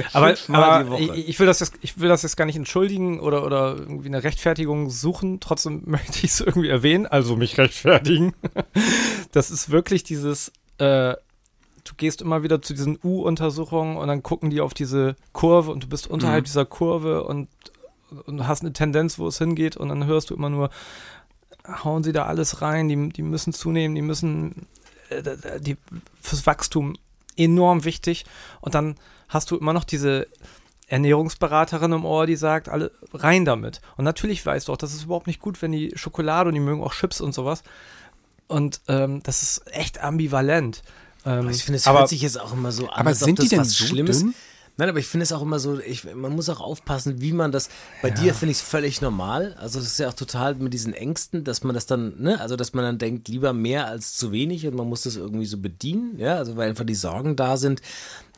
Aber, 0.13 0.35
aber 0.49 0.99
ich, 0.99 1.39
will 1.41 1.47
das 1.47 1.61
jetzt, 1.61 1.75
ich 1.81 1.99
will 2.01 2.09
das 2.09 2.23
jetzt 2.23 2.37
gar 2.37 2.45
nicht 2.45 2.57
entschuldigen 2.57 3.21
oder, 3.21 3.45
oder 3.45 3.77
irgendwie 3.77 4.09
eine 4.09 4.23
Rechtfertigung 4.23 4.91
suchen. 4.91 5.41
Trotzdem 5.41 5.83
möchte 5.87 6.19
ich 6.19 6.33
es 6.33 6.41
irgendwie 6.41 6.69
erwähnen, 6.69 7.07
also 7.07 7.37
mich 7.37 7.59
rechtfertigen. 7.59 8.35
Das 9.33 9.51
ist 9.51 9.71
wirklich 9.71 10.05
dieses, 10.05 10.53
äh, 10.79 11.15
du 11.85 11.95
gehst 11.97 12.23
immer 12.23 12.43
wieder 12.43 12.63
zu 12.63 12.73
diesen 12.73 12.99
U-Untersuchungen 13.03 13.97
und 13.97 14.09
dann 14.09 14.23
gucken 14.23 14.51
die 14.51 14.61
auf 14.61 14.73
diese 14.73 15.17
Kurve 15.33 15.71
und 15.71 15.85
du 15.85 15.89
bist 15.89 16.07
unterhalb 16.07 16.45
Mhm. 16.45 16.47
dieser 16.47 16.65
Kurve 16.65 17.25
und, 17.25 17.49
und 18.27 18.47
hast 18.47 18.63
eine 18.63 18.73
Tendenz, 18.73 19.19
wo 19.19 19.29
es 19.29 19.39
hingeht 19.39 19.77
und 19.77 19.91
dann 19.91 20.07
hörst 20.07 20.31
du 20.31 20.35
immer 20.35 20.49
nur, 20.49 20.71
hauen 21.85 22.03
sie 22.03 22.13
da 22.13 22.25
alles 22.25 22.63
rein, 22.63 22.89
die, 22.89 23.11
die 23.11 23.23
müssen 23.23 23.53
zunehmen, 23.53 23.95
die 23.95 24.03
müssen 24.03 24.67
äh, 25.11 25.61
die, 25.61 25.77
fürs 26.21 26.47
Wachstum 26.47 26.97
enorm 27.37 27.85
wichtig. 27.85 28.25
Und 28.61 28.75
dann 28.75 28.97
hast 29.29 29.51
du 29.51 29.57
immer 29.57 29.73
noch 29.73 29.85
diese 29.85 30.27
Ernährungsberaterin 30.88 31.93
im 31.93 32.05
Ohr, 32.05 32.27
die 32.27 32.37
sagt, 32.37 32.69
alle 32.69 32.91
rein 33.12 33.45
damit. 33.45 33.81
Und 33.97 34.05
natürlich 34.05 34.45
weißt 34.45 34.69
du 34.69 34.73
auch, 34.73 34.77
das 34.77 34.95
ist 34.95 35.05
überhaupt 35.05 35.27
nicht 35.27 35.41
gut, 35.41 35.61
wenn 35.61 35.73
die 35.73 35.93
Schokolade 35.97 36.49
und 36.49 36.55
die 36.55 36.61
mögen 36.61 36.83
auch 36.83 36.95
Chips 36.95 37.21
und 37.21 37.35
sowas. 37.35 37.62
Und 38.47 38.81
ähm, 38.88 39.23
das 39.23 39.43
ist 39.43 39.62
echt 39.73 40.03
ambivalent. 40.03 40.83
Ähm, 41.27 41.49
Ich 41.51 41.64
finde, 41.64 41.77
es 41.77 41.87
aber 41.87 42.01
hört 42.01 42.09
sich 42.09 42.23
jetzt 42.23 42.41
auch 42.41 42.53
immer 42.55 42.73
so 42.73 42.88
an, 42.88 43.01
Aber 43.01 43.11
als 43.11 43.23
ob 43.23 43.27
sind 43.27 43.38
das 43.38 43.45
die 43.45 43.51
denn 43.51 43.61
was 43.61 43.73
so 43.73 43.85
Schlimmes 43.85 44.21
dünn? 44.21 44.35
Nein, 44.79 44.88
aber 44.88 45.01
ich 45.01 45.09
finde 45.09 45.25
es 45.25 45.33
auch 45.33 45.43
immer 45.43 45.59
so, 45.59 45.81
ich, 45.81 46.05
man 46.14 46.35
muss 46.37 46.49
auch 46.49 46.61
aufpassen, 46.61 47.21
wie 47.21 47.33
man 47.33 47.51
das, 47.51 47.69
bei 48.01 48.11
dir 48.11 48.33
finde 48.33 48.53
ich 48.53 48.59
es 48.59 48.62
völlig 48.62 49.01
normal, 49.01 49.57
also 49.59 49.81
das 49.81 49.88
ist 49.88 49.99
ja 49.99 50.09
auch 50.09 50.14
total 50.14 50.55
mit 50.55 50.73
diesen 50.73 50.95
Ängsten, 50.95 51.43
dass 51.43 51.64
man 51.64 51.75
das 51.75 51.87
dann, 51.87 52.14
ne, 52.23 52.41
also 52.41 52.55
dass 52.55 52.75
man 52.75 52.85
dann 52.85 52.99
denkt, 52.99 53.27
lieber 53.27 53.53
mehr 53.53 53.88
als 53.88 54.14
zu 54.14 54.31
wenig 54.31 54.69
und 54.69 54.77
man 54.77 54.88
muss 54.88 55.03
das 55.03 55.17
irgendwie 55.17 55.47
so 55.47 55.59
bedienen, 55.59 56.17
ja, 56.21 56.37
also 56.37 56.57
weil 56.57 56.69
einfach 56.69 56.85
die 56.85 56.95
Sorgen 56.95 57.35
da 57.35 57.57
sind, 57.57 57.83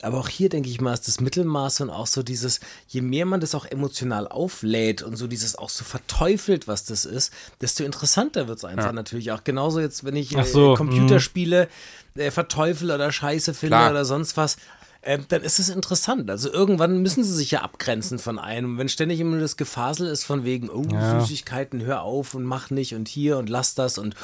aber 0.02 0.18
auch 0.18 0.28
hier 0.28 0.48
denke 0.48 0.70
ich 0.70 0.80
mal, 0.80 0.94
ist 0.94 1.08
das 1.08 1.20
Mittelmaß 1.20 1.82
und 1.82 1.90
auch 1.90 2.06
so 2.06 2.22
dieses, 2.22 2.60
je 2.88 3.02
mehr 3.02 3.26
man 3.26 3.40
das 3.40 3.54
auch 3.54 3.66
emotional 3.66 4.26
auflädt 4.26 5.02
und 5.02 5.16
so 5.16 5.26
dieses 5.26 5.56
auch 5.56 5.68
so 5.68 5.84
verteufelt, 5.84 6.66
was 6.66 6.84
das 6.86 7.04
ist, 7.04 7.34
desto 7.60 7.84
interessanter 7.84 8.48
wird 8.48 8.58
es 8.58 8.64
einfach 8.64 8.92
natürlich 8.92 9.30
auch. 9.32 9.44
Genauso 9.44 9.80
jetzt, 9.80 10.04
wenn 10.04 10.16
ich 10.16 10.34
äh, 10.34 10.44
so, 10.44 10.74
Computerspiele 10.74 11.68
äh, 12.14 12.30
verteufel 12.30 12.90
oder 12.90 13.12
scheiße 13.12 13.52
finde 13.52 13.76
oder 13.90 14.06
sonst 14.06 14.38
was, 14.38 14.56
ähm, 15.02 15.24
dann 15.28 15.42
ist 15.42 15.58
es 15.58 15.68
interessant. 15.70 16.30
Also 16.30 16.52
irgendwann 16.52 17.00
müssen 17.00 17.24
sie 17.24 17.32
sich 17.34 17.50
ja 17.52 17.62
abgrenzen 17.62 18.18
von 18.18 18.38
einem. 18.38 18.76
Wenn 18.78 18.88
ständig 18.88 19.18
immer 19.20 19.30
nur 19.32 19.40
das 19.40 19.56
Gefasel 19.56 20.06
ist 20.08 20.24
von 20.24 20.44
wegen, 20.44 20.68
oh, 20.68 20.84
Ja. 20.92 21.20
Süßigkeiten, 21.20 21.82
hör 21.82 22.02
auf 22.02 22.34
und 22.34 22.44
mach 22.44 22.70
nicht 22.70 22.94
und 22.94 23.08
hier 23.08 23.38
und 23.38 23.48
lass 23.48 23.74
das 23.74 23.96
und 23.98 24.14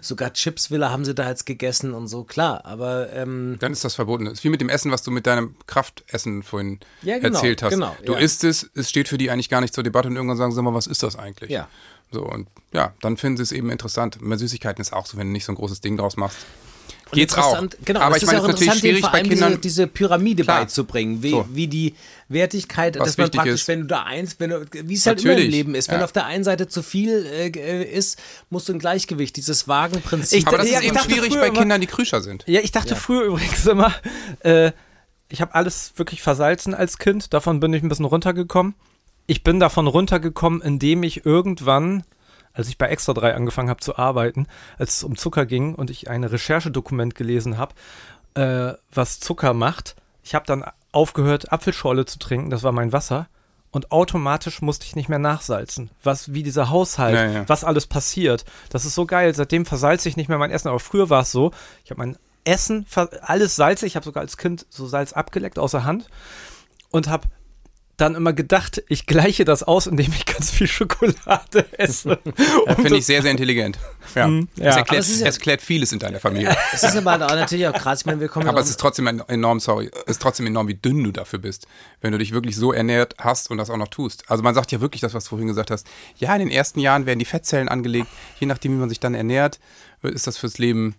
sogar 0.00 0.32
Chipswille 0.32 0.90
haben 0.90 1.04
sie 1.04 1.14
da 1.14 1.28
jetzt 1.28 1.44
gegessen 1.44 1.92
und 1.92 2.08
so, 2.08 2.24
klar. 2.24 2.64
Aber 2.64 3.12
ähm, 3.12 3.56
Dann 3.60 3.72
ist 3.72 3.84
das 3.84 3.94
verboten. 3.94 4.24
Das 4.24 4.34
ist 4.34 4.44
wie 4.44 4.48
mit 4.48 4.60
dem 4.60 4.68
Essen, 4.70 4.90
was 4.90 5.02
du 5.02 5.10
mit 5.10 5.26
deinem 5.26 5.54
Kraftessen 5.66 6.42
vorhin 6.42 6.80
Ja, 7.02 7.18
genau, 7.18 7.34
erzählt 7.36 7.62
hast. 7.62 7.72
genau, 7.74 7.94
du 8.04 8.12
ja. 8.14 8.18
isst 8.18 8.44
es, 8.44 8.70
es 8.74 8.88
steht 8.88 9.08
für 9.08 9.18
die 9.18 9.30
eigentlich 9.30 9.50
gar 9.50 9.60
nicht 9.60 9.74
zur 9.74 9.84
Debatte 9.84 10.08
und 10.08 10.16
irgendwann 10.16 10.38
sagen 10.38 10.52
sie 10.52 10.62
mal, 10.62 10.72
was 10.74 10.86
ist 10.86 11.02
das 11.02 11.16
eigentlich? 11.16 11.50
Ja. 11.50 11.68
So, 12.10 12.24
und 12.26 12.46
ja, 12.72 12.92
dann 13.00 13.16
finden 13.16 13.38
sie 13.38 13.42
es 13.42 13.52
eben 13.52 13.70
interessant. 13.70 14.18
Bei 14.20 14.36
Süßigkeiten 14.36 14.80
ist 14.82 14.92
auch 14.92 15.06
so, 15.06 15.16
wenn 15.16 15.28
du 15.28 15.32
nicht 15.32 15.44
so 15.44 15.52
ein 15.52 15.56
großes 15.56 15.80
Ding 15.80 15.96
draus 15.96 16.16
machst. 16.16 16.38
Geht's 17.12 17.34
auch. 17.34 17.62
Genau, 17.84 18.00
Aber 18.00 18.16
es 18.16 18.18
ich 18.18 18.22
ist 18.24 18.26
meine, 18.28 18.38
ja 18.38 18.44
auch 18.44 18.48
es 18.48 18.54
ist 18.60 18.66
natürlich 18.66 18.80
schwierig 18.80 19.00
vor 19.02 19.12
bei 19.12 19.22
Kindern. 19.22 19.48
diese, 19.50 19.58
diese 19.60 19.86
Pyramide 19.86 20.42
Klar. 20.44 20.60
beizubringen, 20.60 21.22
wie, 21.22 21.30
So. 21.30 21.46
wie 21.52 21.66
die 21.68 21.94
Wertigkeit, 22.28 22.98
Was 22.98 23.08
dass 23.10 23.18
man 23.18 23.30
praktisch, 23.30 23.54
ist. 23.54 23.68
wenn 23.68 23.80
du 23.82 23.86
da 23.86 24.04
eins, 24.04 24.36
wenn 24.38 24.50
du, 24.50 24.64
wie 24.72 24.94
es 24.94 25.06
halt 25.06 25.20
immer 25.22 25.32
im 25.32 25.36
Natürlich, 25.38 25.54
Leben 25.54 25.74
ist, 25.74 25.88
wenn 25.90 25.98
ja. 25.98 26.04
auf 26.04 26.12
der 26.12 26.24
einen 26.26 26.44
Seite 26.44 26.68
zu 26.68 26.82
viel 26.82 27.26
äh, 27.26 27.82
ist, 27.84 28.18
musst 28.50 28.68
du 28.68 28.72
ein 28.72 28.78
Gleichgewicht, 28.78 29.36
dieses 29.36 29.68
Wagenprinzip. 29.68 30.38
Ich- 30.38 30.46
aber 30.46 30.58
das 30.58 30.70
Ja, 30.70 30.78
ist 30.80 30.84
eben 30.86 30.98
schwierig 30.98 31.34
bei 31.34 31.48
immer- 31.48 31.58
Kindern, 31.58 31.80
die 31.80 31.86
Krüscher 31.86 32.20
sind. 32.22 32.44
Ja, 32.46 32.60
ich 32.60 32.72
dachte 32.72 32.96
früher 32.96 33.22
übrigens 33.24 33.66
immer, 33.66 33.94
äh, 34.40 34.72
ich 35.28 35.40
habe 35.40 35.54
alles 35.54 35.92
wirklich 35.96 36.22
versalzen 36.22 36.74
als 36.74 36.98
Kind. 36.98 37.32
Davon 37.34 37.60
bin 37.60 37.72
ich 37.74 37.82
ein 37.82 37.88
bisschen 37.88 38.04
runtergekommen. 38.06 38.74
Ich 39.26 39.44
bin 39.44 39.60
davon 39.60 39.86
runtergekommen, 39.86 40.60
indem 40.62 41.02
ich 41.04 41.24
irgendwann, 41.24 42.02
als 42.54 42.68
ich 42.68 42.78
bei 42.78 42.88
Extra 42.88 43.12
3 43.12 43.34
angefangen 43.34 43.70
habe 43.70 43.80
zu 43.80 43.96
arbeiten, 43.96 44.46
als 44.78 44.96
es 44.96 45.04
um 45.04 45.16
Zucker 45.16 45.46
ging 45.46 45.74
und 45.74 45.90
ich 45.90 46.08
ein 46.10 46.24
Recherchedokument 46.24 47.14
gelesen 47.14 47.58
habe, 47.58 47.74
äh, 48.34 48.74
was 48.92 49.20
Zucker 49.20 49.54
macht. 49.54 49.96
Ich 50.22 50.34
habe 50.34 50.46
dann 50.46 50.64
aufgehört, 50.92 51.52
Apfelschorle 51.52 52.04
zu 52.04 52.18
trinken, 52.18 52.50
das 52.50 52.62
war 52.62 52.72
mein 52.72 52.92
Wasser. 52.92 53.28
Und 53.70 53.90
automatisch 53.90 54.60
musste 54.60 54.84
ich 54.84 54.96
nicht 54.96 55.08
mehr 55.08 55.18
nachsalzen. 55.18 55.90
Was, 56.02 56.34
wie 56.34 56.42
dieser 56.42 56.68
Haushalt, 56.68 57.14
Ja, 57.14 57.24
ja. 57.26 57.48
was 57.48 57.64
alles 57.64 57.86
passiert. 57.86 58.44
Das 58.68 58.84
ist 58.84 58.94
so 58.94 59.06
geil. 59.06 59.34
Seitdem 59.34 59.64
versalze 59.64 60.10
ich 60.10 60.18
nicht 60.18 60.28
mehr 60.28 60.36
mein 60.36 60.50
Essen. 60.50 60.68
Aber 60.68 60.78
früher 60.78 61.08
war 61.08 61.22
es 61.22 61.32
so, 61.32 61.52
ich 61.82 61.90
habe 61.90 61.98
mein 62.00 62.18
Essen, 62.44 62.86
alles 63.22 63.56
salzig. 63.56 63.86
Ich 63.86 63.96
habe 63.96 64.04
sogar 64.04 64.20
als 64.20 64.36
Kind 64.36 64.66
so 64.68 64.86
Salz 64.86 65.14
abgeleckt 65.14 65.58
aus 65.58 65.70
der 65.70 65.84
Hand 65.84 66.08
und 66.90 67.08
habe 67.08 67.28
dann 68.02 68.14
immer 68.16 68.32
gedacht, 68.32 68.82
ich 68.88 69.06
gleiche 69.06 69.44
das 69.44 69.62
aus, 69.62 69.86
indem 69.86 70.12
ich 70.12 70.26
ganz 70.26 70.50
viel 70.50 70.66
Schokolade 70.66 71.64
esse. 71.78 72.18
Ja, 72.66 72.74
Finde 72.74 72.96
ich 72.96 73.06
sehr, 73.06 73.22
sehr 73.22 73.30
intelligent. 73.30 73.78
Ja. 74.14 74.28
ja. 74.28 74.42
Es, 74.56 74.76
erklärt, 74.76 75.02
es 75.04 75.20
ja- 75.20 75.26
es 75.26 75.36
erklärt 75.36 75.62
vieles 75.62 75.92
in 75.92 75.98
deiner 75.98 76.20
Familie. 76.20 76.54
Es 76.72 76.82
ist 76.82 76.96
aber 76.96 77.14
auch 77.14 77.18
natürlich 77.34 77.66
auch 77.66 77.72
krass, 77.72 78.00
ich 78.00 78.06
meine, 78.06 78.20
wir 78.20 78.28
kommen 78.28 78.48
Aber 78.48 78.60
es 78.60 78.68
ist 78.68 78.78
trotzdem 78.80 79.06
enorm, 79.06 79.60
sorry, 79.60 79.90
es 80.06 80.12
ist 80.12 80.22
trotzdem 80.22 80.46
enorm, 80.46 80.68
wie 80.68 80.74
dünn 80.74 81.02
du 81.04 81.12
dafür 81.12 81.38
bist, 81.38 81.66
wenn 82.00 82.12
du 82.12 82.18
dich 82.18 82.32
wirklich 82.32 82.56
so 82.56 82.72
ernährt 82.72 83.14
hast 83.18 83.50
und 83.50 83.58
das 83.58 83.70
auch 83.70 83.76
noch 83.76 83.88
tust. 83.88 84.24
Also 84.28 84.42
man 84.42 84.54
sagt 84.54 84.72
ja 84.72 84.80
wirklich 84.80 85.00
das, 85.00 85.14
was 85.14 85.24
du 85.24 85.30
vorhin 85.30 85.48
gesagt 85.48 85.70
hast. 85.70 85.86
Ja, 86.16 86.32
in 86.34 86.40
den 86.40 86.50
ersten 86.50 86.80
Jahren 86.80 87.06
werden 87.06 87.18
die 87.18 87.24
Fettzellen 87.24 87.68
angelegt, 87.68 88.08
je 88.38 88.46
nachdem, 88.46 88.72
wie 88.72 88.78
man 88.80 88.88
sich 88.88 89.00
dann 89.00 89.14
ernährt, 89.14 89.60
ist 90.02 90.26
das 90.26 90.38
fürs 90.38 90.58
Leben 90.58 90.94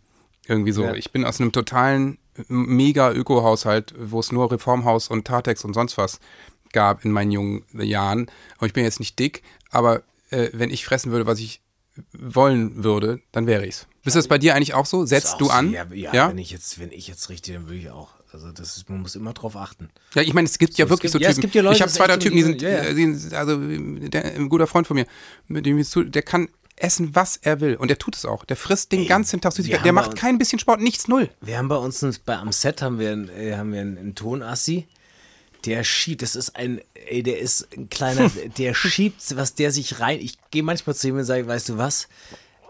irgendwie 0.48 0.72
so. 0.72 0.84
Ja. 0.84 0.94
Ich 0.96 1.12
bin 1.12 1.26
aus 1.26 1.40
einem 1.40 1.52
totalen 1.52 2.18
mega 2.48 3.12
Öko-Haushalt, 3.12 3.94
wo 3.98 4.20
es 4.20 4.32
nur 4.32 4.52
Reformhaus 4.52 5.08
und 5.08 5.26
Tartex 5.26 5.64
und 5.66 5.74
sonst 5.74 5.98
was 5.98 6.20
gab 6.74 7.06
in 7.06 7.12
meinen 7.12 7.32
jungen 7.32 7.64
Jahren. 7.74 8.28
Und 8.60 8.68
ich 8.68 8.74
bin 8.74 8.84
jetzt 8.84 9.00
nicht 9.00 9.18
dick, 9.20 9.44
aber 9.72 10.04
äh, 10.30 10.50
wenn 10.54 10.70
ich 10.70 10.84
fressen 10.86 11.12
würde, 11.12 11.26
was 11.26 11.40
ich 11.40 11.62
wollen 12.12 12.84
würde, 12.84 13.22
dann 13.32 13.48
wäre 13.48 13.66
ich's. 13.66 13.88
Ist 14.04 14.16
das 14.16 14.28
bei 14.28 14.38
dir 14.38 14.56
eigentlich 14.56 14.74
auch 14.74 14.86
so? 14.86 15.06
Setzt 15.06 15.36
auch 15.36 15.38
du 15.38 15.46
so, 15.46 15.52
an? 15.52 15.72
Ja, 15.72 15.86
ja, 15.94 16.14
ja? 16.14 16.30
Wenn, 16.30 16.38
ich 16.40 16.52
jetzt, 16.52 16.80
wenn 16.80 16.92
ich 16.92 17.08
jetzt 17.08 17.30
richtig, 17.30 17.54
dann 17.54 17.68
würde 17.68 17.78
ich 17.78 17.90
auch. 17.90 18.10
Also 18.34 18.52
das 18.52 18.78
ist, 18.78 18.90
man 18.90 19.02
muss 19.02 19.16
immer 19.16 19.34
drauf 19.34 19.56
achten. 19.56 19.90
Ja, 20.16 20.24
ich 20.24 20.34
meine, 20.34 20.48
es 20.48 20.58
gibt 20.58 20.78
ja 20.80 20.86
es 20.86 20.90
wirklich 20.90 21.12
gibt- 21.12 21.22
so 21.22 21.24
ja, 21.24 21.30
es 21.30 21.36
Typen. 21.36 21.42
gibt 21.44 21.56
ja 21.56 21.62
Leute, 21.62 21.76
ich 21.76 21.82
habe 21.84 21.92
zwei, 21.92 22.08
so 22.08 22.18
Typen, 22.18 22.36
die 22.36 22.44
sind, 22.44 22.62
ja, 22.64 22.84
ja. 22.84 23.38
also 23.38 23.58
der, 23.58 24.26
ein 24.36 24.50
guter 24.50 24.66
Freund 24.66 24.88
von 24.88 24.96
mir, 24.96 25.06
mit 25.48 25.68
dem 25.68 25.78
ich 25.78 25.88
zu, 25.88 26.04
der 26.04 26.24
kann 26.24 26.50
essen, 26.76 27.14
was 27.16 27.38
er 27.38 27.62
will. 27.62 27.76
Und 27.76 27.90
der 27.90 28.00
tut 28.00 28.16
es 28.16 28.26
auch. 28.26 28.44
Der 28.46 28.58
frisst 28.58 28.92
den 28.92 29.06
ganzen 29.08 29.40
Tag 29.40 29.54
haben 29.56 29.84
Der 29.84 29.94
macht 29.94 30.12
uns- 30.14 30.20
kein 30.20 30.40
bisschen 30.40 30.58
Sport, 30.58 30.82
nichts, 30.82 31.08
null. 31.08 31.30
Wir 31.42 31.60
haben 31.60 31.68
bei 31.68 31.76
uns 31.78 32.04
bei, 32.26 32.36
am 32.36 32.52
Set 32.52 32.82
haben 32.82 32.98
wir, 32.98 33.12
äh, 33.38 33.56
haben 33.56 33.72
wir 33.72 33.82
einen, 33.82 34.00
einen 34.00 34.16
Tonassi, 34.16 34.88
der 35.66 35.84
schiebt, 35.84 36.22
das 36.22 36.36
ist 36.36 36.56
ein, 36.56 36.82
ey, 36.94 37.24
der 37.24 37.40
ist 37.40 37.68
ein 37.76 37.90
kleiner, 37.90 38.30
der 38.58 38.74
schiebt, 38.74 39.36
was 39.36 39.56
der 39.56 39.72
sich 39.72 40.00
rein, 40.00 40.20
ich 40.20 40.38
gehe 40.52 40.64
manchmal 40.64 40.96
zu 40.96 41.08
ihm 41.08 41.18
und 41.18 41.24
sage, 41.24 41.48
weißt 41.48 41.70
du 41.70 41.78
was, 41.78 42.08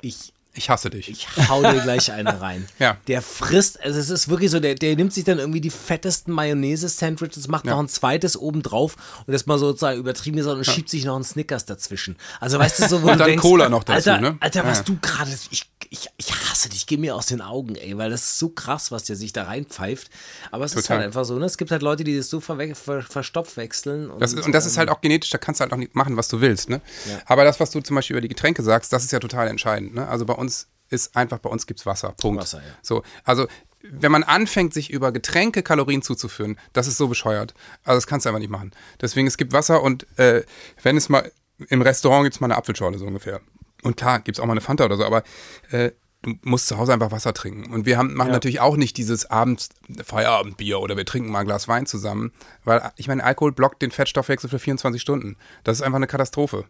ich 0.02 0.33
Ich 0.56 0.70
hasse 0.70 0.90
dich. 0.92 1.10
Ich 1.10 1.28
hau 1.50 1.62
dir 1.64 1.82
gleich 1.82 2.12
eine 2.12 2.40
rein. 2.42 2.68
Ja. 2.80 2.98
Der 3.08 3.22
frisst, 3.22 3.82
also 3.84 4.00
es 4.00 4.10
ist 4.10 4.30
wirklich 4.30 4.52
so, 4.52 4.60
der, 4.60 4.76
der 4.76 4.96
nimmt 4.96 5.14
sich 5.14 5.24
dann 5.24 5.40
irgendwie 5.40 5.62
die 5.62 5.70
fettesten 5.70 6.34
Mayonnaise-Sandwiches, 6.34 7.48
macht 7.48 7.66
Ja. 7.66 7.72
noch 7.72 7.80
ein 7.80 7.88
zweites 7.88 8.36
oben 8.38 8.62
drauf 8.62 8.96
und 9.26 9.32
das 9.34 9.46
mal 9.46 9.58
sozusagen 9.58 10.00
übertrieben 10.00 10.38
gesagt 10.38 10.58
und 10.58 10.66
schiebt 10.66 10.90
sich 10.90 11.06
noch 11.06 11.16
einen 11.16 11.24
Snickers 11.24 11.66
dazwischen. 11.66 12.18
Also 12.40 12.60
weißt 12.60 12.80
du 12.80 12.88
so, 12.90 13.02
wo 13.02 13.08
Und 13.08 13.14
du 13.14 13.18
dann 13.20 13.28
denkst, 13.30 13.42
Cola 13.42 13.70
noch 13.70 13.84
dazu, 13.84 14.12
Alter, 14.12 14.22
ne? 14.22 14.38
Alter, 14.40 14.66
was 14.66 14.80
Ja. 14.80 14.84
du 14.86 14.98
gerade, 15.02 15.32
ich, 15.52 15.70
ich, 15.90 16.10
ich 16.18 16.32
hasse 16.50 16.70
dich, 16.70 16.86
geh 16.88 16.98
mir 16.98 17.16
aus 17.16 17.28
den 17.28 17.42
Augen, 17.42 17.76
ey, 17.76 17.98
weil 17.98 18.10
das 18.10 18.22
ist 18.24 18.40
so 18.40 18.50
krass, 18.50 18.92
was 18.92 19.04
der 19.06 19.16
sich 19.16 19.32
da 19.34 19.44
reinpfeift. 19.44 20.10
Aber 20.52 20.66
es 20.66 20.74
ist 20.74 20.84
Total. 20.84 20.98
halt 20.98 21.08
einfach 21.08 21.26
so, 21.26 21.38
ne? 21.40 21.46
Es 21.46 21.58
gibt 21.58 21.72
halt 21.72 21.82
Leute, 21.82 22.04
die 22.04 22.18
das 22.18 22.30
so 22.30 22.40
verwe 22.40 22.76
ver 22.76 23.02
verstopft 23.04 23.58
wechseln. 23.58 24.10
Und, 24.10 24.20
Das 24.22 24.34
ist, 24.34 24.46
und 24.46 24.52
das 24.54 24.66
ist 24.66 24.74
ähm, 24.74 24.80
halt 24.80 24.90
auch 24.90 25.02
genetisch, 25.02 25.30
da 25.30 25.38
kannst 25.38 25.60
du 25.60 25.64
halt 25.64 25.74
auch 25.74 25.78
nicht 25.78 25.96
machen, 25.96 26.18
was 26.18 26.28
du 26.28 26.42
willst. 26.42 26.70
Ne? 26.70 26.82
Ja. 27.10 27.20
Aber 27.28 27.44
das, 27.44 27.60
was 27.60 27.72
du 27.72 27.80
zum 27.82 27.96
Beispiel 27.96 28.16
über 28.16 28.22
die 28.22 28.28
Getränke 28.28 28.62
sagst, 28.64 28.92
das 28.92 29.04
ist 29.04 29.12
ja 29.12 29.20
total 29.20 29.48
entscheidend. 29.48 29.94
Ne? 29.96 30.08
Also 30.08 30.26
bei 30.26 30.34
uns 30.34 30.43
ist 30.90 31.16
einfach, 31.16 31.40
bei 31.40 31.50
uns 31.50 31.66
gibt's 31.66 31.86
Wasser. 31.86 32.14
Punkt. 32.18 32.42
Wasser, 32.42 32.60
ja. 32.60 32.74
So, 32.82 33.04
also 33.24 33.48
wenn 33.82 34.12
man 34.12 34.24
anfängt, 34.24 34.74
sich 34.74 34.92
über 34.92 35.12
Getränke 35.12 35.62
Kalorien 35.62 36.02
zuzuführen, 36.02 36.58
das 36.72 36.88
ist 36.88 36.98
so 36.98 37.08
bescheuert. 37.08 37.54
Also 37.84 37.98
das 37.98 38.08
kannst 38.08 38.26
du 38.26 38.30
einfach 38.30 38.40
nicht 38.40 38.50
machen. 38.50 38.72
Deswegen, 39.02 39.28
es 39.28 39.38
gibt 39.38 39.52
Wasser 39.52 39.82
und 39.84 40.08
äh, 40.18 40.44
wenn 40.82 40.96
es 40.96 41.10
mal 41.10 41.32
im 41.68 41.82
Restaurant 41.82 42.24
gibt's 42.24 42.40
mal 42.40 42.48
eine 42.48 42.58
Apfelschorle 42.58 42.98
so 42.98 43.06
ungefähr. 43.06 43.42
Und 43.84 43.98
klar, 43.98 44.20
gibt's 44.22 44.40
auch 44.40 44.46
mal 44.46 44.54
eine 44.54 44.62
Fanta 44.62 44.86
oder 44.86 44.96
so, 44.96 45.06
aber 45.06 45.24
äh, 45.72 45.92
du 46.24 46.36
musst 46.42 46.68
zu 46.68 46.78
Hause 46.78 46.94
einfach 46.94 47.12
Wasser 47.12 47.34
trinken. 47.34 47.72
Und 47.72 47.86
wir 47.86 47.98
haben, 47.98 48.14
machen 48.16 48.32
natürlich 48.32 48.60
auch 48.60 48.78
nicht 48.78 48.98
dieses 48.98 49.30
Abends 49.30 49.70
Feierabendbier 50.04 50.80
oder 50.80 50.98
wir 50.98 51.06
trinken 51.06 51.32
mal 51.32 51.40
ein 51.40 51.46
Glas 51.46 51.68
Wein 51.68 51.86
zusammen, 51.86 52.32
weil 52.64 52.92
ich 52.96 53.08
meine, 53.08 53.24
Alkohol 53.24 53.52
blockt 53.52 53.82
den 53.82 53.92
Fettstoffwechsel 53.92 54.50
für 54.50 54.60
24 54.60 55.02
Stunden. 55.02 55.36
Das 55.64 55.78
ist 55.78 55.82
einfach 55.84 55.98
eine 55.98 56.08
Katastrophe. 56.08 56.66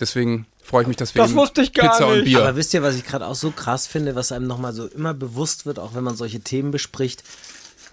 Deswegen 0.00 0.46
freue 0.62 0.82
ich 0.82 0.88
mich, 0.88 0.96
dass 0.96 1.14
wir 1.14 1.22
Das 1.22 1.32
eben 1.32 1.40
wusste 1.40 1.62
ich 1.62 1.72
gar 1.72 1.90
Pizza 1.90 2.06
und 2.06 2.14
nicht. 2.14 2.24
Bier. 2.24 2.38
Aber 2.40 2.56
wisst 2.56 2.72
ihr, 2.74 2.82
was 2.82 2.94
ich 2.94 3.04
gerade 3.04 3.26
auch 3.26 3.34
so 3.34 3.50
krass 3.50 3.86
finde, 3.86 4.14
was 4.14 4.32
einem 4.32 4.46
nochmal 4.46 4.72
so 4.72 4.86
immer 4.86 5.14
bewusst 5.14 5.66
wird, 5.66 5.78
auch 5.78 5.94
wenn 5.94 6.04
man 6.04 6.16
solche 6.16 6.40
Themen 6.40 6.70
bespricht? 6.70 7.24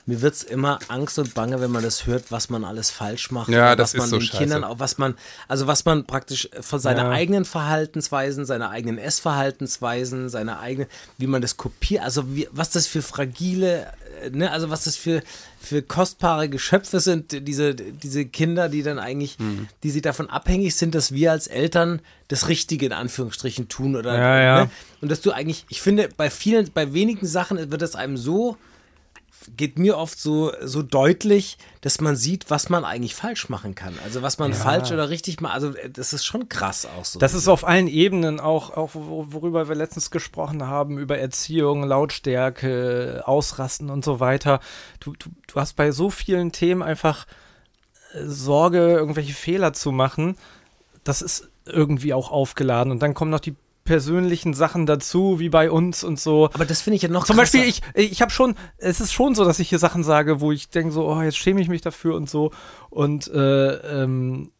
Mir 0.09 0.21
wird's 0.23 0.41
immer 0.41 0.79
Angst 0.87 1.19
und 1.19 1.35
Bange, 1.35 1.61
wenn 1.61 1.69
man 1.69 1.83
das 1.83 2.07
hört, 2.07 2.31
was 2.31 2.49
man 2.49 2.63
alles 2.63 2.89
falsch 2.89 3.29
macht. 3.29 3.49
Ja, 3.49 3.75
das 3.75 3.93
was 3.93 3.97
man 3.97 4.03
ist 4.05 4.09
so 4.09 4.17
den 4.17 4.21
scheiße. 4.25 4.37
Kindern 4.43 4.63
auch, 4.63 4.79
was 4.79 4.97
man, 4.97 5.13
also 5.47 5.67
was 5.67 5.85
man 5.85 6.05
praktisch 6.05 6.49
von 6.61 6.79
seiner 6.79 7.03
Ja. 7.03 7.09
eigenen 7.11 7.45
Verhaltensweisen, 7.45 8.43
seiner 8.45 8.71
eigenen 8.71 8.97
Essverhaltensweisen, 8.97 10.29
seiner 10.29 10.59
eigenen, 10.59 10.87
wie 11.17 11.27
man 11.27 11.41
das 11.41 11.57
kopiert, 11.57 12.03
also 12.03 12.35
wie, 12.35 12.47
was 12.51 12.69
das 12.71 12.87
für 12.87 13.01
fragile, 13.01 13.87
äh, 14.23 14.29
ne, 14.31 14.51
also 14.51 14.69
was 14.69 14.83
das 14.85 14.95
für, 14.95 15.21
für 15.61 15.81
kostbare 15.81 16.49
Geschöpfe 16.49 16.99
sind, 16.99 17.47
diese, 17.47 17.75
diese 17.75 18.25
Kinder, 18.25 18.69
die 18.69 18.83
dann 18.83 18.99
eigentlich, 18.99 19.37
Mhm. 19.39 19.67
die 19.83 19.91
sie 19.91 20.01
davon 20.01 20.29
abhängig 20.29 20.75
sind, 20.75 20.95
dass 20.95 21.11
wir 21.13 21.31
als 21.31 21.47
Eltern 21.47 22.01
das 22.29 22.47
Richtige 22.47 22.85
in 22.85 22.93
Anführungsstrichen 22.93 23.69
tun 23.69 23.95
oder 23.95 24.17
Ja, 24.17 24.41
ja. 24.41 24.63
Ne? 24.65 24.71
Und 25.01 25.09
dass 25.11 25.21
du 25.21 25.31
eigentlich, 25.31 25.65
ich 25.69 25.81
finde, 25.81 26.09
bei 26.15 26.29
vielen, 26.29 26.71
bei 26.73 26.93
wenigen 26.93 27.27
Sachen 27.27 27.71
wird 27.71 27.81
es 27.81 27.95
einem 27.95 28.17
so, 28.17 28.57
geht 29.55 29.79
mir 29.79 29.97
oft 29.97 30.19
so, 30.19 30.51
so 30.61 30.81
deutlich, 30.81 31.57
dass 31.81 32.01
man 32.01 32.15
sieht, 32.15 32.49
was 32.49 32.69
man 32.69 32.83
eigentlich 32.85 33.15
falsch 33.15 33.49
machen 33.49 33.73
kann. 33.73 33.93
Also 34.03 34.21
was 34.21 34.37
man 34.37 34.53
falsch 34.53 34.91
oder 34.91 35.09
richtig 35.09 35.39
macht. 35.41 35.53
Also 35.53 35.73
äh, 35.75 35.89
das 35.89 36.13
ist 36.13 36.25
schon 36.25 36.49
krass 36.49 36.85
auch 36.85 37.05
so. 37.05 37.19
Das 37.19 37.33
ist 37.33 37.47
auf 37.47 37.65
allen 37.65 37.87
Ebenen 37.87 38.39
auch, 38.39 38.75
auch 38.75 38.91
wo- 38.93 39.27
worüber 39.29 39.67
wir 39.69 39.75
letztens 39.75 40.11
gesprochen 40.11 40.67
haben, 40.67 40.97
über 40.97 41.17
Erziehung, 41.17 41.83
Lautstärke, 41.83 43.23
Ausrasten 43.25 43.89
und 43.89 44.03
so 44.05 44.19
weiter. 44.19 44.59
Du, 44.99 45.13
du, 45.13 45.29
du 45.47 45.55
hast 45.55 45.75
bei 45.75 45.91
so 45.91 46.09
vielen 46.09 46.51
Themen 46.51 46.81
einfach 46.83 47.25
äh, 48.13 48.25
Sorge, 48.25 48.79
irgendwelche 48.79 49.33
Fehler 49.33 49.73
zu 49.73 49.91
machen. 49.91 50.35
Das 51.03 51.21
ist 51.21 51.47
irgendwie 51.65 52.13
auch 52.13 52.31
aufgeladen. 52.31 52.91
Und 52.91 53.01
dann 53.01 53.13
kommen 53.13 53.31
noch 53.31 53.39
die 53.39 53.55
persönlichen 53.89 54.53
Sachen 54.53 54.85
dazu, 54.85 55.39
wie 55.39 55.49
bei 55.49 55.71
uns 55.71 56.03
und 56.03 56.19
so. 56.19 56.51
Aber 56.53 56.63
das 56.65 56.79
finde 56.81 56.97
ich 56.97 57.01
ja 57.01 57.09
noch 57.09 57.25
Zum 57.25 57.37
krasser. 57.37 57.57
Beispiel, 57.57 57.81
ich, 57.95 58.11
ich 58.11 58.21
habe 58.21 58.29
schon, 58.31 58.53
es 58.77 59.01
ist 59.01 59.11
schon 59.11 59.33
so, 59.33 59.45
dass 59.45 59.57
ich 59.57 59.69
hier 59.69 59.79
Sachen 59.79 60.03
sage, 60.03 60.41
wo 60.41 60.51
ich 60.51 60.69
denke 60.69 60.91
so, 60.91 61.07
oh, 61.09 61.19
jetzt 61.23 61.37
schäme 61.37 61.59
ich 61.59 61.69
mich 61.69 61.81
dafür 61.81 62.13
und 62.13 62.29
so. 62.29 62.51
Und, 62.91 63.27
äh, 63.33 64.03
ähm, 64.03 64.51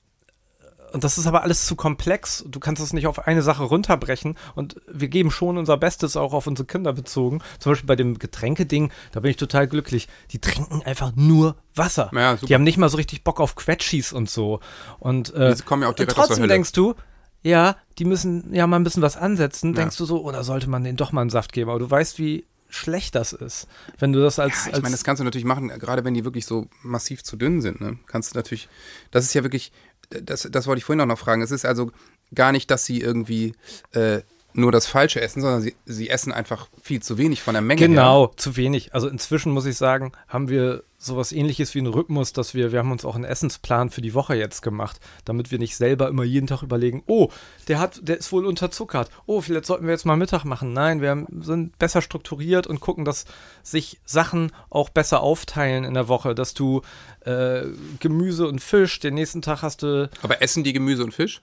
und 0.94 1.04
das 1.04 1.20
ist 1.20 1.28
aber 1.28 1.44
alles 1.44 1.68
zu 1.68 1.76
komplex. 1.76 2.44
Du 2.48 2.60
kannst 2.60 2.82
es 2.82 2.92
nicht 2.92 3.06
auf 3.06 3.28
eine 3.28 3.44
Sache 3.44 3.62
runterbrechen. 3.62 4.36
Und 4.56 4.78
wir 4.92 5.10
geben 5.10 5.30
schon 5.30 5.60
unser 5.60 5.78
Bestes 5.78 6.18
auch 6.18 6.34
auf 6.34 6.48
unsere 6.48 6.66
Kinder 6.66 6.92
bezogen. 6.94 7.44
Zum 7.60 7.74
Beispiel 7.74 7.86
bei 7.86 7.96
dem 7.96 8.18
Getränkeding, 8.18 8.92
da 9.12 9.20
bin 9.20 9.30
ich 9.30 9.38
total 9.38 9.68
glücklich. 9.68 10.08
Die 10.32 10.40
trinken 10.40 10.82
einfach 10.82 11.12
nur 11.16 11.56
Wasser. 11.76 12.10
Ja, 12.16 12.36
die 12.38 12.56
haben 12.56 12.64
nicht 12.64 12.80
mal 12.80 12.90
so 12.90 12.98
richtig 12.98 13.24
Bock 13.24 13.40
auf 13.40 13.54
Quetschis 13.56 14.12
und 14.12 14.28
so. 14.28 14.60
Und 14.98 15.32
äh, 15.36 15.54
Die 15.54 15.62
kommen 15.62 15.84
ja 15.84 15.90
auch 15.90 15.94
direkt 15.94 16.14
aus 16.14 16.16
der 16.16 16.26
trotzdem 16.26 16.42
Hölle. 16.46 16.54
denkst 16.54 16.72
du, 16.72 16.96
ja, 17.42 17.78
die 17.98 18.06
müssen 18.06 18.54
ja 18.54 18.68
mal 18.68 18.78
ein 18.78 18.84
bisschen 18.84 19.02
was 19.02 19.18
ansetzen. 19.18 19.74
Denkst 19.74 19.98
du 19.98 20.06
so, 20.06 20.24
oder 20.24 20.44
sollte 20.44 20.70
man 20.70 20.84
denen 20.84 20.98
doch 20.98 21.12
mal 21.12 21.22
einen 21.22 21.30
Saft 21.30 21.54
geben? 21.54 21.70
Aber 21.70 21.80
du 21.80 21.90
weißt, 21.90 22.20
wie 22.20 22.46
schlecht 22.70 23.16
das 23.16 23.34
ist, 23.34 23.68
wenn 23.98 24.14
du 24.14 24.20
das 24.22 24.38
als, 24.38 24.66
Ja, 24.66 24.78
ich 24.78 24.82
meine, 24.84 24.94
das 24.94 25.04
kannst 25.04 25.20
du 25.20 25.24
natürlich 25.24 25.46
machen, 25.46 25.70
gerade 25.70 26.06
wenn 26.06 26.14
die 26.14 26.24
wirklich 26.24 26.46
so 26.46 26.68
massiv 26.84 27.24
zu 27.24 27.36
dünn 27.36 27.62
sind. 27.62 27.82
Ne? 27.82 27.98
Kannst 28.06 28.34
du 28.34 28.38
natürlich, 28.38 28.70
das 29.12 29.26
ist 29.26 29.34
ja 29.34 29.44
wirklich, 29.44 29.72
das, 30.10 30.48
das 30.52 30.68
wollte 30.68 30.80
ich 30.80 30.86
vorhin 30.86 31.02
auch 31.02 31.08
noch 31.08 31.18
fragen. 31.18 31.42
Es 31.42 31.52
ist 31.52 31.66
also 31.66 31.92
gar 32.34 32.52
nicht, 32.52 32.70
dass 32.70 32.86
sie 32.86 33.02
irgendwie 33.02 33.54
äh, 33.92 34.22
nur 34.54 34.72
das 34.72 34.88
Falsche 34.88 35.22
essen, 35.22 35.42
sondern 35.42 35.62
sie, 35.62 35.76
sie 35.86 36.10
essen 36.10 36.32
einfach 36.32 36.68
viel 36.82 37.02
zu 37.02 37.18
wenig 37.18 37.42
von 37.42 37.54
der 37.54 37.62
Menge. 37.62 37.80
Her. 37.80 37.88
Genau, 37.88 38.28
zu 38.36 38.58
wenig. 38.58 38.94
Also 38.94 39.08
inzwischen 39.08 39.52
muss 39.52 39.66
ich 39.66 39.78
sagen, 39.78 40.12
haben 40.28 40.50
wir 40.50 40.84
sowas 40.98 41.32
ähnliches 41.32 41.74
wie 41.76 41.80
einen 41.80 41.94
Rhythmus, 41.94 42.34
dass 42.34 42.54
wir, 42.54 42.72
wir 42.72 42.80
haben 42.80 42.92
uns 42.92 43.06
auch 43.06 43.16
einen 43.16 43.24
Essensplan 43.24 43.90
für 43.90 44.02
die 44.02 44.14
Woche 44.14 44.36
jetzt 44.36 44.62
gemacht, 44.62 45.00
damit 45.24 45.50
wir 45.50 45.58
nicht 45.58 45.78
selber 45.78 46.10
immer 46.10 46.24
jeden 46.24 46.48
Tag 46.48 46.62
überlegen, 46.62 47.04
oh, 47.08 47.30
der 47.70 47.80
hat, 47.80 48.02
der 48.04 48.18
ist 48.18 48.32
wohl 48.32 48.46
unterzuckert. 48.46 49.10
Oh, 49.26 49.40
vielleicht 49.40 49.66
sollten 49.66 49.86
wir 49.86 49.94
jetzt 49.94 50.06
mal 50.06 50.18
Mittag 50.18 50.44
machen. 50.44 50.74
Nein, 50.74 51.02
wir 51.02 51.26
sind 51.40 51.78
besser 51.80 52.02
strukturiert 52.02 52.68
und 52.68 52.82
gucken, 52.82 53.06
dass 53.06 53.26
sich 53.64 54.02
Sachen 54.04 54.52
auch 54.70 54.90
besser 54.90 55.22
aufteilen 55.22 55.86
in 55.86 55.94
der 55.94 56.10
Woche, 56.10 56.36
dass 56.36 56.54
du 56.54 56.82
äh, 57.22 57.64
Gemüse 58.00 58.48
und 58.48 58.60
Fisch, 58.60 59.00
den 59.00 59.14
nächsten 59.14 59.42
Tag 59.42 59.62
hast 59.62 59.84
du 59.84 60.10
Aber 60.22 60.42
essen 60.42 60.64
die 60.64 60.74
Gemüse 60.74 61.04
und 61.04 61.14
Fisch? 61.14 61.42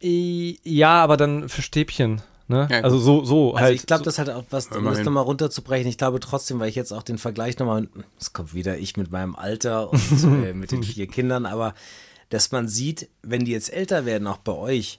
Ja, 0.00 1.02
aber 1.02 1.16
dann 1.16 1.48
für 1.48 1.62
Stäbchen. 1.62 2.22
Ne? 2.48 2.68
Ja, 2.70 2.82
also 2.82 2.98
so, 2.98 3.24
so 3.24 3.54
Also 3.54 3.64
halt. 3.64 3.74
ich 3.74 3.86
glaube, 3.86 4.04
das 4.04 4.18
hat 4.18 4.30
auch 4.30 4.44
was, 4.50 4.68
um 4.68 4.84
das 4.84 5.00
nochmal 5.00 5.24
runterzubrechen. 5.24 5.88
Ich 5.88 5.98
glaube 5.98 6.20
trotzdem, 6.20 6.60
weil 6.60 6.68
ich 6.68 6.76
jetzt 6.76 6.92
auch 6.92 7.02
den 7.02 7.18
Vergleich 7.18 7.58
nochmal, 7.58 7.88
es 8.20 8.32
kommt 8.32 8.54
wieder 8.54 8.78
ich 8.78 8.96
mit 8.96 9.10
meinem 9.10 9.34
Alter 9.34 9.90
und 9.90 10.00
äh, 10.44 10.52
mit 10.52 10.70
den 10.70 10.84
vier 10.84 11.08
Kindern, 11.08 11.44
aber 11.44 11.74
dass 12.28 12.52
man 12.52 12.68
sieht, 12.68 13.08
wenn 13.22 13.44
die 13.44 13.52
jetzt 13.52 13.72
älter 13.72 14.04
werden, 14.04 14.28
auch 14.28 14.38
bei 14.38 14.52
euch, 14.52 14.98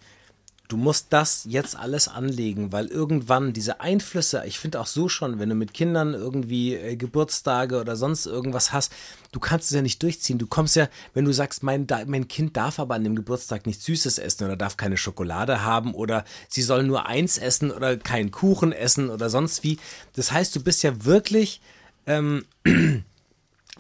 du 0.68 0.78
musst 0.78 1.08
das 1.12 1.46
jetzt 1.46 1.78
alles 1.78 2.08
anlegen, 2.08 2.72
weil 2.72 2.88
irgendwann 2.88 3.54
diese 3.54 3.80
Einflüsse, 3.80 4.44
ich 4.46 4.60
finde 4.60 4.80
auch 4.80 4.88
so 4.88 5.08
schon, 5.08 5.40
wenn 5.40 5.50
du 5.50 5.56
mit 5.56 5.74
Kindern 5.74 6.14
irgendwie 6.14 6.76
äh, 6.76 6.96
Geburtstage 6.96 7.80
oder 7.80 7.96
sonst 7.96 8.26
irgendwas 8.26 8.74
hast, 8.74 8.92
du 9.32 9.40
kannst 9.40 9.70
es 9.70 9.76
ja 9.76 9.82
nicht 9.82 10.04
durchziehen. 10.04 10.38
Du 10.38 10.48
kommst 10.48 10.76
ja, 10.76 10.90
wenn 11.14 11.26
du 11.26 11.32
sagst, 11.32 11.64
mein, 11.64 11.88
mein 12.08 12.28
Kind 12.28 12.58
darf 12.58 12.80
aber 12.80 12.96
an 12.96 13.04
dem 13.04 13.16
Geburtstag 13.16 13.66
nichts 13.66 13.86
Süßes 13.86 14.18
essen 14.20 14.46
oder 14.46 14.58
darf 14.58 14.76
keine 14.78 14.98
Schokolade 14.98 15.64
haben 15.64 15.94
oder 15.94 16.26
sie 16.50 16.62
soll 16.62 16.84
nur 16.84 17.06
eins 17.06 17.38
essen 17.38 17.72
oder 17.72 17.96
keinen 17.98 18.32
Kuchen 18.32 18.74
essen 18.74 19.10
oder 19.10 19.30
sonst 19.30 19.64
wie. 19.64 19.80
Das 20.14 20.32
heißt, 20.32 20.56
du 20.56 20.62
bist 20.62 20.84
ja 20.84 21.06
wirklich 21.06 21.62
ähm, 22.08 22.46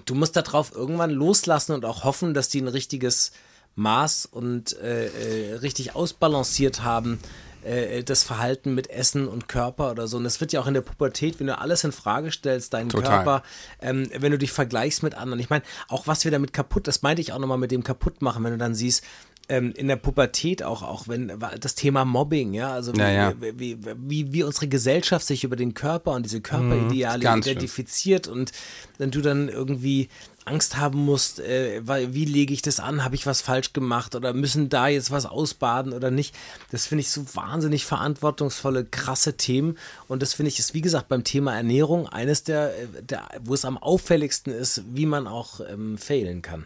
du 0.05 0.15
musst 0.15 0.35
darauf 0.35 0.73
irgendwann 0.73 1.11
loslassen 1.11 1.73
und 1.73 1.85
auch 1.85 2.03
hoffen, 2.03 2.33
dass 2.33 2.49
die 2.49 2.61
ein 2.61 2.67
richtiges 2.67 3.31
Maß 3.77 4.25
und 4.25 4.77
äh, 4.79 5.05
äh, 5.05 5.53
richtig 5.55 5.95
ausbalanciert 5.95 6.83
haben, 6.83 7.19
äh, 7.63 8.03
das 8.03 8.23
Verhalten 8.23 8.73
mit 8.73 8.89
Essen 8.89 9.27
und 9.27 9.47
Körper 9.47 9.91
oder 9.91 10.07
so. 10.07 10.17
Und 10.17 10.23
das 10.23 10.41
wird 10.41 10.51
ja 10.51 10.59
auch 10.59 10.67
in 10.67 10.73
der 10.73 10.81
Pubertät, 10.81 11.39
wenn 11.39 11.47
du 11.47 11.57
alles 11.57 11.83
in 11.83 11.91
Frage 11.91 12.31
stellst, 12.31 12.73
deinen 12.73 12.89
Total. 12.89 13.23
Körper, 13.23 13.43
ähm, 13.79 14.09
wenn 14.17 14.31
du 14.31 14.39
dich 14.39 14.51
vergleichst 14.51 15.03
mit 15.03 15.15
anderen. 15.15 15.39
Ich 15.39 15.49
meine, 15.49 15.63
auch 15.89 16.07
was 16.07 16.23
wir 16.23 16.31
damit 16.31 16.53
kaputt, 16.53 16.87
das 16.87 17.03
meinte 17.03 17.21
ich 17.21 17.33
auch 17.33 17.39
nochmal 17.39 17.59
mit 17.59 17.71
dem 17.71 17.83
kaputt 17.83 18.21
machen, 18.21 18.43
wenn 18.43 18.51
du 18.51 18.57
dann 18.57 18.73
siehst, 18.73 19.03
ähm, 19.49 19.71
in 19.75 19.87
der 19.87 19.95
Pubertät 19.95 20.63
auch, 20.63 20.83
auch 20.83 21.07
wenn 21.07 21.31
das 21.59 21.75
Thema 21.75 22.05
Mobbing, 22.05 22.53
ja, 22.53 22.73
also 22.73 22.93
wie, 22.93 22.99
Ja, 22.99 23.11
ja. 23.11 23.33
Wie, 23.39 23.77
wie, 23.81 24.33
wie, 24.33 24.43
unsere 24.43 24.67
Gesellschaft 24.67 25.25
sich 25.25 25.43
über 25.43 25.55
den 25.55 25.73
Körper 25.73 26.11
und 26.11 26.23
diese 26.23 26.41
Körperideale 26.41 27.21
schlimm. 27.21 27.39
identifiziert 27.39 28.27
und 28.27 28.51
wenn 28.97 29.11
du 29.11 29.21
dann 29.21 29.47
irgendwie 29.49 30.09
Angst 30.45 30.77
haben 30.77 30.99
musst, 30.99 31.39
äh, 31.39 31.81
wie 32.13 32.25
lege 32.25 32.53
ich 32.53 32.61
das 32.61 32.79
an, 32.79 33.03
habe 33.03 33.15
ich 33.15 33.25
was 33.25 33.41
falsch 33.41 33.73
gemacht 33.73 34.15
oder 34.15 34.33
müssen 34.33 34.69
da 34.69 34.87
jetzt 34.87 35.11
was 35.11 35.25
ausbaden 35.25 35.93
oder 35.93 36.09
nicht. 36.09 36.33
Das 36.71 36.87
finde 36.87 37.01
ich 37.01 37.11
so 37.11 37.25
wahnsinnig 37.35 37.85
verantwortungsvolle, 37.85 38.85
krasse 38.85 39.35
Themen 39.37 39.77
und 40.07 40.21
das 40.21 40.33
finde 40.33 40.49
ich 40.49 40.59
ist, 40.59 40.73
wie 40.73 40.81
gesagt, 40.81 41.09
beim 41.09 41.23
Thema 41.23 41.55
Ernährung 41.55 42.07
eines 42.07 42.43
der, 42.43 42.77
äh, 42.77 42.87
der 43.01 43.27
wo 43.43 43.53
es 43.53 43.65
am 43.65 43.77
auffälligsten 43.77 44.53
ist, 44.53 44.83
wie 44.93 45.05
man 45.05 45.27
auch 45.27 45.59
ähm, 45.69 45.97
failen 45.97 46.41
kann. 46.41 46.65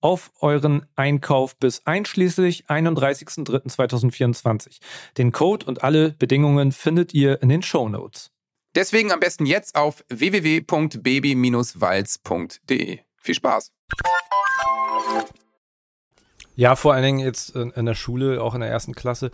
auf 0.00 0.32
euren 0.40 0.86
Einkauf 0.96 1.56
bis 1.56 1.86
einschließlich 1.86 2.66
31.03.2024. 2.66 4.80
Den 5.16 5.32
Code 5.32 5.64
und 5.66 5.82
alle 5.82 6.10
Bedingungen 6.12 6.72
findet 6.72 7.14
ihr 7.14 7.40
in 7.42 7.48
den 7.48 7.62
Show 7.62 7.88
Notes. 7.88 8.30
Deswegen 8.74 9.12
am 9.12 9.20
besten 9.20 9.46
jetzt 9.46 9.76
auf 9.76 10.04
www.baby-walz.de. 10.08 12.98
Viel 13.16 13.34
Spaß. 13.34 13.72
Ja, 16.54 16.76
vor 16.76 16.92
allen 16.94 17.04
Dingen 17.04 17.18
jetzt 17.20 17.54
in, 17.54 17.70
in 17.70 17.86
der 17.86 17.94
Schule, 17.94 18.42
auch 18.42 18.54
in 18.54 18.60
der 18.60 18.68
ersten 18.68 18.94
Klasse. 18.94 19.30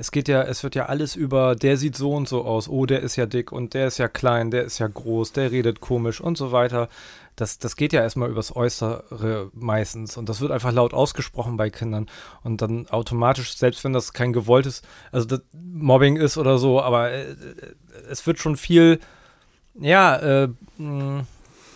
Es 0.00 0.12
geht 0.12 0.28
ja, 0.28 0.42
es 0.42 0.62
wird 0.62 0.76
ja 0.76 0.86
alles 0.86 1.16
über, 1.16 1.56
der 1.56 1.76
sieht 1.76 1.96
so 1.96 2.12
und 2.12 2.28
so 2.28 2.44
aus, 2.44 2.68
oh, 2.68 2.86
der 2.86 3.00
ist 3.00 3.16
ja 3.16 3.26
dick 3.26 3.50
und 3.50 3.74
der 3.74 3.88
ist 3.88 3.98
ja 3.98 4.06
klein, 4.06 4.52
der 4.52 4.62
ist 4.62 4.78
ja 4.78 4.86
groß, 4.86 5.32
der 5.32 5.50
redet 5.50 5.80
komisch 5.80 6.20
und 6.20 6.38
so 6.38 6.52
weiter. 6.52 6.88
Das, 7.34 7.58
das 7.58 7.74
geht 7.74 7.92
ja 7.92 8.00
erstmal 8.00 8.30
übers 8.30 8.54
Äußere 8.54 9.50
meistens 9.54 10.16
und 10.16 10.28
das 10.28 10.40
wird 10.40 10.52
einfach 10.52 10.72
laut 10.72 10.94
ausgesprochen 10.94 11.56
bei 11.56 11.68
Kindern 11.68 12.06
und 12.44 12.62
dann 12.62 12.86
automatisch, 12.88 13.56
selbst 13.56 13.82
wenn 13.82 13.92
das 13.92 14.12
kein 14.12 14.32
gewolltes, 14.32 14.82
also 15.10 15.26
das 15.26 15.40
Mobbing 15.52 16.16
ist 16.16 16.38
oder 16.38 16.58
so, 16.58 16.80
aber 16.80 17.10
äh, 17.10 17.34
es 18.08 18.24
wird 18.24 18.38
schon 18.38 18.56
viel, 18.56 19.00
ja, 19.74 20.16
äh, 20.16 20.48
mh, 20.78 21.26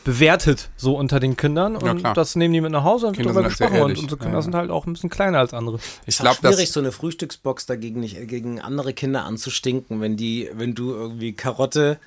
bewertet 0.05 0.70
so 0.76 0.96
unter 0.96 1.20
den 1.20 1.36
Kindern 1.36 1.74
Ja, 1.82 1.90
und 1.92 1.98
klar. 1.98 2.14
das 2.14 2.36
nehmen 2.36 2.55
die 2.55 2.61
mit 2.61 2.72
nach 2.72 2.84
Hause 2.84 3.07
und 3.09 3.16
Kinder 3.16 3.32
darüber 3.32 3.50
sind 3.50 3.61
halt 3.61 3.70
gesprochen 3.70 3.90
und 3.90 3.98
unsere 3.98 4.16
Kinder 4.18 4.30
Ja, 4.32 4.38
ja. 4.38 4.42
sind 4.42 4.55
halt 4.55 4.70
auch 4.70 4.86
ein 4.86 4.92
bisschen 4.92 5.11
kleiner 5.11 5.38
als 5.38 5.55
andere. 5.55 5.78
Ich 6.03 6.09
Ist 6.09 6.20
glaube, 6.20 6.36
schwierig, 6.36 6.70
so 6.72 6.80
eine 6.80 6.92
Frühstücksbox 6.92 7.66
dagegen 7.66 8.00
nicht 8.00 8.16
äh, 8.18 8.26
gegen 8.26 8.61
andere 8.61 8.92
Kinder 8.92 9.24
anzustinken, 9.24 10.00
wenn 10.00 10.16
die, 10.16 10.48
wenn 10.55 10.74
du 10.74 10.90
irgendwie 10.92 11.32
Karotte, 11.32 11.98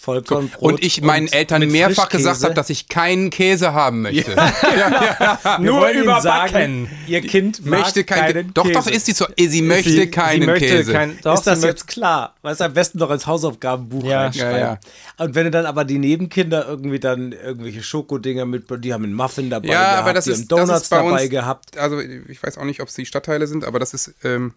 Vollkornbrot 0.00 0.60
und 0.72 0.82
ich 0.82 1.02
meinen 1.02 1.26
und 1.26 1.34
Eltern 1.34 1.68
mehrfach 1.68 2.08
gesagt 2.08 2.42
habe, 2.42 2.54
dass 2.54 2.70
ich 2.70 2.88
keinen 2.88 3.28
Käse 3.28 3.74
haben 3.74 4.00
möchte. 4.02 4.34
Wir 4.34 5.58
Nur 5.58 5.80
wollen 5.80 5.94
ihnen 5.94 6.02
überbacken. 6.04 6.88
ihr 7.06 7.20
Kind 7.20 7.66
möchte 7.66 8.04
keinen 8.04 8.32
keinen 8.32 8.54
Doch, 8.54 8.62
Käse. 8.64 8.74
doch, 8.74 8.86
ist 8.86 9.06
sie 9.06 9.12
so. 9.12 9.26
Sie 9.38 9.60
möchte 9.62 9.90
sie, 9.90 10.06
keinen 10.10 10.40
sie 10.42 10.46
möchte 10.46 10.66
Käse. 10.66 10.92
Kein, 10.92 11.18
doch, 11.22 11.34
ist 11.34 11.46
das 11.46 11.62
jetzt 11.62 11.86
klar? 11.86 12.34
Weißt 12.42 12.60
du, 12.60 12.64
am 12.64 12.72
besten 12.72 12.98
noch 12.98 13.10
als 13.10 13.26
Hausaufgabenbuch 13.26 14.04
Ja. 14.04 14.22
reinschreiben. 14.22 14.52
Ja, 14.58 14.58
ja. 14.58 14.78
Und 15.18 15.34
wenn 15.34 15.44
du 15.44 15.50
dann 15.50 15.66
aber 15.66 15.84
die 15.84 15.98
Nebenkinder 15.98 16.66
irgendwie 16.66 16.98
dann 16.98 17.32
irgendwelche 17.32 17.82
Schokodinger 17.82 18.46
mit, 18.46 18.64
die 18.82 18.94
haben 18.94 19.04
einen 19.04 19.12
Muffin 19.14 19.50
dabei 19.50 19.68
Ja, 19.68 19.80
gehabt, 19.82 19.98
aber 19.98 20.12
das 20.14 20.24
die 20.24 20.30
ist- 20.30 20.38
haben 20.40 20.48
Donuts 20.48 20.68
das 20.70 20.82
ist 20.84 20.88
bei 20.88 20.96
dabei 20.96 21.22
uns- 21.22 21.30
gehabt. 21.30 21.78
also 21.78 22.00
ich 22.00 22.42
weiß 22.42 22.56
auch 22.56 22.64
nicht, 22.64 22.80
ob 22.80 22.88
es 22.88 22.94
die 22.94 23.04
Stadtteile 23.04 23.46
sind, 23.46 23.64
aber 23.64 23.78
das 23.78 23.92
ist 23.92 24.14
ähm, 24.24 24.54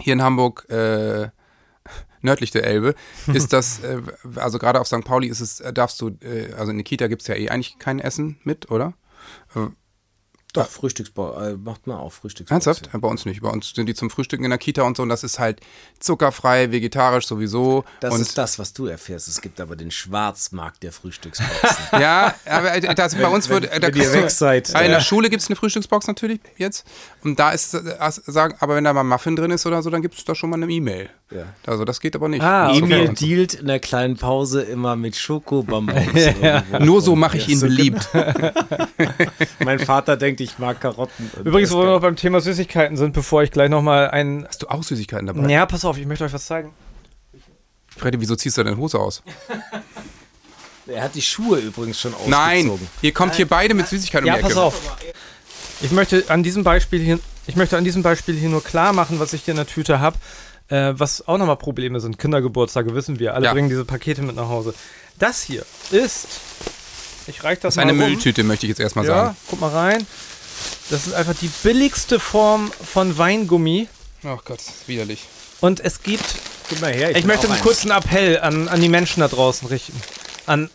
hier 0.00 0.12
in 0.12 0.22
Hamburg 0.22 0.66
äh, 0.70 1.28
nördlich 2.22 2.50
der 2.50 2.64
Elbe, 2.64 2.94
ist 3.32 3.52
das, 3.52 3.80
äh, 3.80 4.00
also 4.36 4.58
gerade 4.58 4.80
auf 4.80 4.86
St. 4.86 5.04
Pauli 5.04 5.28
ist 5.28 5.40
es, 5.40 5.60
äh, 5.60 5.72
darfst 5.72 6.00
du, 6.00 6.08
äh, 6.22 6.52
also 6.56 6.70
in 6.70 6.78
der 6.78 6.84
Kita 6.84 7.06
gibt 7.08 7.22
es 7.22 7.28
ja 7.28 7.34
eh 7.34 7.48
eigentlich 7.48 7.78
kein 7.78 7.98
Essen 7.98 8.38
mit, 8.44 8.70
oder? 8.70 8.94
Doch, 10.52 10.68
Frühstücksbau, 10.68 11.40
äh, 11.40 11.56
macht 11.56 11.86
man 11.86 11.98
auch 11.98 12.12
Frühstücksbox. 12.12 12.66
Ernsthaft? 12.66 12.90
Ja, 12.92 12.98
Bei 12.98 13.06
uns 13.06 13.24
nicht. 13.24 13.40
Bei 13.40 13.50
uns 13.50 13.72
sind 13.72 13.86
die 13.86 13.94
zum 13.94 14.10
Frühstücken 14.10 14.42
in 14.42 14.50
der 14.50 14.58
Kita 14.58 14.82
und 14.82 14.96
so 14.96 15.04
und 15.04 15.08
das 15.08 15.22
ist 15.22 15.38
halt 15.38 15.60
zuckerfrei, 16.00 16.72
vegetarisch 16.72 17.26
sowieso. 17.26 17.84
Das 18.00 18.14
und 18.14 18.20
ist 18.20 18.36
das, 18.36 18.58
was 18.58 18.72
du 18.72 18.86
erfährst. 18.86 19.28
Es 19.28 19.40
gibt 19.40 19.60
aber 19.60 19.76
den 19.76 19.92
Schwarzmarkt 19.92 20.82
der 20.82 20.92
Frühstücksboxen. 20.92 21.50
Ja, 22.00 22.34
aber 22.46 22.74
äh, 22.74 22.94
das, 22.94 23.14
bei 23.14 23.28
uns 23.28 23.48
wird, 23.48 23.66
äh, 23.66 23.78
da 23.78 23.88
wenn 23.88 23.96
ihr 23.96 24.12
weg 24.12 24.30
seid. 24.30 24.70
In 24.70 24.90
der 24.90 25.00
Schule 25.00 25.30
gibt 25.30 25.42
es 25.42 25.48
eine 25.48 25.56
Frühstücksbox 25.56 26.06
natürlich 26.08 26.40
jetzt. 26.56 26.84
Und 27.22 27.38
da 27.38 27.50
ist, 27.50 27.74
äh, 27.74 27.96
sagen, 28.26 28.56
aber 28.58 28.74
wenn 28.74 28.84
da 28.84 28.92
mal 28.92 29.04
Muffin 29.04 29.36
drin 29.36 29.52
ist 29.52 29.66
oder 29.66 29.82
so, 29.82 29.90
dann 29.90 30.02
gibt 30.02 30.16
es 30.16 30.24
da 30.24 30.34
schon 30.34 30.50
mal 30.50 30.60
eine 30.60 30.70
E-Mail. 30.70 31.10
Ja. 31.30 31.44
Also 31.64 31.84
das 31.84 32.00
geht 32.00 32.16
aber 32.16 32.28
nicht. 32.28 32.42
Ah, 32.42 32.72
Emil 32.74 33.08
uns. 33.08 33.20
dealt 33.20 33.54
in 33.54 33.68
der 33.68 33.78
kleinen 33.78 34.16
Pause 34.16 34.62
immer 34.62 34.96
mit 34.96 35.14
Schokobonbons. 35.14 36.30
Nur 36.80 37.00
so 37.02 37.14
mache 37.14 37.36
ich 37.36 37.48
ihn 37.48 37.58
so 37.58 37.66
beliebt. 37.66 38.08
Mein 39.64 39.78
Vater 39.78 40.16
denkt, 40.16 40.40
ich 40.40 40.58
mag 40.58 40.80
Karotten. 40.80 41.30
Übrigens, 41.44 41.70
wo 41.70 41.78
wir 41.78 41.86
noch 41.86 42.00
beim 42.00 42.16
Thema 42.16 42.40
Süßigkeiten 42.40 42.96
sind, 42.96 43.12
bevor 43.12 43.44
ich 43.44 43.52
gleich 43.52 43.70
nochmal 43.70 44.10
einen. 44.10 44.46
Hast 44.46 44.62
du 44.62 44.68
auch 44.68 44.82
Süßigkeiten 44.82 45.28
dabei? 45.28 45.48
Ja, 45.48 45.66
pass 45.66 45.84
auf, 45.84 45.98
ich 45.98 46.06
möchte 46.06 46.24
euch 46.24 46.32
was 46.32 46.46
zeigen. 46.46 46.72
Freddy, 47.96 48.20
wieso 48.20 48.34
ziehst 48.34 48.58
du 48.58 48.64
deine 48.64 48.76
Hose 48.76 48.98
aus? 48.98 49.22
er 50.86 51.04
hat 51.04 51.14
die 51.14 51.22
Schuhe 51.22 51.60
übrigens 51.60 52.00
schon 52.00 52.12
ausgezogen. 52.12 52.38
Nein, 52.38 52.88
ihr 53.02 53.12
kommt 53.12 53.36
hier 53.36 53.46
beide 53.46 53.74
mit 53.74 53.86
Süßigkeiten 53.86 54.26
Ja, 54.26 54.34
um 54.34 54.38
die 54.40 54.42
pass 54.44 54.56
auf. 54.56 54.96
Ich 55.80 55.92
möchte 55.92 56.24
an 56.28 56.42
diesem 56.42 56.64
Beispiel 56.64 57.00
hier, 57.00 57.20
ich 57.46 57.56
möchte 57.56 57.76
an 57.76 57.84
diesem 57.84 58.02
Beispiel 58.02 58.34
hier 58.34 58.48
nur 58.48 58.64
klar 58.64 58.92
machen, 58.92 59.20
was 59.20 59.32
ich 59.32 59.44
hier 59.44 59.52
in 59.52 59.58
der 59.58 59.66
Tüte 59.66 60.00
habe. 60.00 60.16
Äh, 60.70 60.92
was 60.98 61.26
auch 61.26 61.36
nochmal 61.38 61.56
Probleme 61.56 62.00
sind. 62.00 62.18
Kindergeburtstage 62.18 62.94
wissen 62.94 63.18
wir. 63.18 63.34
Alle 63.34 63.46
Ja. 63.46 63.52
bringen 63.52 63.68
diese 63.68 63.84
Pakete 63.84 64.22
mit 64.22 64.36
nach 64.36 64.48
Hause. 64.48 64.72
Das 65.18 65.42
hier 65.42 65.64
ist. 65.90 66.26
Ich 67.26 67.42
reich 67.44 67.58
das, 67.58 67.74
Das 67.74 67.74
ist 67.74 67.78
eine 67.78 67.92
mal 67.92 68.04
rum. 68.04 68.12
Mülltüte, 68.12 68.42
möchte 68.44 68.66
ich 68.66 68.70
jetzt 68.70 68.80
erstmal 68.80 69.04
Ja, 69.06 69.14
sagen. 69.26 69.36
guck 69.48 69.60
mal 69.60 69.70
rein. 69.70 70.06
Das 70.90 71.06
ist 71.06 71.12
einfach 71.14 71.34
die 71.40 71.50
billigste 71.62 72.18
Form 72.20 72.70
von 72.72 73.16
Weingummi. 73.18 73.88
Ach 74.24 74.38
Gott, 74.44 74.58
das 74.58 74.66
ist 74.68 74.88
widerlich. 74.88 75.26
Und 75.60 75.80
es 75.80 76.02
gibt 76.02 76.24
Gib 76.68 76.80
mal 76.80 76.92
her. 76.92 77.10
Ich 77.10 77.16
will 77.16 77.24
möchte 77.24 77.50
einen 77.50 77.60
kurzen 77.62 77.90
Appell 77.90 78.38
an, 78.38 78.68
an 78.68 78.80
die 78.80 78.88
Menschen 78.88 79.20
da 79.20 79.28
draußen 79.28 79.66
richten. 79.68 80.00
An 80.46 80.70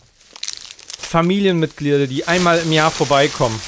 Familienmitglieder, 0.98 2.06
die 2.06 2.26
einmal 2.28 2.58
im 2.58 2.70
Jahr 2.72 2.90
vorbeikommen. 2.90 3.58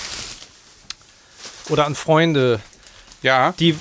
Oder 1.70 1.86
an 1.86 1.94
Freunde, 1.94 2.60
Ja, 3.22 3.52
die 3.58 3.76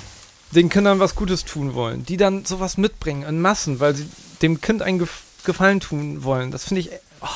den 0.52 0.68
Kindern 0.68 0.98
was 1.00 1.14
Gutes 1.14 1.44
tun 1.44 1.74
wollen. 1.74 2.04
Die 2.04 2.16
dann 2.16 2.44
sowas 2.44 2.76
mitbringen 2.78 3.22
in 3.22 3.40
Massen, 3.40 3.80
weil 3.80 3.94
sie 3.94 4.08
dem 4.42 4.60
Kind 4.60 4.82
einen 4.82 4.98
Gef 4.98 5.22
Gefallen 5.44 5.80
tun 5.80 6.24
wollen. 6.24 6.50
Das 6.50 6.64
finde 6.64 6.80
ich. 6.80 6.90
Oh, 7.20 7.26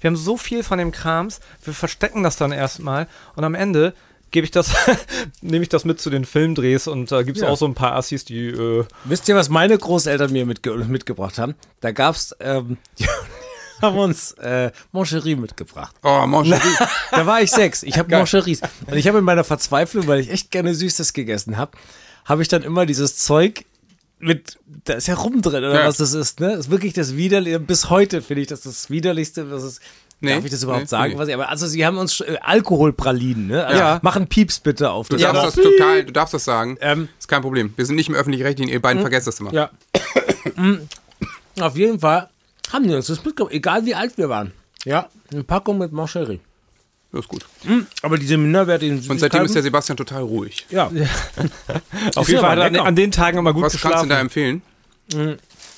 wir 0.00 0.08
haben 0.08 0.16
so 0.16 0.36
viel 0.36 0.62
von 0.64 0.78
dem 0.78 0.92
Krams. 0.92 1.40
Wir 1.62 1.72
verstecken 1.74 2.22
das 2.22 2.36
dann 2.36 2.52
erstmal. 2.52 3.06
Und 3.36 3.44
am 3.44 3.54
Ende 3.54 3.94
gebe 4.32 4.44
ich 4.44 4.50
das, 4.50 4.72
nehme 5.40 5.62
ich 5.62 5.68
das 5.68 5.84
mit 5.84 6.00
zu 6.00 6.08
den 6.10 6.24
Filmdrehs 6.24 6.88
und 6.88 7.12
da 7.12 7.22
gibt 7.22 7.36
es 7.36 7.42
Ja. 7.44 7.50
auch 7.50 7.56
so 7.56 7.66
ein 7.66 7.74
paar 7.74 7.94
Assis, 7.94 8.24
die 8.24 8.46
äh, 8.48 8.84
Wisst 9.04 9.28
ihr, 9.28 9.36
was 9.36 9.48
meine 9.50 9.76
Großeltern 9.76 10.32
mir 10.32 10.46
mitge 10.46 10.74
mitgebracht 10.76 11.38
haben? 11.38 11.54
Da 11.80 11.92
gab's, 11.92 12.34
ähm, 12.40 12.78
die 12.98 13.06
haben 13.82 13.98
uns 13.98 14.32
äh, 14.32 14.72
Moncherie 14.92 15.36
mitgebracht. 15.36 15.94
oh, 16.02 16.26
Mancherie. 16.26 16.60
Da 17.12 17.26
war 17.26 17.40
ich 17.42 17.50
sechs. 17.50 17.82
Ich 17.82 17.98
habe. 17.98 18.14
Moncheries. 18.16 18.62
Und 18.86 18.96
ich 18.96 19.06
habe 19.06 19.18
in 19.18 19.24
meiner 19.24 19.44
Verzweiflung, 19.44 20.06
weil 20.06 20.20
ich 20.20 20.30
echt 20.30 20.50
gerne 20.50 20.74
Süßes 20.74 21.12
gegessen 21.12 21.56
habe, 21.56 21.72
habe 22.24 22.42
ich 22.42 22.48
dann 22.48 22.62
immer 22.62 22.86
dieses 22.86 23.16
Zeug 23.16 23.64
mit, 24.18 24.58
da 24.84 24.94
ist 24.94 25.08
ja 25.08 25.14
rum 25.14 25.40
drin, 25.40 25.64
oder 25.64 25.80
Ja. 25.80 25.86
was 25.86 25.96
das 25.96 26.12
ist, 26.12 26.40
ne? 26.40 26.48
Das 26.50 26.66
ist 26.66 26.70
wirklich 26.70 26.92
das 26.92 27.16
Widerliche. 27.16 27.58
Bis 27.58 27.88
heute 27.90 28.20
finde 28.22 28.42
ich 28.42 28.48
das 28.48 28.60
das 28.62 28.90
Widerlichste, 28.90 29.50
was 29.50 29.62
es. 29.62 29.80
Nee, 30.22 30.34
Darf 30.34 30.44
ich 30.44 30.50
das 30.50 30.62
überhaupt 30.62 30.82
nee, 30.82 30.88
sagen? 30.88 31.12
nee. 31.14 31.18
Was 31.18 31.28
ich, 31.28 31.34
aber 31.34 31.48
also 31.48 31.66
sie 31.66 31.86
haben 31.86 31.96
uns 31.96 32.20
äh, 32.20 32.36
Alkoholpralinen, 32.42 33.46
ne? 33.46 33.64
Also 33.66 33.80
Ja. 33.80 34.00
Machen 34.02 34.26
Pieps 34.26 34.60
bitte 34.60 34.90
auf. 34.90 35.08
Du 35.08 35.16
Das 35.16 35.22
darfst 35.32 35.56
das 35.56 35.64
total, 35.64 36.04
du 36.04 36.12
darfst 36.12 36.34
das 36.34 36.44
sagen. 36.44 36.76
Ähm, 36.82 37.08
ist 37.18 37.26
kein 37.28 37.40
Problem. 37.40 37.72
Wir 37.76 37.86
sind 37.86 37.96
nicht 37.96 38.10
im 38.10 38.14
öffentlich-rechtlichen, 38.14 38.70
ihr 38.70 38.82
beiden 38.82 39.00
vergesst 39.00 39.26
das 39.26 39.40
immer. 39.40 39.52
Ja. 39.54 39.70
Auf 41.60 41.76
jeden 41.76 42.00
Fall 42.00 42.28
haben 42.72 42.86
die 42.86 42.94
uns 42.94 43.06
das 43.06 43.24
mitgebracht, 43.24 43.54
egal 43.54 43.86
wie 43.86 43.94
alt 43.94 44.18
wir 44.18 44.28
waren. 44.28 44.52
Ja, 44.84 45.08
eine 45.32 45.42
Packung 45.44 45.78
mit 45.78 45.92
Mancherie. 45.92 46.40
Das 47.12 47.22
ist 47.22 47.28
gut. 47.28 47.44
Aber 48.02 48.18
diese 48.18 48.36
minderwertigen 48.36 49.04
Und 49.08 49.18
seitdem 49.18 49.44
ist 49.44 49.54
der 49.54 49.62
Sebastian 49.62 49.96
total 49.96 50.22
ruhig. 50.22 50.66
Ja, 50.70 50.86
Auf 52.14 52.28
ja 52.28 52.34
jeden 52.34 52.40
Fall 52.40 52.58
er 52.58 52.66
an, 52.66 52.76
an 52.76 52.94
den 52.96 53.10
Tagen 53.10 53.38
immer 53.38 53.52
gut 53.52 53.64
Was 53.64 53.72
kannst 53.72 53.84
du 53.84 53.88
geschlafen. 53.88 54.08
da 54.08 54.20
empfehlen? 54.20 54.62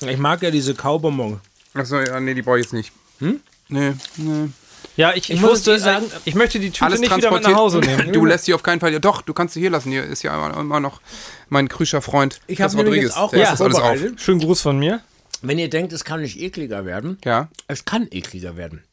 ich 0.07 0.17
mag 0.17 0.41
ja 0.43 0.51
diese 0.51 0.75
Kaubonbon. 0.75 1.39
Achso, 1.73 1.99
ja, 1.99 2.19
nee, 2.19 2.35
die 2.35 2.43
brauche 2.43 2.59
ich 2.59 2.65
jetzt 2.65 2.73
nicht. 2.73 2.91
Hm? 3.19 3.39
Nee, 3.69 3.93
nee. 4.17 4.49
ja, 4.95 5.13
ich, 5.15 5.31
ich, 5.31 5.41
muss 5.41 5.51
wusste, 5.51 5.73
dir 5.73 5.79
sagen, 5.79 6.05
äh, 6.05 6.19
ich 6.25 6.35
möchte 6.35 6.59
die 6.59 6.69
Tüte 6.69 6.85
Alles 6.85 6.99
nicht 6.99 7.15
wieder 7.15 7.31
mit 7.31 7.43
nach 7.43 7.55
Hause 7.55 7.79
nehmen. 7.79 8.13
Du 8.13 8.25
lässt 8.25 8.45
sie 8.45 8.53
auf 8.53 8.61
keinen 8.61 8.79
Fall. 8.79 8.93
Ja, 8.93 8.99
doch, 8.99 9.23
du 9.23 9.33
kannst 9.33 9.55
sie 9.55 9.59
hier 9.59 9.71
lassen. 9.71 9.91
Hier 9.91 10.03
ist 10.03 10.21
ja 10.21 10.35
immer, 10.35 10.55
immer 10.59 10.79
noch 10.79 11.01
mein 11.49 11.67
krüscher 11.67 12.03
Freund. 12.03 12.41
Ich 12.45 12.61
habe 12.61 12.75
Rodriguez. 12.75 13.03
jetzt 13.05 13.17
auch 13.17 13.31
Der 13.31 13.41
was 13.41 13.53
isst 13.53 13.61
das 13.61 13.75
alles 13.79 13.79
auf. 13.79 14.19
Schönen 14.19 14.39
Gruß 14.41 14.61
von 14.61 14.77
mir. 14.77 15.01
Wenn 15.41 15.57
ihr 15.57 15.69
denkt, 15.69 15.93
es 15.93 16.03
kann 16.03 16.21
nicht 16.21 16.39
ekliger 16.39 16.85
werden, 16.85 17.17
Ja. 17.25 17.49
es 17.67 17.85
kann 17.85 18.07
ekliger 18.11 18.55
werden. 18.55 18.83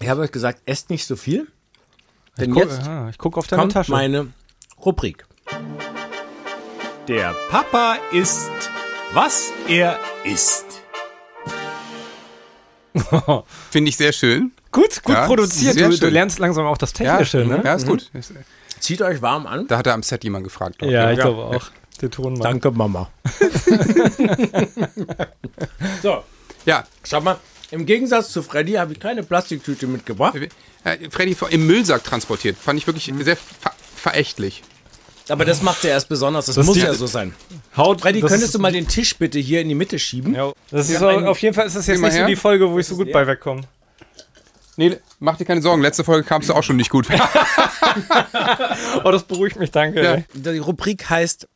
Ich 0.00 0.08
habe 0.08 0.22
euch 0.22 0.32
gesagt, 0.32 0.60
esst 0.64 0.90
nicht 0.90 1.06
so 1.06 1.16
viel. 1.16 1.46
Denn 2.38 2.50
Guck, 2.52 2.64
jetzt 2.64 2.80
aha, 2.80 3.08
ich 3.10 3.18
gucke 3.18 3.38
auf 3.38 3.46
deine 3.46 3.62
kommt 3.62 3.72
Tasche. 3.72 3.90
meine 3.90 4.28
Rubrik. 4.84 5.24
Der 7.08 7.34
Papa 7.50 7.96
isst, 8.12 8.50
was 9.12 9.50
er 9.68 9.98
isst. 10.24 10.66
Finde 13.70 13.88
ich 13.90 13.96
sehr 13.96 14.12
schön. 14.12 14.52
gut, 14.72 15.02
gut 15.02 15.14
Ja, 15.14 15.26
produziert. 15.26 15.78
Du, 15.80 15.96
du 15.98 16.08
lernst 16.08 16.38
langsam 16.38 16.66
auch 16.66 16.78
das 16.78 16.92
Ja, 16.98 17.18
Technische, 17.18 17.38
ne? 17.46 17.62
ja 17.64 17.74
ist 17.74 17.86
gut. 17.86 18.10
Zieht 18.80 19.02
euch 19.02 19.22
warm 19.22 19.46
an. 19.46 19.66
Da 19.68 19.78
hat 19.78 19.86
er 19.86 19.94
am 19.94 20.02
Set 20.02 20.24
jemand 20.24 20.44
gefragt. 20.44 20.78
glaub 20.78 20.88
ich. 20.90 20.94
Ja, 20.94 21.10
ich 21.12 21.18
glaube 21.18 21.42
auch. 21.44 21.66
Der 22.02 22.10
Tonmann. 22.10 22.42
Danke, 22.42 22.70
Mama. 22.70 23.08
so, 26.02 26.22
Ja, 26.66 26.84
schau 27.04 27.20
mal. 27.22 27.38
Im 27.70 27.84
Gegensatz 27.86 28.30
zu 28.30 28.42
Freddy 28.42 28.72
habe 28.74 28.92
ich 28.92 29.00
keine 29.00 29.22
Plastiktüte 29.22 29.86
mitgebracht. 29.86 30.36
äh, 30.84 31.10
Freddy 31.10 31.36
im 31.50 31.66
Müllsack 31.66 32.04
transportiert. 32.04 32.56
Fand 32.56 32.78
ich 32.78 32.86
wirklich 32.86 33.12
sehr 33.20 33.36
ver 33.36 33.72
verächtlich. 33.96 34.62
Aber 35.28 35.44
das 35.44 35.60
macht 35.62 35.82
ja 35.82 35.90
erst 35.90 36.08
besonders. 36.08 36.46
Das, 36.46 36.54
Das 36.54 36.66
muss 36.66 36.76
die- 36.76 36.82
ja 36.82 36.94
so 36.94 37.08
sein. 37.08 37.34
Haut, 37.76 38.00
Freddy, 38.02 38.20
könntest 38.20 38.44
ist- 38.44 38.54
du 38.54 38.60
mal 38.60 38.70
den 38.70 38.86
Tisch 38.86 39.16
bitte 39.16 39.40
hier 39.40 39.60
in 39.60 39.68
die 39.68 39.74
Mitte 39.74 39.98
schieben? 39.98 40.34
Ja, 40.36 40.52
das 40.70 40.88
ist 40.88 41.02
ein- 41.02 41.26
auf 41.26 41.38
jeden 41.42 41.54
Fall 41.54 41.66
ist 41.66 41.74
das 41.74 41.88
jetzt 41.88 42.00
nicht 42.00 42.12
so 42.12 42.18
her. 42.18 42.26
die 42.28 42.36
Folge, 42.36 42.70
wo 42.70 42.78
ich 42.78 42.86
so 42.86 42.94
gut 42.96 43.10
bei 43.10 43.26
wegkomme. 43.26 43.62
Nee, 44.76 44.98
mach 45.18 45.36
dir 45.36 45.44
keine 45.46 45.60
Sorgen. 45.62 45.82
Letzte 45.82 46.04
Folge 46.04 46.22
kamst 46.24 46.48
du 46.50 46.54
auch 46.54 46.62
schon 46.62 46.76
nicht 46.76 46.90
gut. 46.90 47.08
Oh, 49.04 49.10
das 49.10 49.24
beruhigt 49.24 49.56
mich, 49.58 49.70
danke. 49.70 50.02
Ja. 50.02 50.22
Die 50.52 50.58
Rubrik 50.58 51.08
heißt 51.08 51.48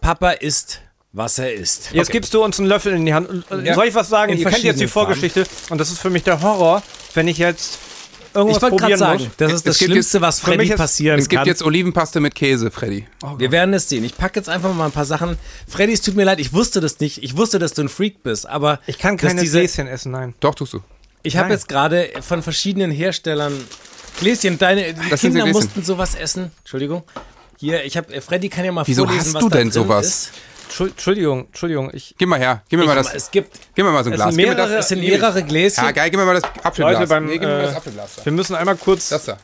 Papa 0.00 0.30
isst, 0.32 0.82
was 1.12 1.38
er 1.38 1.52
isst. 1.52 1.90
Jetzt 1.92 2.10
gibst 2.10 2.34
du 2.34 2.42
uns 2.44 2.58
einen 2.58 2.68
Löffel 2.68 2.92
in 2.94 3.06
die 3.06 3.14
Hand. 3.14 3.28
Äh, 3.50 3.64
Ja. 3.66 3.74
Soll 3.74 3.86
ich 3.86 3.94
was 3.94 4.08
sagen? 4.08 4.32
In 4.32 4.38
Ihr 4.38 4.46
kennt 4.50 4.62
jetzt 4.62 4.80
die 4.80 4.86
Vorgeschichte. 4.88 5.44
Und 5.70 5.78
das 5.78 5.90
ist 5.90 5.98
für 5.98 6.10
mich 6.10 6.22
der 6.22 6.42
Horror, 6.42 6.82
wenn 7.14 7.28
ich 7.28 7.38
jetzt 7.38 7.78
irgendwas 8.34 8.58
Ich 8.58 8.62
wollte 8.62 8.76
gerade 8.76 8.80
probieren 8.82 8.98
sagen, 8.98 9.24
muss. 9.24 9.32
das 9.38 9.52
ist 9.52 9.66
das 9.66 9.78
Schlimmste, 9.78 10.18
jetzt- 10.18 10.22
was 10.22 10.40
für 10.40 10.50
mich 10.50 10.56
Freddy 10.58 10.70
ist- 10.72 10.76
passieren 10.76 11.18
es 11.18 11.28
gibt 11.28 11.40
kann. 11.40 11.48
jetzt 11.48 11.62
Olivenpaste 11.62 12.20
mit 12.20 12.34
Käse, 12.34 12.70
Freddy. 12.70 13.06
Wir 13.38 13.50
werden 13.50 13.72
es 13.74 13.88
sehen. 13.88 14.04
Ich 14.04 14.16
packe 14.16 14.38
jetzt 14.38 14.48
einfach 14.50 14.72
mal 14.74 14.84
ein 14.84 14.92
paar 14.92 15.06
Sachen. 15.06 15.36
Freddy, 15.66 15.94
es 15.94 16.02
tut 16.02 16.14
mir 16.14 16.24
leid, 16.24 16.38
ich 16.40 16.52
wusste 16.52 16.80
das 16.80 17.00
nicht. 17.00 17.22
Ich 17.22 17.36
wusste, 17.36 17.58
dass 17.58 17.72
du 17.72 17.82
ein 17.82 17.88
Freak 17.88 18.22
bist, 18.22 18.46
aber 18.46 18.80
Ich 18.86 18.98
kann 18.98 19.16
keine 19.16 19.40
diese, 19.40 19.58
Gläschen 19.60 19.88
essen, 19.88 20.12
nein. 20.12 20.34
Doch, 20.40 20.54
tust 20.54 20.74
du. 20.74 20.80
Ich 21.22 21.36
habe 21.36 21.50
jetzt 21.50 21.68
gerade 21.68 22.10
von 22.20 22.42
verschiedenen 22.42 22.90
Herstellern 22.90 23.52
Gläschen. 24.20 24.58
Deine 24.58 24.92
die 24.94 25.08
Das 25.10 25.20
Kinder 25.20 25.40
Gläschen. 25.44 25.52
mussten 25.52 25.84
sowas 25.84 26.14
essen. 26.14 26.52
Entschuldigung. 26.60 27.02
Hier, 27.58 27.84
ich 27.84 27.96
habe 27.96 28.20
Freddy 28.20 28.48
kann 28.50 28.64
ja 28.64 28.70
mal 28.72 28.86
Wieso 28.86 29.04
vorlesen, 29.04 29.26
hast 29.28 29.34
was 29.34 29.42
du 29.42 29.48
da 29.48 29.56
denn 29.58 29.70
drin 29.70 29.72
sowas? 29.72 30.06
Ist. 30.06 30.30
Entschuld- 30.68 30.90
Entschuldigung, 30.90 31.46
Entschuldigung. 31.46 31.90
Ich, 31.92 32.14
Gib 32.18 32.28
mal 32.28 32.38
her. 32.38 32.62
Gib 32.68 32.78
mir 32.80 32.86
mal 32.86 32.94
das. 32.94 33.12
Es 33.14 33.30
gibt 33.30 33.58
Gib 33.74 33.84
mir 33.84 33.90
mal 33.90 34.04
so 34.04 34.10
ein 34.10 34.14
es 34.14 34.18
Glas. 34.20 34.34
sind 34.34 34.44
mehrere, 34.44 34.56
das. 34.68 34.70
es 34.84 34.88
sind 34.88 35.00
mehrere 35.00 35.42
Gläschen. 35.42 35.84
Ja, 35.84 35.90
geil, 35.92 36.10
gib 36.10 36.20
mir 36.20 36.26
mal 36.26 36.34
das 36.34 36.44
Apfelglas. 36.62 36.94
Leute, 36.94 37.06
beim, 37.08 37.26
nee, 37.26 37.32
gib 37.32 37.42
mir 37.42 37.48
mal 37.48 37.60
äh, 37.60 37.66
das 37.66 37.76
Apfelglas. 37.76 38.16
Da. 38.16 38.24
wir 38.24 38.32
müssen 38.32 38.54
einmal 38.54 38.76
kurz. 38.76 39.08
Das 39.08 39.24
da. 39.24 39.38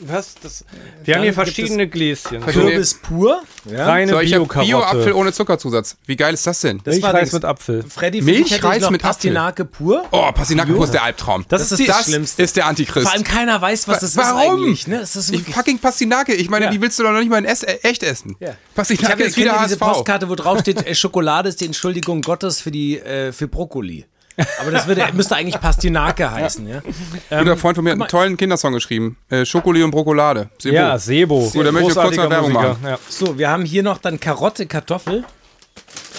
Was? 0.00 0.34
Das, 0.42 0.64
wir 1.04 1.14
haben 1.14 1.22
hier 1.22 1.34
verschiedene 1.34 1.88
Gläschen. 1.88 2.40
Kürbis 2.44 2.94
pur. 2.94 3.42
Ja. 3.70 3.86
Reine 3.86 4.12
So, 4.12 4.20
ich 4.20 4.32
habe 4.34 4.44
Bio-Karotte. 4.44 4.66
Bio-Apfel 4.68 5.12
ohne 5.12 5.32
Zuckerzusatz. 5.32 5.96
Wie 6.06 6.16
geil 6.16 6.34
ist 6.34 6.46
das 6.46 6.60
denn? 6.60 6.80
Das 6.84 7.00
war 7.02 7.12
Milchreis 7.12 7.32
mit 7.32 7.44
Apfel. 7.44 7.84
Freddy, 7.88 8.18
ich 8.18 8.24
Milchreis 8.24 8.82
mit 8.90 9.00
Apfel. 9.04 9.32
Pastinake 9.32 9.64
pur. 9.64 10.04
Oh, 10.10 10.30
Pastinake 10.32 10.72
ist 10.82 10.92
der 10.92 11.02
Albtraum. 11.02 11.44
Das, 11.48 11.62
Das 11.62 11.72
ist 11.72 11.78
die, 11.78 11.86
das 11.86 11.98
das 11.98 12.06
Schlimmste. 12.06 12.42
ist 12.42 12.56
der 12.56 12.66
Antichrist. 12.66 13.06
Vor 13.06 13.14
allem 13.14 13.24
keiner 13.24 13.60
weiß, 13.60 13.88
was 13.88 14.00
das 14.00 14.16
Warum? 14.16 14.38
ist 14.40 14.48
eigentlich. 14.64 14.86
Ne? 14.86 15.00
Ist 15.00 15.30
ich 15.30 15.42
fucking 15.42 15.78
Pastinake. 15.78 16.34
Ich 16.34 16.50
meine, 16.50 16.66
Ja. 16.66 16.70
die 16.70 16.80
willst 16.80 16.98
du 16.98 17.02
doch 17.02 17.12
noch 17.12 17.20
nicht 17.20 17.30
mal 17.30 17.38
in 17.38 17.44
äh, 17.44 17.54
echt 17.82 18.02
essen. 18.02 18.36
Ja. 18.40 18.50
Ich 18.50 18.74
Pastinake 18.74 19.12
habe 19.12 19.22
ist 19.22 19.36
wieder 19.36 19.52
diese 19.64 19.78
HSV. 19.78 19.78
Postkarte, 19.80 20.28
wo 20.28 20.34
drauf 20.34 20.60
steht, 20.60 20.86
äh, 20.86 20.94
Schokolade 20.94 21.48
ist 21.48 21.60
die 21.60 21.66
Entschuldigung 21.66 22.20
Gottes 22.22 22.60
für 22.60 22.70
die 22.70 22.98
äh, 22.98 23.32
für 23.32 23.48
Brokkoli. 23.48 24.06
Aber 24.60 24.70
das 24.72 24.86
würde, 24.86 25.06
müsste 25.12 25.36
eigentlich 25.36 25.60
Pastinake 25.60 26.30
heißen, 26.30 26.66
ja. 26.68 26.82
Ein 27.30 27.38
guter 27.44 27.56
Freund 27.56 27.76
von 27.76 27.84
mir 27.84 27.92
hat 27.92 28.00
einen 28.00 28.08
tollen 28.08 28.36
Kindersong 28.36 28.72
geschrieben. 28.72 29.16
Äh, 29.30 29.44
Schokoli 29.44 29.82
und 29.82 29.90
Brokolade. 29.92 30.48
Sebo. 30.58 30.74
ja, 30.74 30.98
Sebo. 30.98 31.48
Gut, 31.50 31.64
dann 31.66 31.72
möchte 31.74 31.90
ich 31.90 31.94
kurz 31.96 32.16
noch 32.16 32.30
Werbung 32.30 32.52
machen. 32.52 32.78
Ja. 32.84 32.98
So, 33.08 33.38
wir 33.38 33.48
haben 33.48 33.64
hier 33.64 33.82
noch 33.82 33.98
dann 33.98 34.18
Karotte, 34.18 34.66
Kartoffel. 34.66 35.24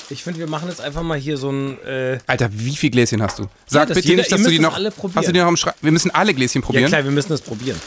Ich 0.09 0.23
finde, 0.23 0.39
wir 0.39 0.47
machen 0.47 0.69
jetzt 0.69 0.81
einfach 0.81 1.01
mal 1.01 1.17
hier 1.17 1.35
so 1.37 1.49
ein. 1.51 1.77
Äh, 1.83 2.19
Alter, 2.27 2.49
wie 2.51 2.75
viel 2.75 2.91
Gläschen 2.91 3.21
hast 3.21 3.39
du? 3.39 3.47
Sag 3.65 3.87
das 3.87 3.95
bitte 3.95 4.07
jeder- 4.09 4.21
nicht, 4.21 4.31
ihr 4.31 4.37
dass 4.37 4.45
du 4.45 4.51
die 4.51 4.59
noch. 4.59 4.75
alle 4.75 4.91
probieren. 4.91 5.15
Hast 5.17 5.27
du 5.27 5.33
die 5.33 5.39
noch 5.39 5.47
im? 5.49 5.57
Wir 5.81 5.91
müssen 5.91 6.11
alle 6.11 6.33
Gläschen 6.33 6.61
ja 6.61 6.65
probieren. 6.65 6.87
klar, 6.87 7.03
wir 7.03 7.11
müssen 7.11 7.29
das 7.29 7.41
probieren. 7.41 7.79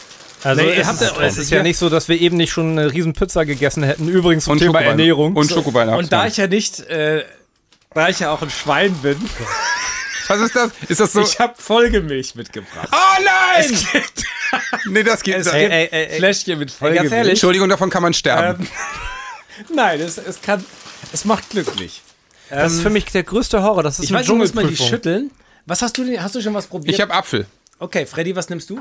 Also 0.43 0.61
Nee, 0.61 0.71
es, 0.73 0.87
habt 0.87 1.01
ist, 1.01 1.11
ja- 1.15 1.21
es 1.23 1.37
ist 1.37 1.51
ja 1.51 1.63
nicht 1.63 1.77
so, 1.77 1.89
dass 1.89 2.07
wir 2.07 2.19
eben 2.19 2.37
nicht 2.37 2.51
schon 2.51 2.77
eine 2.77 2.91
riesen 2.93 3.13
Pizza 3.13 3.45
gegessen 3.45 3.83
hätten. 3.83 4.07
Übrigens 4.07 4.43
zum 4.45 4.53
und 4.53 4.59
Thema. 4.59 4.81
Ernährung. 4.81 5.35
Und 5.35 5.49
Schokowein. 5.49 5.89
Und 5.89 6.11
da 6.11 6.27
ich 6.27 6.37
ja 6.37 6.47
nicht, 6.47 6.81
äh, 6.81 7.23
da 7.93 8.09
ich 8.09 8.19
ja 8.19 8.31
auch 8.31 8.41
ein 8.41 8.49
Schwein 8.49 8.93
bin, 9.01 9.17
Was 10.29 10.39
ist 10.41 10.55
das? 10.55 10.71
Ist 10.87 10.99
das 11.01 11.11
so? 11.13 11.21
ich 11.21 11.39
habe 11.39 11.53
Folgemilch 11.57 12.35
mitgebracht. 12.35 12.87
oh 12.91 13.23
nein! 13.23 13.77
nee, 14.89 15.03
das 15.03 15.21
geht 15.23 15.35
Es 15.37 15.45
nicht. 15.47 15.55
gibt 15.59 15.71
ey, 15.73 15.89
ey, 15.91 16.05
ey. 16.11 16.17
Fläschchen 16.19 16.57
mit 16.59 16.69
ganz 16.69 16.77
Folgemilch. 16.79 17.11
ehrlich, 17.11 17.29
Entschuldigung, 17.31 17.67
davon 17.69 17.89
kann 17.89 18.01
man 18.03 18.13
sterben. 18.13 18.63
Ähm, 18.63 18.67
nein, 19.75 19.99
es, 19.99 20.17
es 20.17 20.41
kann, 20.41 20.63
es 21.11 21.25
macht 21.25 21.49
glücklich. 21.49 22.01
das 22.49 22.73
ist 22.73 22.81
für 22.81 22.89
mich 22.89 23.05
der 23.05 23.23
größte 23.23 23.61
Horror. 23.61 23.83
Das 23.83 23.99
ist 23.99 24.05
Ich 24.05 24.11
eine 24.11 24.19
weiß 24.19 24.27
nicht, 24.29 24.37
muss 24.37 24.53
man 24.53 24.67
die 24.69 24.77
schütteln. 24.77 25.31
Was 25.65 25.81
hast 25.81 25.97
du 25.97 26.03
denn? 26.03 26.21
Hast 26.23 26.35
du 26.35 26.41
schon 26.41 26.53
was 26.53 26.67
probiert? 26.67 26.93
ich 26.95 27.01
habe 27.01 27.13
Apfel. 27.13 27.45
okay, 27.79 28.05
Freddy, 28.05 28.35
was 28.35 28.49
nimmst 28.49 28.69
du? 28.69 28.79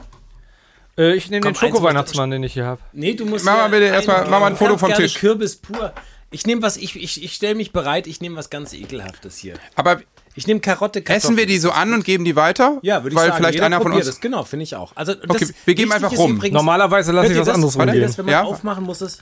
Äh, 0.97 1.15
ich 1.15 1.31
nehme 1.31 1.43
den 1.47 1.55
Schokoweihnachtsmann, 1.55 2.31
den 2.31 2.43
ich 2.43 2.53
hier 2.55 2.65
habe. 2.67 2.81
Nee, 2.93 3.15
du 3.15 3.25
musst. 3.25 3.45
Mach 3.45 3.57
mal 3.57 3.69
bitte 3.69 3.87
erstmal- 3.87 4.23
mach 4.29 4.41
mal 4.41 4.47
ein 4.49 4.53
du 4.53 4.59
Foto 4.59 4.79
vom 4.79 4.93
Tisch. 4.95 5.15
Kürbis 5.15 5.57
pur. 5.57 5.93
Ich 6.31 6.45
nehme 6.47 6.61
was, 6.61 6.77
ich, 6.77 6.95
ich, 6.95 7.23
ich 7.25 7.33
stelle 7.35 7.55
mich 7.55 7.73
bereit, 7.73 8.07
ich 8.07 8.21
nehme 8.21 8.37
was 8.37 8.51
ganz 8.51 8.75
ekelhaftes 8.75 9.39
hier. 9.39 9.55
Aber 9.77 10.03
Ich 10.39 10.47
nehme 10.47 10.61
Karotte, 10.61 11.03
Kartoffel. 11.03 11.17
essen 11.31 11.37
wir 11.37 11.47
die 11.47 11.59
so 11.59 11.71
an 11.73 11.93
und 11.93 12.05
geben 12.05 12.25
die 12.25 12.37
weiter? 12.37 12.79
Ja, 12.83 13.03
würde 13.03 13.11
ich 13.11 13.17
Weil 13.17 13.27
sagen. 13.29 13.37
vielleicht 13.39 13.55
jeder 13.55 13.67
einer 13.67 13.81
von 13.81 13.93
uns. 13.93 14.07
Das. 14.07 14.21
Genau, 14.21 14.45
finde 14.45 14.63
ich 14.63 14.75
auch. 14.77 14.93
Also, 14.95 15.15
das 15.15 15.29
Okay, 15.29 15.49
wir 15.65 15.75
geben 15.75 15.93
einfach 15.93 16.13
ist 16.13 16.19
rum. 16.19 16.37
übrigens- 16.37 16.55
Normalerweise 16.55 17.13
lasse 17.13 17.29
ich 17.29 17.35
ihr 17.35 17.41
was 17.41 17.47
das? 17.47 17.55
anderes 17.57 17.77
rumgehen. 17.79 18.01
das, 18.03 18.19
wenn 18.19 18.25
man 18.27 18.33
Ja? 18.33 18.43
aufmachen 18.45 18.85
muss 18.85 19.01
es. 19.01 19.19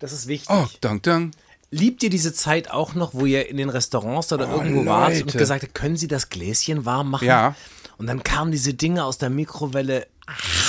Das 0.00 0.12
ist 0.12 0.26
wichtig. 0.28 0.48
Oh, 0.50 0.66
dank, 0.80 1.02
dank. 1.04 1.32
Liebt 1.70 2.02
ihr 2.02 2.10
diese 2.10 2.32
Zeit 2.32 2.70
auch 2.70 2.94
noch, 2.94 3.14
wo 3.14 3.26
ihr 3.26 3.48
in 3.48 3.56
den 3.56 3.68
Restaurants 3.68 4.32
oder 4.32 4.48
irgendwo 4.48 4.86
wart 4.86 5.20
und 5.22 5.32
gesagt 5.32 5.62
habt, 5.62 5.74
können 5.74 5.96
Sie 5.96 6.08
das 6.08 6.28
Gläschen 6.30 6.84
warm 6.84 7.10
machen? 7.10 7.26
Ja. 7.26 7.54
Und 7.98 8.06
dann 8.06 8.22
kamen 8.22 8.52
diese 8.52 8.74
Dinge 8.74 9.04
aus 9.04 9.18
der 9.18 9.28
Mikrowelle 9.30 10.06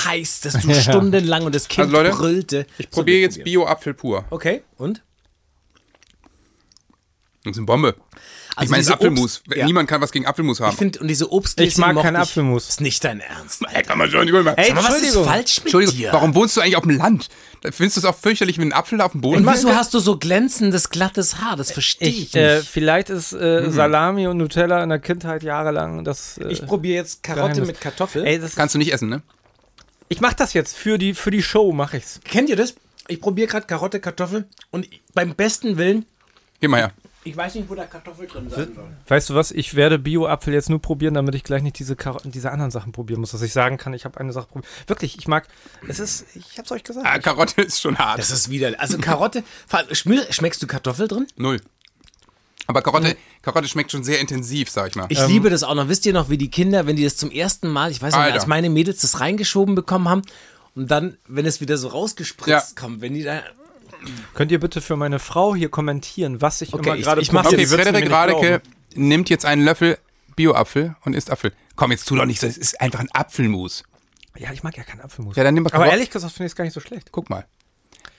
heiß, 0.05 0.41
dass 0.41 0.53
du 0.61 0.73
stundenlang 0.73 1.43
und 1.45 1.55
das 1.55 1.67
Kind 1.67 1.87
Also 1.87 1.97
Leute, 2.03 2.15
brüllte. 2.15 2.65
Ich 2.77 2.89
probiere 2.89 3.19
jetzt 3.19 3.43
Bio-Apfel 3.43 3.93
pur. 3.93 4.25
Okay, 4.29 4.61
und? 4.77 5.01
Das 7.45 7.51
ist 7.51 7.57
eine 7.57 7.65
Bombe. 7.65 7.95
Ich 8.59 8.69
Also 8.69 8.71
meine, 8.71 8.81
es 8.81 8.87
ist 8.87 8.93
Apfelmus. 8.93 9.41
Obst- 9.47 9.55
ja. 9.57 9.65
Niemand 9.65 9.89
kann 9.89 10.01
was 10.01 10.11
gegen 10.11 10.25
Apfelmus 10.25 10.59
haben. 10.59 10.71
Ich 10.71 10.77
finde, 10.77 10.99
und 10.99 11.07
diese 11.07 11.31
Obstgläschen 11.31 11.71
Ich 11.71 11.77
mag 11.77 12.01
keinen 12.03 12.15
Apfelmus. 12.15 12.69
Ist 12.69 12.81
nicht 12.81 13.03
dein 13.03 13.19
Ernst. 13.19 13.63
Ey, 13.73 13.83
kann 13.83 13.97
man 13.97 14.09
schon, 14.09 14.21
Entschuldigung. 14.21 14.53
Ey, 14.57 14.67
Sag 14.67 14.75
mal, 14.75 14.83
was 14.85 15.01
ist 15.01 15.15
falsch 15.17 15.57
mit 15.57 15.65
Entschuldigung, 15.65 15.95
dir? 15.97 16.13
warum 16.13 16.35
wohnst 16.35 16.55
du 16.57 16.61
eigentlich 16.61 16.75
auf 16.77 16.83
dem 16.83 16.97
Land? 16.97 17.27
Da 17.61 17.71
Findest 17.71 17.97
du 17.97 17.99
es 18.01 18.05
auch 18.05 18.15
fürchterlich, 18.15 18.57
wenn 18.57 18.69
ein 18.69 18.73
Apfel 18.73 19.01
auf 19.01 19.11
dem 19.11 19.21
Boden 19.21 19.45
Und 19.45 19.53
wieso 19.53 19.75
hast 19.75 19.93
du 19.93 19.99
so 19.99 20.17
glänzendes, 20.17 20.89
glattes 20.89 21.39
Haar? 21.41 21.55
Das 21.57 21.71
verstehe 21.71 22.07
ich, 22.07 22.19
Ich, 22.27 22.35
äh, 22.35 22.57
nicht. 22.57 22.69
vielleicht 22.69 23.09
ist 23.09 23.33
äh, 23.33 23.69
Salami 23.69 24.27
und 24.27 24.37
Nutella 24.37 24.81
in 24.83 24.89
der 24.89 24.99
Kindheit 24.99 25.43
jahrelang 25.43 26.03
das. 26.03 26.37
Äh, 26.37 26.47
ich 26.49 26.65
probiere 26.65 26.95
jetzt 26.95 27.21
Karotte 27.23 27.47
Geheimnis. 27.49 27.67
mit 27.67 27.81
Kartoffel. 27.81 28.25
Ey, 28.25 28.39
das, 28.39 28.55
Kannst 28.55 28.75
du 28.75 28.79
nicht 28.79 28.93
essen, 28.93 29.09
ne? 29.09 29.21
ich 30.07 30.21
mach 30.21 30.33
das 30.33 30.53
jetzt 30.53 30.75
für 30.75 30.97
die 30.97 31.13
für 31.13 31.31
die 31.31 31.43
Show, 31.43 31.71
mache 31.71 31.97
ich's. 31.97 32.19
Kennt 32.23 32.49
ihr 32.49 32.55
das? 32.55 32.75
Ich 33.07 33.21
probiere 33.21 33.47
gerade 33.47 33.67
Karotte, 33.67 33.99
Kartoffel 33.99 34.47
und 34.71 34.87
beim 35.13 35.35
besten 35.35 35.77
Willen, 35.77 36.05
Geh 36.61 36.67
mal 36.67 36.77
her. 36.77 36.91
Ich 37.23 37.35
weiß 37.35 37.55
nicht, 37.55 37.69
wo 37.69 37.75
da 37.75 37.85
Kartoffel 37.85 38.27
drin 38.27 38.49
sein 38.49 38.73
soll. 38.73 38.87
Weißt 39.07 39.29
du 39.29 39.35
was? 39.35 39.51
Ich 39.51 39.75
werde 39.75 39.99
Bio-Apfel 39.99 40.53
jetzt 40.53 40.69
nur 40.69 40.81
probieren, 40.81 41.13
damit 41.13 41.35
ich 41.35 41.43
gleich 41.43 41.61
nicht 41.61 41.77
diese 41.77 41.95
Karo 41.95 42.19
diese 42.23 42.51
anderen 42.51 42.71
Sachen 42.71 42.91
probieren 42.93 43.19
muss, 43.19 43.31
dass 43.31 43.41
ich 43.41 43.51
sagen 43.53 43.77
kann, 43.77 43.93
ich 43.93 44.05
habe 44.05 44.19
eine 44.19 44.31
Sache 44.31 44.47
probiert. 44.47 44.71
Wirklich, 44.87 45.17
ich 45.17 45.27
mag. 45.27 45.47
Es 45.87 45.99
ist, 45.99 46.25
ich 46.35 46.57
hab's 46.57 46.71
euch 46.71 46.83
gesagt. 46.83 47.05
Ah, 47.05 47.19
Karotte 47.19 47.61
ist 47.61 47.81
schon 47.81 47.97
hart. 47.97 48.19
Das 48.19 48.31
ist 48.31 48.49
wieder. 48.49 48.79
Also 48.79 48.97
Karotte. 48.97 49.43
Schmeckst 49.91 50.61
du 50.63 50.67
Kartoffel 50.67 51.07
drin? 51.07 51.27
Null. 51.35 51.59
Aber 52.67 52.81
Karotte, 52.83 53.17
Karotte 53.41 53.67
schmeckt 53.67 53.91
schon 53.91 54.03
sehr 54.03 54.19
intensiv, 54.19 54.69
sag 54.69 54.89
ich 54.89 54.95
mal. 54.95 55.07
Ich 55.09 55.25
liebe 55.27 55.49
das 55.49 55.63
auch 55.63 55.73
noch. 55.73 55.87
Wisst 55.89 56.05
ihr 56.05 56.13
noch, 56.13 56.29
wie 56.29 56.37
die 56.37 56.51
Kinder, 56.51 56.85
wenn 56.85 56.95
die 56.95 57.03
das 57.03 57.17
zum 57.17 57.31
ersten 57.31 57.67
Mal, 57.67 57.89
ich 57.91 58.01
weiß 58.01 58.13
nicht, 58.13 58.17
mehr, 58.17 58.25
Alter. 58.25 58.35
als 58.35 58.47
meine 58.47 58.69
Mädels 58.69 59.01
das 59.01 59.19
reingeschoben 59.19 59.73
bekommen 59.75 60.07
haben 60.07 60.21
und 60.75 60.89
dann, 60.91 61.17
wenn 61.27 61.47
es 61.47 61.61
wieder 61.61 61.77
so 61.77 61.87
rausgespritzt 61.87 62.47
Ja. 62.47 62.81
kommt, 62.81 63.01
wenn 63.01 63.13
die 63.15 63.23
da. 63.23 63.41
Könnt 64.33 64.51
ihr 64.51 64.59
bitte 64.59 64.81
für 64.81 64.95
meine 64.95 65.19
Frau 65.19 65.55
hier 65.55 65.69
kommentieren, 65.69 66.41
was 66.41 66.61
ich 66.61 66.73
Okay, 66.73 66.89
immer 66.89 66.97
ich- 66.97 67.03
gerade 67.03 67.21
ich 67.21 67.29
probiere? 67.29 67.47
okay, 67.47 67.57
mir 67.57 67.67
Frederik 67.67 68.11
Radeke 68.11 68.61
nimmt 68.95 69.29
jetzt 69.29 69.45
einen 69.45 69.63
Löffel 69.63 69.97
Bio-Apfel 70.35 70.95
und 71.05 71.13
isst 71.13 71.29
Apfel. 71.31 71.51
Komm, 71.75 71.91
jetzt 71.91 72.05
tu 72.07 72.15
doch 72.15 72.25
nicht 72.25 72.39
so, 72.39 72.47
es 72.47 72.57
ist 72.57 72.79
einfach 72.81 72.99
ein 72.99 73.09
Apfelmus. 73.13 73.83
Ja, 74.37 74.51
ich 74.53 74.63
mag 74.63 74.77
ja 74.77 74.83
keinen 74.83 75.01
Apfelmus. 75.01 75.35
Ja, 75.35 75.43
dann 75.43 75.53
nimm 75.53 75.63
doch 75.65 75.73
Aber 75.73 75.87
ehrlich 75.87 76.09
gesagt 76.09 76.33
finde 76.33 76.45
ich 76.47 76.51
es 76.51 76.55
gar 76.55 76.63
nicht 76.63 76.73
so 76.73 76.79
schlecht. 76.79 77.09
Guck 77.11 77.29
mal. 77.29 77.45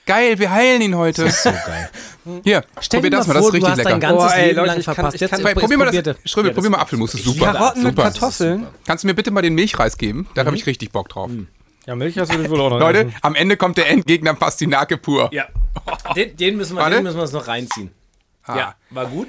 Geil, 0.07 0.39
wir 0.39 0.51
heilen 0.51 0.83
ihn 0.83 0.97
heute. 0.97 1.31
So 1.31 1.51
geil. 1.51 1.89
Hier, 2.45 2.65
Stell 2.81 2.99
probier 3.01 3.11
dir 3.11 3.17
das 3.19 3.27
mal 3.29 3.35
mal, 3.35 3.41
das 3.41 3.47
ist 3.49 3.53
richtig 3.55 3.77
lecker. 3.77 3.99
dein 3.99 4.17
Boah, 4.17 4.35
ey, 4.35 4.53
Leute, 4.53 4.79
ich 4.81 4.85
kann- 4.87 4.95
verpasst. 4.95 5.15
ich 5.15 5.21
Jetzt 5.21 5.31
kann- 5.31 5.55
Probier, 5.55 5.79
mal 5.79 5.91
das, 5.91 6.17
Ströbel, 6.25 6.51
Ja, 6.51 6.55
probier 6.55 6.71
mal 6.71 6.77
das- 6.79 6.83
Apfelmus, 6.83 7.13
das 7.13 7.21
ist 7.21 7.27
super. 7.27 7.53
Karotten 7.53 7.83
mit 7.85 7.93
super. 7.93 8.03
Kartoffeln. 8.11 8.67
Kannst 8.87 9.05
du 9.05 9.09
mir 9.09 9.15
bitte 9.15 9.31
mal 9.31 9.43
den 9.43 9.55
Milchreis 9.55 9.97
geben? 9.99 10.27
Da 10.35 10.45
habe 10.45 10.57
ich 10.57 10.67
richtig 10.67 10.91
Bock 10.91 11.09
drauf. 11.11 11.31
Ja, 11.87 11.95
Milch 11.95 12.19
hast 12.19 12.33
du 12.33 12.51
wohl 12.51 12.61
auch 12.61 12.71
noch. 12.71 12.79
Leute, 12.79 13.01
essen. 13.01 13.15
am 13.23 13.35
Ende 13.35 13.57
kommt 13.57 13.79
der 13.79 13.89
Endgegner 13.89 14.35
Pastinake 14.35 14.97
pur. 14.97 15.31
Ja. 15.33 15.49
Den, 16.15 16.37
den, 16.37 16.57
müssen 16.57 16.77
wir, 16.77 16.83
Warte. 16.83 16.97
den 16.97 17.05
müssen 17.05 17.17
wir 17.17 17.23
uns 17.23 17.33
noch 17.33 17.47
reinziehen. 17.49 17.91
Ah. 18.45 18.57
Ja, 18.57 18.75
war 18.91 19.07
gut. 19.07 19.29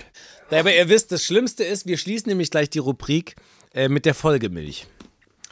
Aber 0.49 0.73
ihr 0.73 0.89
wisst, 0.89 1.11
das 1.11 1.23
Schlimmste 1.23 1.63
ist, 1.63 1.85
wir 1.85 1.97
schließen 1.97 2.29
nämlich 2.29 2.51
gleich 2.51 2.69
die 2.69 2.79
Rubrik 2.79 3.35
äh, 3.73 3.87
mit 3.87 4.05
der 4.05 4.13
Folgemilch. 4.13 4.87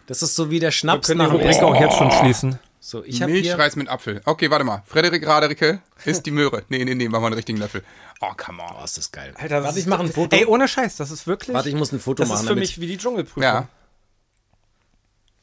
Das 0.07 0.21
ist 0.21 0.35
so 0.35 0.49
wie 0.51 0.59
der 0.59 0.67
Wir 0.67 0.71
Schnaps 0.71 1.07
können 1.07 1.19
die 1.21 1.25
Rubrik 1.25 1.61
auch 1.63 1.79
jetzt 1.79 1.97
schon 1.97 2.11
schließen. 2.11 2.59
So, 2.81 3.03
ich 3.03 3.19
Milchreis 3.19 3.75
mit 3.75 3.89
Apfel. 3.89 4.21
Okay, 4.25 4.49
warte 4.49 4.63
mal. 4.63 4.83
Frederik 4.85 5.25
Radericke 5.27 5.81
isst 6.05 6.25
die 6.25 6.31
Möhre. 6.31 6.63
Nee, 6.69 6.83
nee, 6.85 6.95
nee, 6.95 7.09
machen 7.09 7.23
wir 7.23 7.27
einen 7.27 7.35
richtigen 7.35 7.59
Löffel. 7.59 7.83
Oh, 8.21 8.31
come 8.35 8.63
on. 8.63 8.69
oh, 8.79 8.83
ist 8.83 8.97
das 8.97 9.11
geil. 9.11 9.33
Alter, 9.37 9.57
das 9.57 9.65
Warte, 9.65 9.79
ich 9.79 9.85
mache 9.85 10.03
ein 10.03 10.11
Foto. 10.11 10.35
Ey, 10.35 10.45
ohne 10.45 10.67
Scheiß, 10.67 10.95
das 10.97 11.11
ist 11.11 11.27
wirklich. 11.27 11.53
Warte, 11.53 11.69
ich 11.69 11.75
muss 11.75 11.91
ein 11.91 11.99
Foto 11.99 12.23
das 12.23 12.29
machen. 12.29 12.37
ist 12.39 12.41
für 12.43 12.47
damit- 12.49 12.61
mich 12.61 12.79
wie 12.79 12.87
die 12.87 12.97
Dschungelprüfung. 12.97 13.43
Ja, 13.43 13.67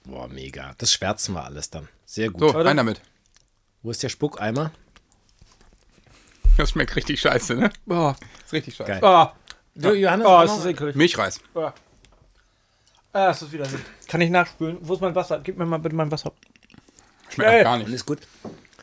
Boah, 0.06 0.28
mega. 0.28 0.74
Das 0.78 0.92
schwärzen 0.92 1.34
wir 1.34 1.44
alles 1.44 1.70
dann. 1.70 1.88
Sehr 2.04 2.30
gut. 2.30 2.40
so, 2.40 2.58
rein 2.58 2.76
damit. 2.76 3.00
Wo 3.82 3.90
ist 3.90 4.02
der 4.02 4.08
Spuckeimer? 4.08 4.70
Das 6.56 6.70
schmeckt 6.70 6.96
richtig 6.96 7.20
scheiße, 7.20 7.54
ne? 7.54 7.70
Boah. 7.84 8.16
ist 8.44 8.52
richtig 8.52 8.76
scheiße. 8.76 9.00
Geil. 9.00 9.00
Oh, 9.02 9.28
Du, 9.76 9.92
Johannes, 9.92 10.26
oh 10.26 10.40
das 10.40 10.58
ist 10.58 10.64
eklig. 10.64 10.96
Milchreis. 10.96 11.40
Ah, 13.12 13.30
es 13.30 13.42
ist 13.42 13.52
wieder 13.52 13.66
hin. 13.68 13.80
Kann 14.08 14.20
ich 14.22 14.30
nachspülen? 14.30 14.78
Wo 14.80 14.94
ist 14.94 15.00
mein 15.00 15.14
Wasser? 15.14 15.40
Gib 15.40 15.58
mir 15.58 15.66
mal 15.66 15.78
bitte 15.78 15.94
mein 15.94 16.10
Wasser. 16.10 16.32
Schmeckt 17.28 17.50
Ey. 17.50 17.62
gar 17.62 17.76
nicht. 17.76 17.88
Alles 17.88 18.06
gut. 18.06 18.20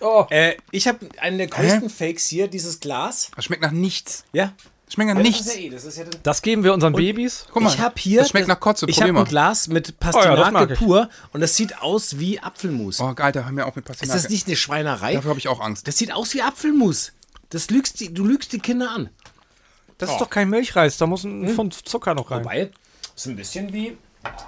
Oh. 0.02 0.28
Äh, 0.30 0.58
ich 0.72 0.88
habe 0.88 1.08
einen 1.20 1.38
der 1.40 1.48
größten 1.48 1.90
Fakes 1.90 2.28
hier, 2.28 2.48
dieses 2.48 2.80
Glas. 2.80 3.32
Das 3.36 3.46
schmeckt 3.46 3.64
nach 3.64 3.72
nichts. 3.72 4.26
Ja. 4.34 4.54
Das 4.94 4.96
schmeckt 4.96 5.08
nach 5.10 5.16
Das 5.16 5.24
nichts. 5.24 5.48
ist 5.48 5.56
ja 5.56 5.62
eh, 5.62 5.70
das 5.70 5.86
ist 5.86 5.98
ja 5.98 6.04
Das 6.22 6.42
geben 6.44 6.64
wir 6.64 6.72
unseren 6.74 6.94
Babys. 6.94 7.46
Guck 7.52 7.64
mal. 7.64 7.70
ich 7.74 7.80
habe 7.80 7.96
hier. 7.98 8.20
Das 8.20 8.30
schmeckt 8.30 8.48
nach 8.48 8.60
Kotze. 8.60 8.86
Ich 8.88 9.02
habe 9.02 9.18
ein 9.18 9.26
Glas 9.26 9.68
mit 9.68 9.90
Oh 9.90 10.20
ja, 10.20 10.36
das 10.36 10.44
Pastinake 10.46 10.74
ich. 10.74 10.80
pur 10.80 11.10
und 11.32 11.42
das 11.42 11.56
sieht 11.56 11.82
aus 11.82 12.20
wie 12.20 12.40
Apfelmus. 12.40 13.00
Oh, 13.00 13.12
geil, 13.16 13.32
da 13.32 13.46
haben 13.46 13.58
wir 13.58 13.66
auch 13.66 13.76
mit 13.76 13.86
ist 13.86 14.00
Pastinake. 14.00 14.22
das 14.22 14.30
nicht 14.30 14.46
eine 14.48 14.56
Schweinerei? 14.56 15.16
Dafür 15.16 15.30
habe 15.32 15.40
ich 15.40 15.48
auch 15.48 15.62
Angst. 15.62 15.88
Das 15.88 15.98
sieht 15.98 16.14
aus 16.14 16.34
wie 16.36 16.44
Apfelmus. 16.44 17.12
Das 17.50 17.72
lügst 17.72 18.00
die, 18.02 18.14
du 18.14 18.24
lügst 18.24 18.54
die 18.54 18.60
Kinder 18.60 18.92
an. 18.92 19.10
Das 19.98 20.12
ist 20.12 20.20
doch 20.20 20.30
kein 20.30 20.50
Milchreis, 20.50 20.98
da 20.98 21.08
muss 21.08 21.24
ein 21.24 21.50
Pfund 21.50 21.74
Zucker 21.74 22.14
noch 22.14 22.30
rein. 22.30 22.44
Wobei, 22.44 22.70
ist 23.16 23.26
ein 23.28 23.36
bisschen 23.36 23.74
wie. 23.74 23.98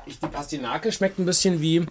Ich, 0.06 0.20
die 0.20 0.28
Pastinake 0.28 0.92
schmeckt 0.92 1.18
ein 1.18 1.26
bisschen 1.26 1.60
wie. 1.62 1.86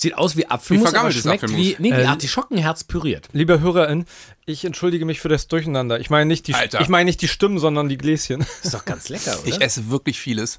Sieht 0.00 0.16
aus 0.16 0.34
wie 0.34 0.46
Apfelmus, 0.46 0.86
aber 0.86 0.92
vergammeltes 0.92 1.22
schmeckt 1.24 1.44
Apfelmus. 1.44 1.66
wie. 1.66 1.76
Nee, 1.78 1.92
wie 1.94 2.00
Äh, 2.00 2.06
Artischockenherz 2.06 2.84
püriert. 2.84 3.28
Liebe 3.32 3.60
HörerInnen, 3.60 4.06
ich 4.46 4.64
entschuldige 4.64 5.04
mich 5.04 5.20
für 5.20 5.28
das 5.28 5.46
Durcheinander. 5.46 6.00
Ich 6.00 6.08
meine 6.08 6.24
nicht 6.24 6.46
die, 6.46 6.54
Alter. 6.54 6.80
ich 6.80 6.88
meine 6.88 7.04
nicht 7.04 7.20
die 7.20 7.28
Stimmen, 7.28 7.58
sondern 7.58 7.90
die 7.90 7.98
Gläschen. 7.98 8.40
Ist 8.62 8.72
doch 8.72 8.86
ganz 8.86 9.10
lecker, 9.10 9.38
oder? 9.38 9.46
Ich 9.46 9.60
esse 9.60 9.90
wirklich 9.90 10.18
vieles. 10.18 10.58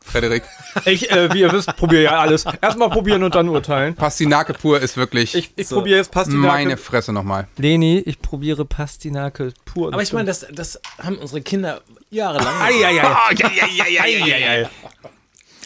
Frederik. 0.00 0.42
Ich, 0.86 1.10
äh, 1.10 1.32
wie 1.34 1.40
ihr 1.40 1.52
wisst, 1.52 1.74
probiere 1.76 2.02
ja 2.02 2.18
alles. 2.18 2.46
Erstmal 2.62 2.88
probieren 2.90 3.22
und 3.22 3.34
dann 3.34 3.48
urteilen. 3.48 3.94
Pastinake 3.94 4.54
pur 4.54 4.80
ist 4.80 4.96
wirklich 4.96 5.34
Ich, 5.34 5.52
ich 5.54 5.68
probiere 5.68 5.98
jetzt 5.98 6.10
Pastinake. 6.10 6.46
meine 6.46 6.76
Fresse 6.78 7.12
nochmal. 7.12 7.46
Leni, 7.58 7.98
ich 8.00 8.20
probiere 8.20 8.64
Pastinake 8.64 9.52
pur. 9.66 9.92
aber 9.92 10.02
ich 10.02 10.12
meine, 10.14 10.26
das, 10.26 10.46
das 10.50 10.80
haben 10.98 11.16
unsere 11.16 11.42
Kinder 11.42 11.82
jahrelang. 12.10 12.54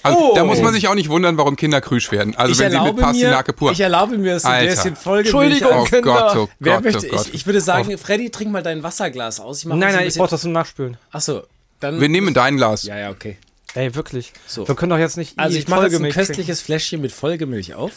Also, 0.02 0.32
Da 0.34 0.44
muss 0.44 0.60
man 0.60 0.72
sich 0.72 0.88
auch 0.88 0.94
nicht 0.94 1.08
wundern, 1.08 1.36
warum 1.36 1.56
Kinder 1.56 1.80
krüsch 1.80 2.10
werden. 2.12 2.34
Also 2.36 2.52
ich 2.52 2.58
wenn 2.58 2.72
sie 2.72 2.80
mit 2.80 2.96
Pastinake 2.96 3.52
pur. 3.52 3.72
ich 3.72 3.80
erlaube 3.80 4.18
mir, 4.18 4.34
es 4.36 4.44
ein 4.44 4.52
Alter. 4.52 4.74
Gläschen 4.74 4.96
Folge. 4.96 5.28
Entschuldigung, 5.28 5.72
oh 5.74 5.84
Kinder. 5.84 6.00
Gott, 6.02 6.36
oh 6.36 6.48
Wer 6.58 6.74
Gott, 6.76 6.84
möchte, 6.84 7.06
oh 7.06 7.16
Gott. 7.16 7.26
ich, 7.28 7.34
ich 7.34 7.46
würde 7.46 7.60
sagen, 7.60 7.96
Freddy, 7.98 8.30
trink 8.30 8.50
mal 8.50 8.62
dein 8.62 8.82
Wasserglas 8.82 9.40
aus. 9.40 9.60
Ich 9.60 9.66
mach 9.66 9.76
nein, 9.76 9.94
nein, 9.94 10.06
ich 10.06 10.16
brauche 10.16 10.30
das 10.30 10.40
zum 10.42 10.52
Nachspülen. 10.52 10.96
Achso, 11.10 11.42
dann. 11.80 12.00
Wir 12.00 12.08
nehmen 12.08 12.34
dein 12.34 12.56
Glas. 12.56 12.84
Ja, 12.84 12.96
ja, 12.98 13.10
okay. 13.10 13.36
Ey, 13.74 13.94
wirklich. 13.94 14.32
So. 14.46 14.66
Wir 14.66 14.74
können 14.74 14.90
doch 14.90 14.98
jetzt 14.98 15.16
nicht 15.16 15.38
Also 15.38 15.58
ich 15.58 15.68
mache 15.68 15.82
jetzt 15.82 15.86
ein 15.86 15.90
Folgemilch 15.92 16.14
trinken. 16.14 16.28
köstliches 16.28 16.60
Fläschchen 16.60 17.00
mit 17.00 17.12
Folgemilch 17.12 17.74
auf. 17.74 17.92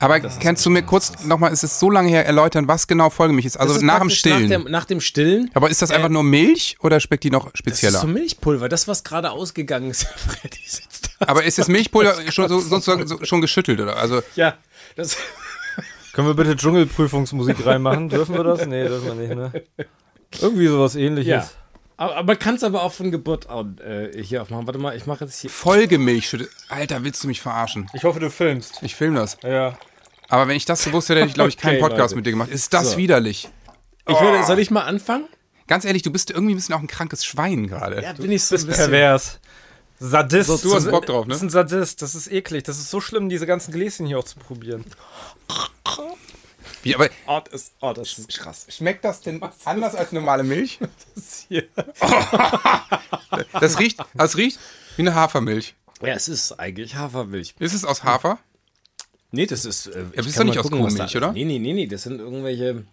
Aber 0.00 0.20
kannst 0.20 0.64
du 0.64 0.70
mir 0.70 0.82
kurz 0.82 1.24
nochmal, 1.24 1.52
es 1.52 1.64
ist 1.64 1.80
so 1.80 1.90
lange 1.90 2.08
her, 2.08 2.24
erläutern, 2.24 2.68
was 2.68 2.86
genau 2.86 3.10
Folgemilch 3.10 3.46
ist? 3.46 3.56
Also 3.56 3.74
Das 3.74 3.82
ist 3.82 3.86
nach 3.86 3.98
dem 3.98 4.10
Stillen. 4.10 4.42
Nach 4.42 4.48
dem, 4.48 4.70
nach 4.70 4.84
dem 4.84 5.00
Stillen. 5.00 5.50
Aber 5.54 5.70
ist 5.70 5.82
das 5.82 5.90
einfach 5.90 6.08
nur 6.08 6.22
Milch 6.22 6.76
oder 6.80 7.00
schmeckt 7.00 7.24
die 7.24 7.30
noch 7.30 7.44
Das 7.46 7.54
ist 7.54 7.58
spezieller? 7.58 7.98
so 8.00 8.06
Milchpulver, 8.06 8.68
das, 8.68 8.86
was 8.86 9.02
gerade 9.02 9.30
ausgegangen 9.30 9.90
ist. 9.90 10.04
Freddy 10.16 10.60
sitzt 10.64 11.10
da. 11.18 11.26
Aber 11.26 11.42
ist 11.42 11.58
das 11.58 11.68
Milchpulver 11.68 12.14
schon, 12.30 12.48
so, 12.48 12.60
sozusagen 12.60 13.06
so, 13.08 13.24
schon 13.24 13.40
geschüttelt 13.40 13.80
oder? 13.80 13.96
Also 13.96 14.22
Ja, 14.36 14.54
das. 14.94 15.16
Können 16.12 16.28
wir 16.28 16.34
bitte 16.34 16.56
Dschungelprüfungsmusik 16.56 17.64
reinmachen? 17.64 18.08
Dürfen 18.08 18.34
wir 18.36 18.44
das? 18.44 18.66
Nee, 18.66 18.88
dürfen 18.88 19.06
wir 19.06 19.14
nicht, 19.14 19.34
ne? 19.36 19.86
Irgendwie 20.40 20.66
sowas 20.66 20.96
ähnliches. 20.96 21.30
Ja. 21.30 21.48
Aber, 21.96 22.16
aber 22.16 22.26
man 22.28 22.38
kann 22.38 22.54
es 22.54 22.64
aber 22.64 22.82
auch 22.82 22.92
von 22.92 23.10
Geburt 23.10 23.48
an 23.50 23.78
äh, 23.78 24.22
hier 24.22 24.42
aufmachen. 24.42 24.66
Warte 24.66 24.78
mal, 24.78 24.96
ich 24.96 25.06
mache 25.06 25.24
jetzt 25.24 25.40
hier. 25.40 25.50
Folgemilch. 25.50 26.36
Alter, 26.68 27.02
willst 27.04 27.22
du 27.24 27.28
mich 27.28 27.40
verarschen? 27.40 27.88
Ich 27.92 28.04
hoffe, 28.04 28.20
du 28.20 28.30
filmst. 28.30 28.78
Ich 28.82 28.94
film 28.94 29.16
das. 29.16 29.36
Ja. 29.42 29.76
Aber 30.28 30.46
wenn 30.48 30.56
ich 30.56 30.64
das 30.64 30.84
gewusst 30.84 31.08
hätte, 31.08 31.20
hätte 31.20 31.28
ich, 31.28 31.34
glaube 31.34 31.48
ich, 31.48 31.56
keinen 31.56 31.76
Okay, 31.76 31.80
Podcast 31.82 32.00
Leute. 32.10 32.16
mit 32.16 32.26
dir 32.26 32.30
gemacht. 32.32 32.50
Ist 32.50 32.72
das 32.74 32.92
So. 32.92 32.96
widerlich? 32.98 33.48
Ich 34.06 34.20
würde, 34.20 34.44
soll 34.44 34.58
ich 34.58 34.70
mal 34.70 34.82
anfangen? 34.84 35.26
Ganz 35.66 35.84
ehrlich, 35.84 36.02
du 36.02 36.10
bist 36.10 36.30
irgendwie 36.30 36.54
ein 36.54 36.56
bisschen 36.56 36.74
auch 36.74 36.80
ein 36.80 36.86
krankes 36.86 37.24
Schwein 37.24 37.66
gerade. 37.66 38.02
Ja, 38.02 38.12
bin 38.14 38.30
ich 38.32 38.42
so 38.44 38.56
ein 38.56 38.66
bisschen. 38.66 38.90
Pervers. 38.90 39.38
Sadist. 40.00 40.48
du 40.64 40.74
hast 40.74 40.90
Bock 40.90 41.06
drauf, 41.06 41.26
ne? 41.26 41.30
Das 41.30 41.38
ist 41.38 41.42
ein 41.44 41.50
Sadist. 41.50 42.00
Das 42.02 42.14
ist 42.14 42.30
eklig. 42.30 42.64
Das 42.64 42.78
ist 42.78 42.90
so 42.90 43.00
schlimm, 43.00 43.28
diese 43.28 43.46
ganzen 43.46 43.72
Gläschen 43.72 44.06
hier 44.06 44.18
auch 44.18 44.24
zu 44.24 44.38
probieren. 44.38 44.84
Wie, 46.82 46.94
aber 46.94 47.08
Oh, 47.26 47.40
das, 47.50 47.72
oh, 47.80 47.92
das 47.92 48.16
ist 48.18 48.28
krass. 48.38 48.66
schmeckt 48.68 49.04
das 49.04 49.20
denn 49.20 49.42
anders 49.64 49.94
als 49.94 50.12
normale 50.12 50.44
Milch? 50.44 50.78
Hier. 51.48 51.64
Das 53.60 53.78
riecht, 53.78 54.00
das 54.14 54.36
riecht 54.36 54.58
wie 54.96 55.02
eine 55.02 55.14
Hafermilch. 55.14 55.74
Ja, 56.00 56.14
es 56.14 56.28
ist 56.28 56.52
eigentlich 56.58 56.94
Hafermilch. 56.96 57.54
Ist 57.58 57.74
es 57.74 57.84
aus 57.84 58.02
Hafer? 58.02 58.38
Nee, 59.30 59.46
das 59.46 59.64
ist. 59.64 59.86
Äh, 59.88 60.04
das 60.14 60.24
ich 60.24 60.30
ist 60.30 60.36
kann 60.36 60.46
doch 60.46 60.52
nicht 60.52 60.58
aus 60.58 60.70
gucken, 60.70 60.84
was 60.84 60.94
Kuhmilch, 60.94 61.16
oder? 61.16 61.32
Nee, 61.32 61.44
nee, 61.44 61.58
nee, 61.58 61.72
nee, 61.74 61.86
das 61.86 62.02
sind 62.02 62.20
irgendwelche. 62.20 62.84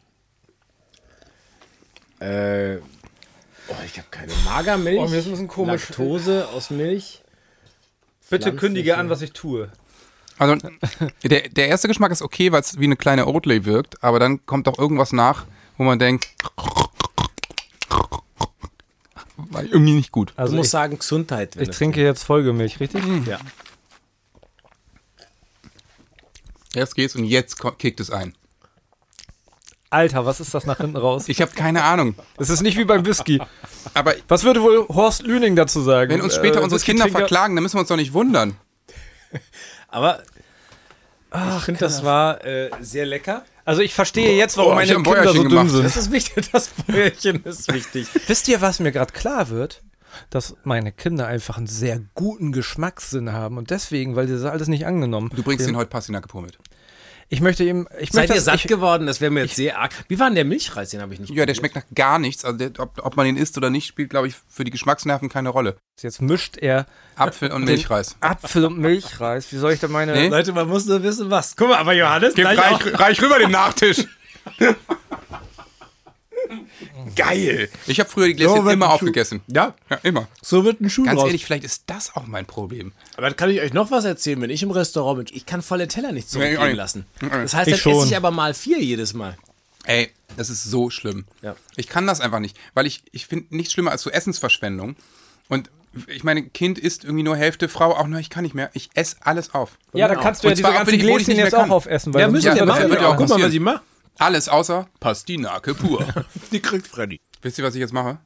Äh. 2.19 2.77
Oh, 3.67 3.73
ich 3.86 3.97
habe 3.97 4.07
keine 4.11 4.31
Magermilch. 4.43 4.99
Oh, 4.99 5.07
mir 5.07 5.17
ist 5.17 5.25
ein 5.25 5.31
bisschen 5.31 5.47
komisch. 5.47 5.89
Laktose 5.89 6.47
aus 6.49 6.69
Milch. 6.69 7.21
Bitte 8.29 8.55
kündige 8.55 8.97
an, 8.97 9.09
was 9.09 9.21
ich 9.21 9.33
tue. 9.33 9.71
Also 10.38 10.57
der, 11.23 11.49
der 11.49 11.67
erste 11.67 11.88
Geschmack 11.88 12.11
ist 12.11 12.21
okay, 12.21 12.51
weil 12.51 12.61
es 12.61 12.77
wie 12.79 12.83
eine 12.83 12.97
kleine 12.97 13.27
Oatly 13.27 13.65
wirkt, 13.65 14.03
aber 14.03 14.19
dann 14.19 14.45
kommt 14.45 14.67
doch 14.67 14.77
irgendwas 14.77 15.13
nach, 15.13 15.45
wo 15.77 15.83
man 15.83 15.97
denkt, 15.97 16.27
war 19.38 19.63
irgendwie 19.63 19.93
nicht 19.93 20.11
gut. 20.11 20.31
Du 20.31 20.41
Also 20.41 20.55
musst 20.55 20.67
ich, 20.67 20.71
sagen 20.71 20.99
Gesundheit. 20.99 21.55
ich 21.55 21.69
trinke 21.69 22.01
jetzt 22.01 22.23
Folgemilch, 22.23 22.79
richtig? 22.79 23.03
Ja. 23.25 23.39
Erst 26.76 26.95
geht's 26.95 27.15
und 27.15 27.26
jetzt 27.26 27.57
kickt 27.80 27.99
es 27.99 28.09
ein. 28.11 28.34
Alter, 29.89 30.26
was 30.26 30.39
ist 30.41 30.53
das 30.53 30.65
nach 30.65 30.78
hinten 30.78 30.97
raus? 30.97 31.26
Ich 31.28 31.41
habe 31.41 31.51
keine 31.53 31.84
Ahnung, 31.84 32.15
Es 32.38 32.49
ist 32.49 32.61
nicht 32.61 32.78
wie 32.78 32.84
beim 32.86 33.05
Whisky. 33.05 33.39
aber 33.93 34.15
Was 34.28 34.43
würde 34.43 34.61
wohl 34.61 34.88
Horst 34.89 35.23
Lüning 35.23 35.55
dazu 35.55 35.82
sagen? 35.82 36.11
wenn 36.11 36.21
uns 36.21 36.36
später 36.36 36.59
Äh, 36.59 36.63
unsere 36.63 36.82
Kinder 36.82 37.07
verklagen, 37.07 37.55
dann 37.55 37.63
müssen 37.63 37.76
wir 37.76 37.82
uns 37.82 37.89
doch 37.89 37.95
nicht 37.95 38.13
wundern. 38.13 38.57
Aber. 39.88 40.21
ich 41.57 41.63
finde, 41.63 41.80
das 41.80 42.03
war 42.03 42.43
äh, 42.45 42.71
sehr 42.82 43.05
lecker. 43.05 43.45
Also 43.63 43.82
ich 43.82 43.93
verstehe 43.93 44.36
jetzt, 44.36 44.57
warum 44.57 44.73
Oh, 44.73 44.76
meine 44.76 44.93
Kinder 44.93 45.09
so 45.09 45.11
Bäuerchen 45.15 45.41
dünn 45.41 45.49
gemacht. 45.49 45.69
sind. 45.69 45.84
Das 45.86 45.97
ist 45.97 46.11
wichtig, 46.11 46.49
das 46.51 46.67
Bäuerchen 46.69 47.43
ist 47.43 47.71
wichtig. 47.73 48.07
Wisst 48.28 48.47
ihr, 48.47 48.61
was 48.61 48.80
mir 48.80 48.91
gerade 48.91 49.13
klar 49.13 49.49
wird? 49.49 49.82
Dass 50.30 50.55
meine 50.63 50.91
Kinder 50.91 51.28
einfach 51.28 51.57
einen 51.57 51.68
sehr 51.68 52.01
guten 52.13 52.51
Geschmackssinn 52.51 53.34
haben 53.34 53.57
und 53.57 53.70
deswegen, 53.70 54.16
weil 54.16 54.28
sie 54.28 54.34
das 54.34 54.43
alles 54.43 54.68
nicht 54.68 54.86
angenommen. 54.86 55.32
Du 55.36 55.43
bringst 55.43 55.68
den 55.68 55.78
heute 55.78 55.89
Pastinake 55.89 56.28
pur 56.28 56.41
mit. 56.41 56.57
Ich 57.28 57.41
möchte 57.41 57.63
ihm, 57.63 57.88
ich 57.99 58.11
Seid 58.11 58.24
möchte 58.30 58.36
ihr 58.36 58.41
satt 58.41 58.55
ich, 58.55 58.68
geworden? 58.68 59.07
Das 59.07 59.20
wäre 59.20 59.32
mir 59.32 59.41
jetzt 59.41 59.55
sehr 59.55 59.80
arg. 59.80 59.91
Wie 60.07 60.20
war 60.20 60.28
denn 60.28 60.36
der 60.36 60.45
Milchreis? 60.45 60.91
Den 60.91 61.01
habe 61.01 61.13
ich 61.13 61.20
nicht 61.20 61.34
Ja, 61.34 61.47
der 61.47 61.55
schmeckt 61.55 61.76
nach 61.76 61.86
gar 61.95 62.20
nichts. 62.20 62.45
Also 62.45 62.57
der, 62.57 62.72
ob, 62.80 63.03
ob 63.03 63.16
man 63.16 63.26
den 63.26 63.36
isst 63.36 63.57
oder 63.57 63.72
nicht, 63.72 63.88
spielt, 63.88 64.11
glaube 64.11 64.28
ich, 64.28 64.36
für 64.47 64.63
die 64.63 64.70
Geschmacksnerven 64.70 65.28
keine 65.28 65.49
Rolle. 65.49 65.76
jetzt 65.99 66.22
mischt 66.22 66.57
er 66.57 66.86
Apfel 67.16 67.51
und 67.51 67.66
Milchreis. 67.66 68.16
Apfel 68.20 68.66
und 68.66 68.78
Milchreis. 68.78 69.51
Wie 69.51 69.57
soll 69.57 69.74
ich 69.74 69.80
da 69.80 69.88
meine? 69.88 70.13
Nee. 70.13 70.28
Leute, 70.28 70.53
man 70.53 70.68
muss 70.68 70.86
nur 70.86 71.01
wissen, 71.01 71.32
was. 71.32 71.55
Guck 71.55 71.70
mal, 71.70 71.78
aber 71.78 71.93
Johannes, 71.93 72.36
Gib 72.36 72.45
reich, 72.45 72.99
reich 72.99 73.22
rüber 73.22 73.39
den 73.39 73.51
Nachtisch. 73.51 74.05
Geil. 77.15 77.69
Ich 77.87 77.99
habe 77.99 78.09
früher 78.09 78.27
die 78.27 78.35
Gläschen 78.35 78.63
So 78.63 78.69
immer 78.69 78.91
aufgegessen. 78.91 79.41
Ja, 79.47 79.73
Ja, 79.89 79.99
immer. 80.03 80.27
so 80.41 80.63
wird 80.65 80.81
ein 80.81 80.89
Schuh 80.89 81.03
Ganz 81.03 81.19
draus. 81.19 81.27
ehrlich, 81.27 81.45
vielleicht 81.45 81.63
ist 81.63 81.83
das 81.87 82.15
auch 82.15 82.25
mein 82.27 82.45
Problem. 82.45 82.91
Aber 83.17 83.27
dann 83.27 83.35
kann 83.35 83.49
ich 83.49 83.61
euch 83.61 83.73
noch 83.73 83.91
was 83.91 84.05
erzählen, 84.05 84.41
wenn 84.41 84.49
ich 84.49 84.63
im 84.63 84.71
Restaurant 84.71 85.25
bin. 85.25 85.35
Ich 85.35 85.45
kann 85.45 85.61
volle 85.61 85.87
Teller 85.87 86.11
nicht 86.11 86.25
Nee, 86.27 86.31
zurückgehen 86.31 86.67
nicht. 86.67 86.75
lassen. 86.77 87.05
Das 87.19 87.53
heißt, 87.53 87.67
Ich 87.67 87.73
dann 87.73 87.93
schon. 87.93 88.01
esse 88.03 88.07
ich 88.11 88.17
aber 88.17 88.31
mal 88.31 88.53
vier 88.53 88.79
jedes 88.81 89.13
Mal. 89.13 89.37
Ey, 89.85 90.09
das 90.37 90.49
ist 90.49 90.63
so 90.63 90.89
schlimm. 90.89 91.25
Ja. 91.41 91.55
Ich 91.75 91.87
kann 91.87 92.07
das 92.07 92.19
einfach 92.21 92.39
nicht, 92.39 92.57
weil 92.73 92.85
ich, 92.87 93.03
ich 93.11 93.27
finde 93.27 93.55
nichts 93.55 93.73
schlimmer 93.73 93.91
als 93.91 94.01
so 94.01 94.09
Essensverschwendung. 94.09 94.95
Und 95.47 95.69
ich 96.07 96.23
meine, 96.23 96.43
Kind 96.43 96.79
isst 96.79 97.03
irgendwie 97.03 97.23
nur 97.23 97.37
Hälfte, 97.37 97.69
Frau 97.69 97.95
auch 97.95 98.07
nur, 98.07 98.19
ich 98.19 98.29
kann 98.29 98.43
nicht 98.43 98.55
mehr. 98.55 98.69
Ich 98.73 98.89
esse 98.95 99.15
alles 99.21 99.53
auf. 99.53 99.77
Ja, 99.93 100.07
dann 100.07 100.19
kannst 100.19 100.43
du 100.43 100.47
ja 100.49 100.55
diese 100.55 100.63
ganzen 100.71 100.97
Gläschen 100.97 101.27
nicht 101.27 101.37
jetzt 101.37 101.51
mehr 101.53 101.65
auch 101.65 101.69
aufessen. 101.69 102.13
Weil 102.13 102.21
Ja, 102.21 102.27
müssen 102.29 102.47
Ja, 102.47 102.55
wir 102.55 102.65
das 102.65 102.79
machen. 102.79 102.91
ja 102.91 103.07
auch 103.07 103.15
Guck 103.15 103.29
mal, 103.29 103.41
was 103.43 103.53
ich 103.53 103.59
mache. 103.59 103.81
Alles 104.20 104.47
außer 104.49 104.88
Pastinake 104.99 105.74
pur. 105.74 106.05
Die 106.51 106.61
kriegt 106.61 106.88
Freddy. 106.88 107.20
Wisst 107.41 107.57
ihr, 107.57 107.63
was 107.66 107.76
ich 107.76 107.82
jetzt 107.82 107.93
mache? 107.93 108.18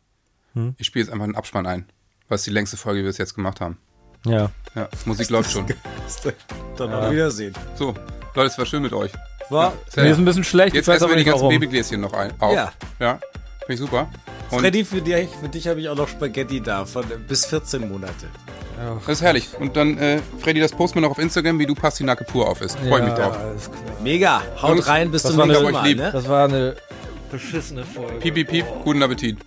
Hm? 0.54 0.76
Ich 0.78 0.88
spiele 0.88 1.04
jetzt 1.06 1.12
einfach 1.12 1.26
einen 1.26 1.36
Abspann 1.36 1.66
ein. 1.66 1.86
Was 2.28 2.42
ist 2.42 2.48
die 2.48 2.52
längste 2.52 2.78
Folge, 2.78 3.00
die 3.00 3.04
wir 3.06 3.10
bis 3.10 3.18
jetzt 3.18 3.34
gemacht 3.36 3.60
haben. 3.60 3.78
Ja. 4.26 4.52
Ja, 4.76 4.88
Musik 5.06 5.30
läuft 5.30 5.52
schon. 5.52 5.66
Dann 6.78 6.94
auf 6.94 7.12
Wiedersehen. 7.12 7.54
So, 7.76 7.96
Leute, 8.36 8.52
es 8.52 8.58
war 8.58 8.66
schön 8.66 8.82
mit 8.84 8.94
euch. 8.94 9.12
War 9.50 9.74
Sehr- 9.90 10.04
Mir 10.04 10.12
ist 10.12 10.18
ein 10.20 10.26
bisschen 10.26 10.44
schlecht, 10.44 10.76
Jetzt 10.76 10.88
essen 10.88 11.04
aber 11.04 11.14
wir 11.14 11.18
die 11.18 11.24
nicht 11.24 11.32
ganzen. 11.32 11.50
Babygläschen 11.50 12.02
noch 12.02 12.14
ein, 12.14 12.34
auf. 12.40 12.54
Ja. 12.54 12.72
Ja, 13.00 13.20
finde 13.66 13.74
ich 13.74 13.80
super. 13.80 14.10
Und 14.52 14.60
Freddy, 14.60 14.84
für 14.86 15.02
dich, 15.02 15.30
für 15.42 15.50
dich 15.50 15.68
habe 15.68 15.80
ich 15.80 15.90
auch 15.90 15.96
noch 15.96 16.08
Spaghetti 16.08 16.62
da, 16.62 16.86
von 16.86 17.06
bis 17.28 17.46
14 17.48 17.88
Monate. 17.90 18.28
Das 19.06 19.08
ist 19.18 19.22
herrlich. 19.22 19.50
Und 19.60 19.76
dann, 19.76 19.98
äh, 19.98 20.20
Freddy, 20.40 20.60
das 20.60 20.72
posten 20.72 20.96
wir 20.98 21.02
noch 21.02 21.12
auf 21.12 21.20
Instagram, 21.20 21.60
wie 21.60 21.66
du 21.66 21.76
Pastinake 21.76 22.24
pur 22.26 22.48
auf 22.50 22.62
isst. 22.62 22.78
Freue 22.80 23.04
mich 23.04 23.14
drauf. 23.14 23.38
alles 23.38 23.70
klar. 23.72 23.84
Mega. 24.02 24.42
Haut 24.62 24.70
Jungs, 24.76 24.88
rein, 24.88 25.12
bis 25.12 25.24
das 25.24 25.32
zum 25.32 25.38
war 25.40 25.44
eine- 25.46 25.54
nächsten 25.54 25.68
euch 25.68 25.74
Mal. 25.74 25.96
Ne? 25.96 26.10
Das 26.12 26.30
war 26.30 26.46
eine 26.46 26.76
beschissene 27.32 27.84
Folge. 27.84 28.14
Piep, 28.20 28.34
piep, 28.36 28.48
piep, 28.50 28.66
guten 28.84 29.04
Appetit. 29.04 29.38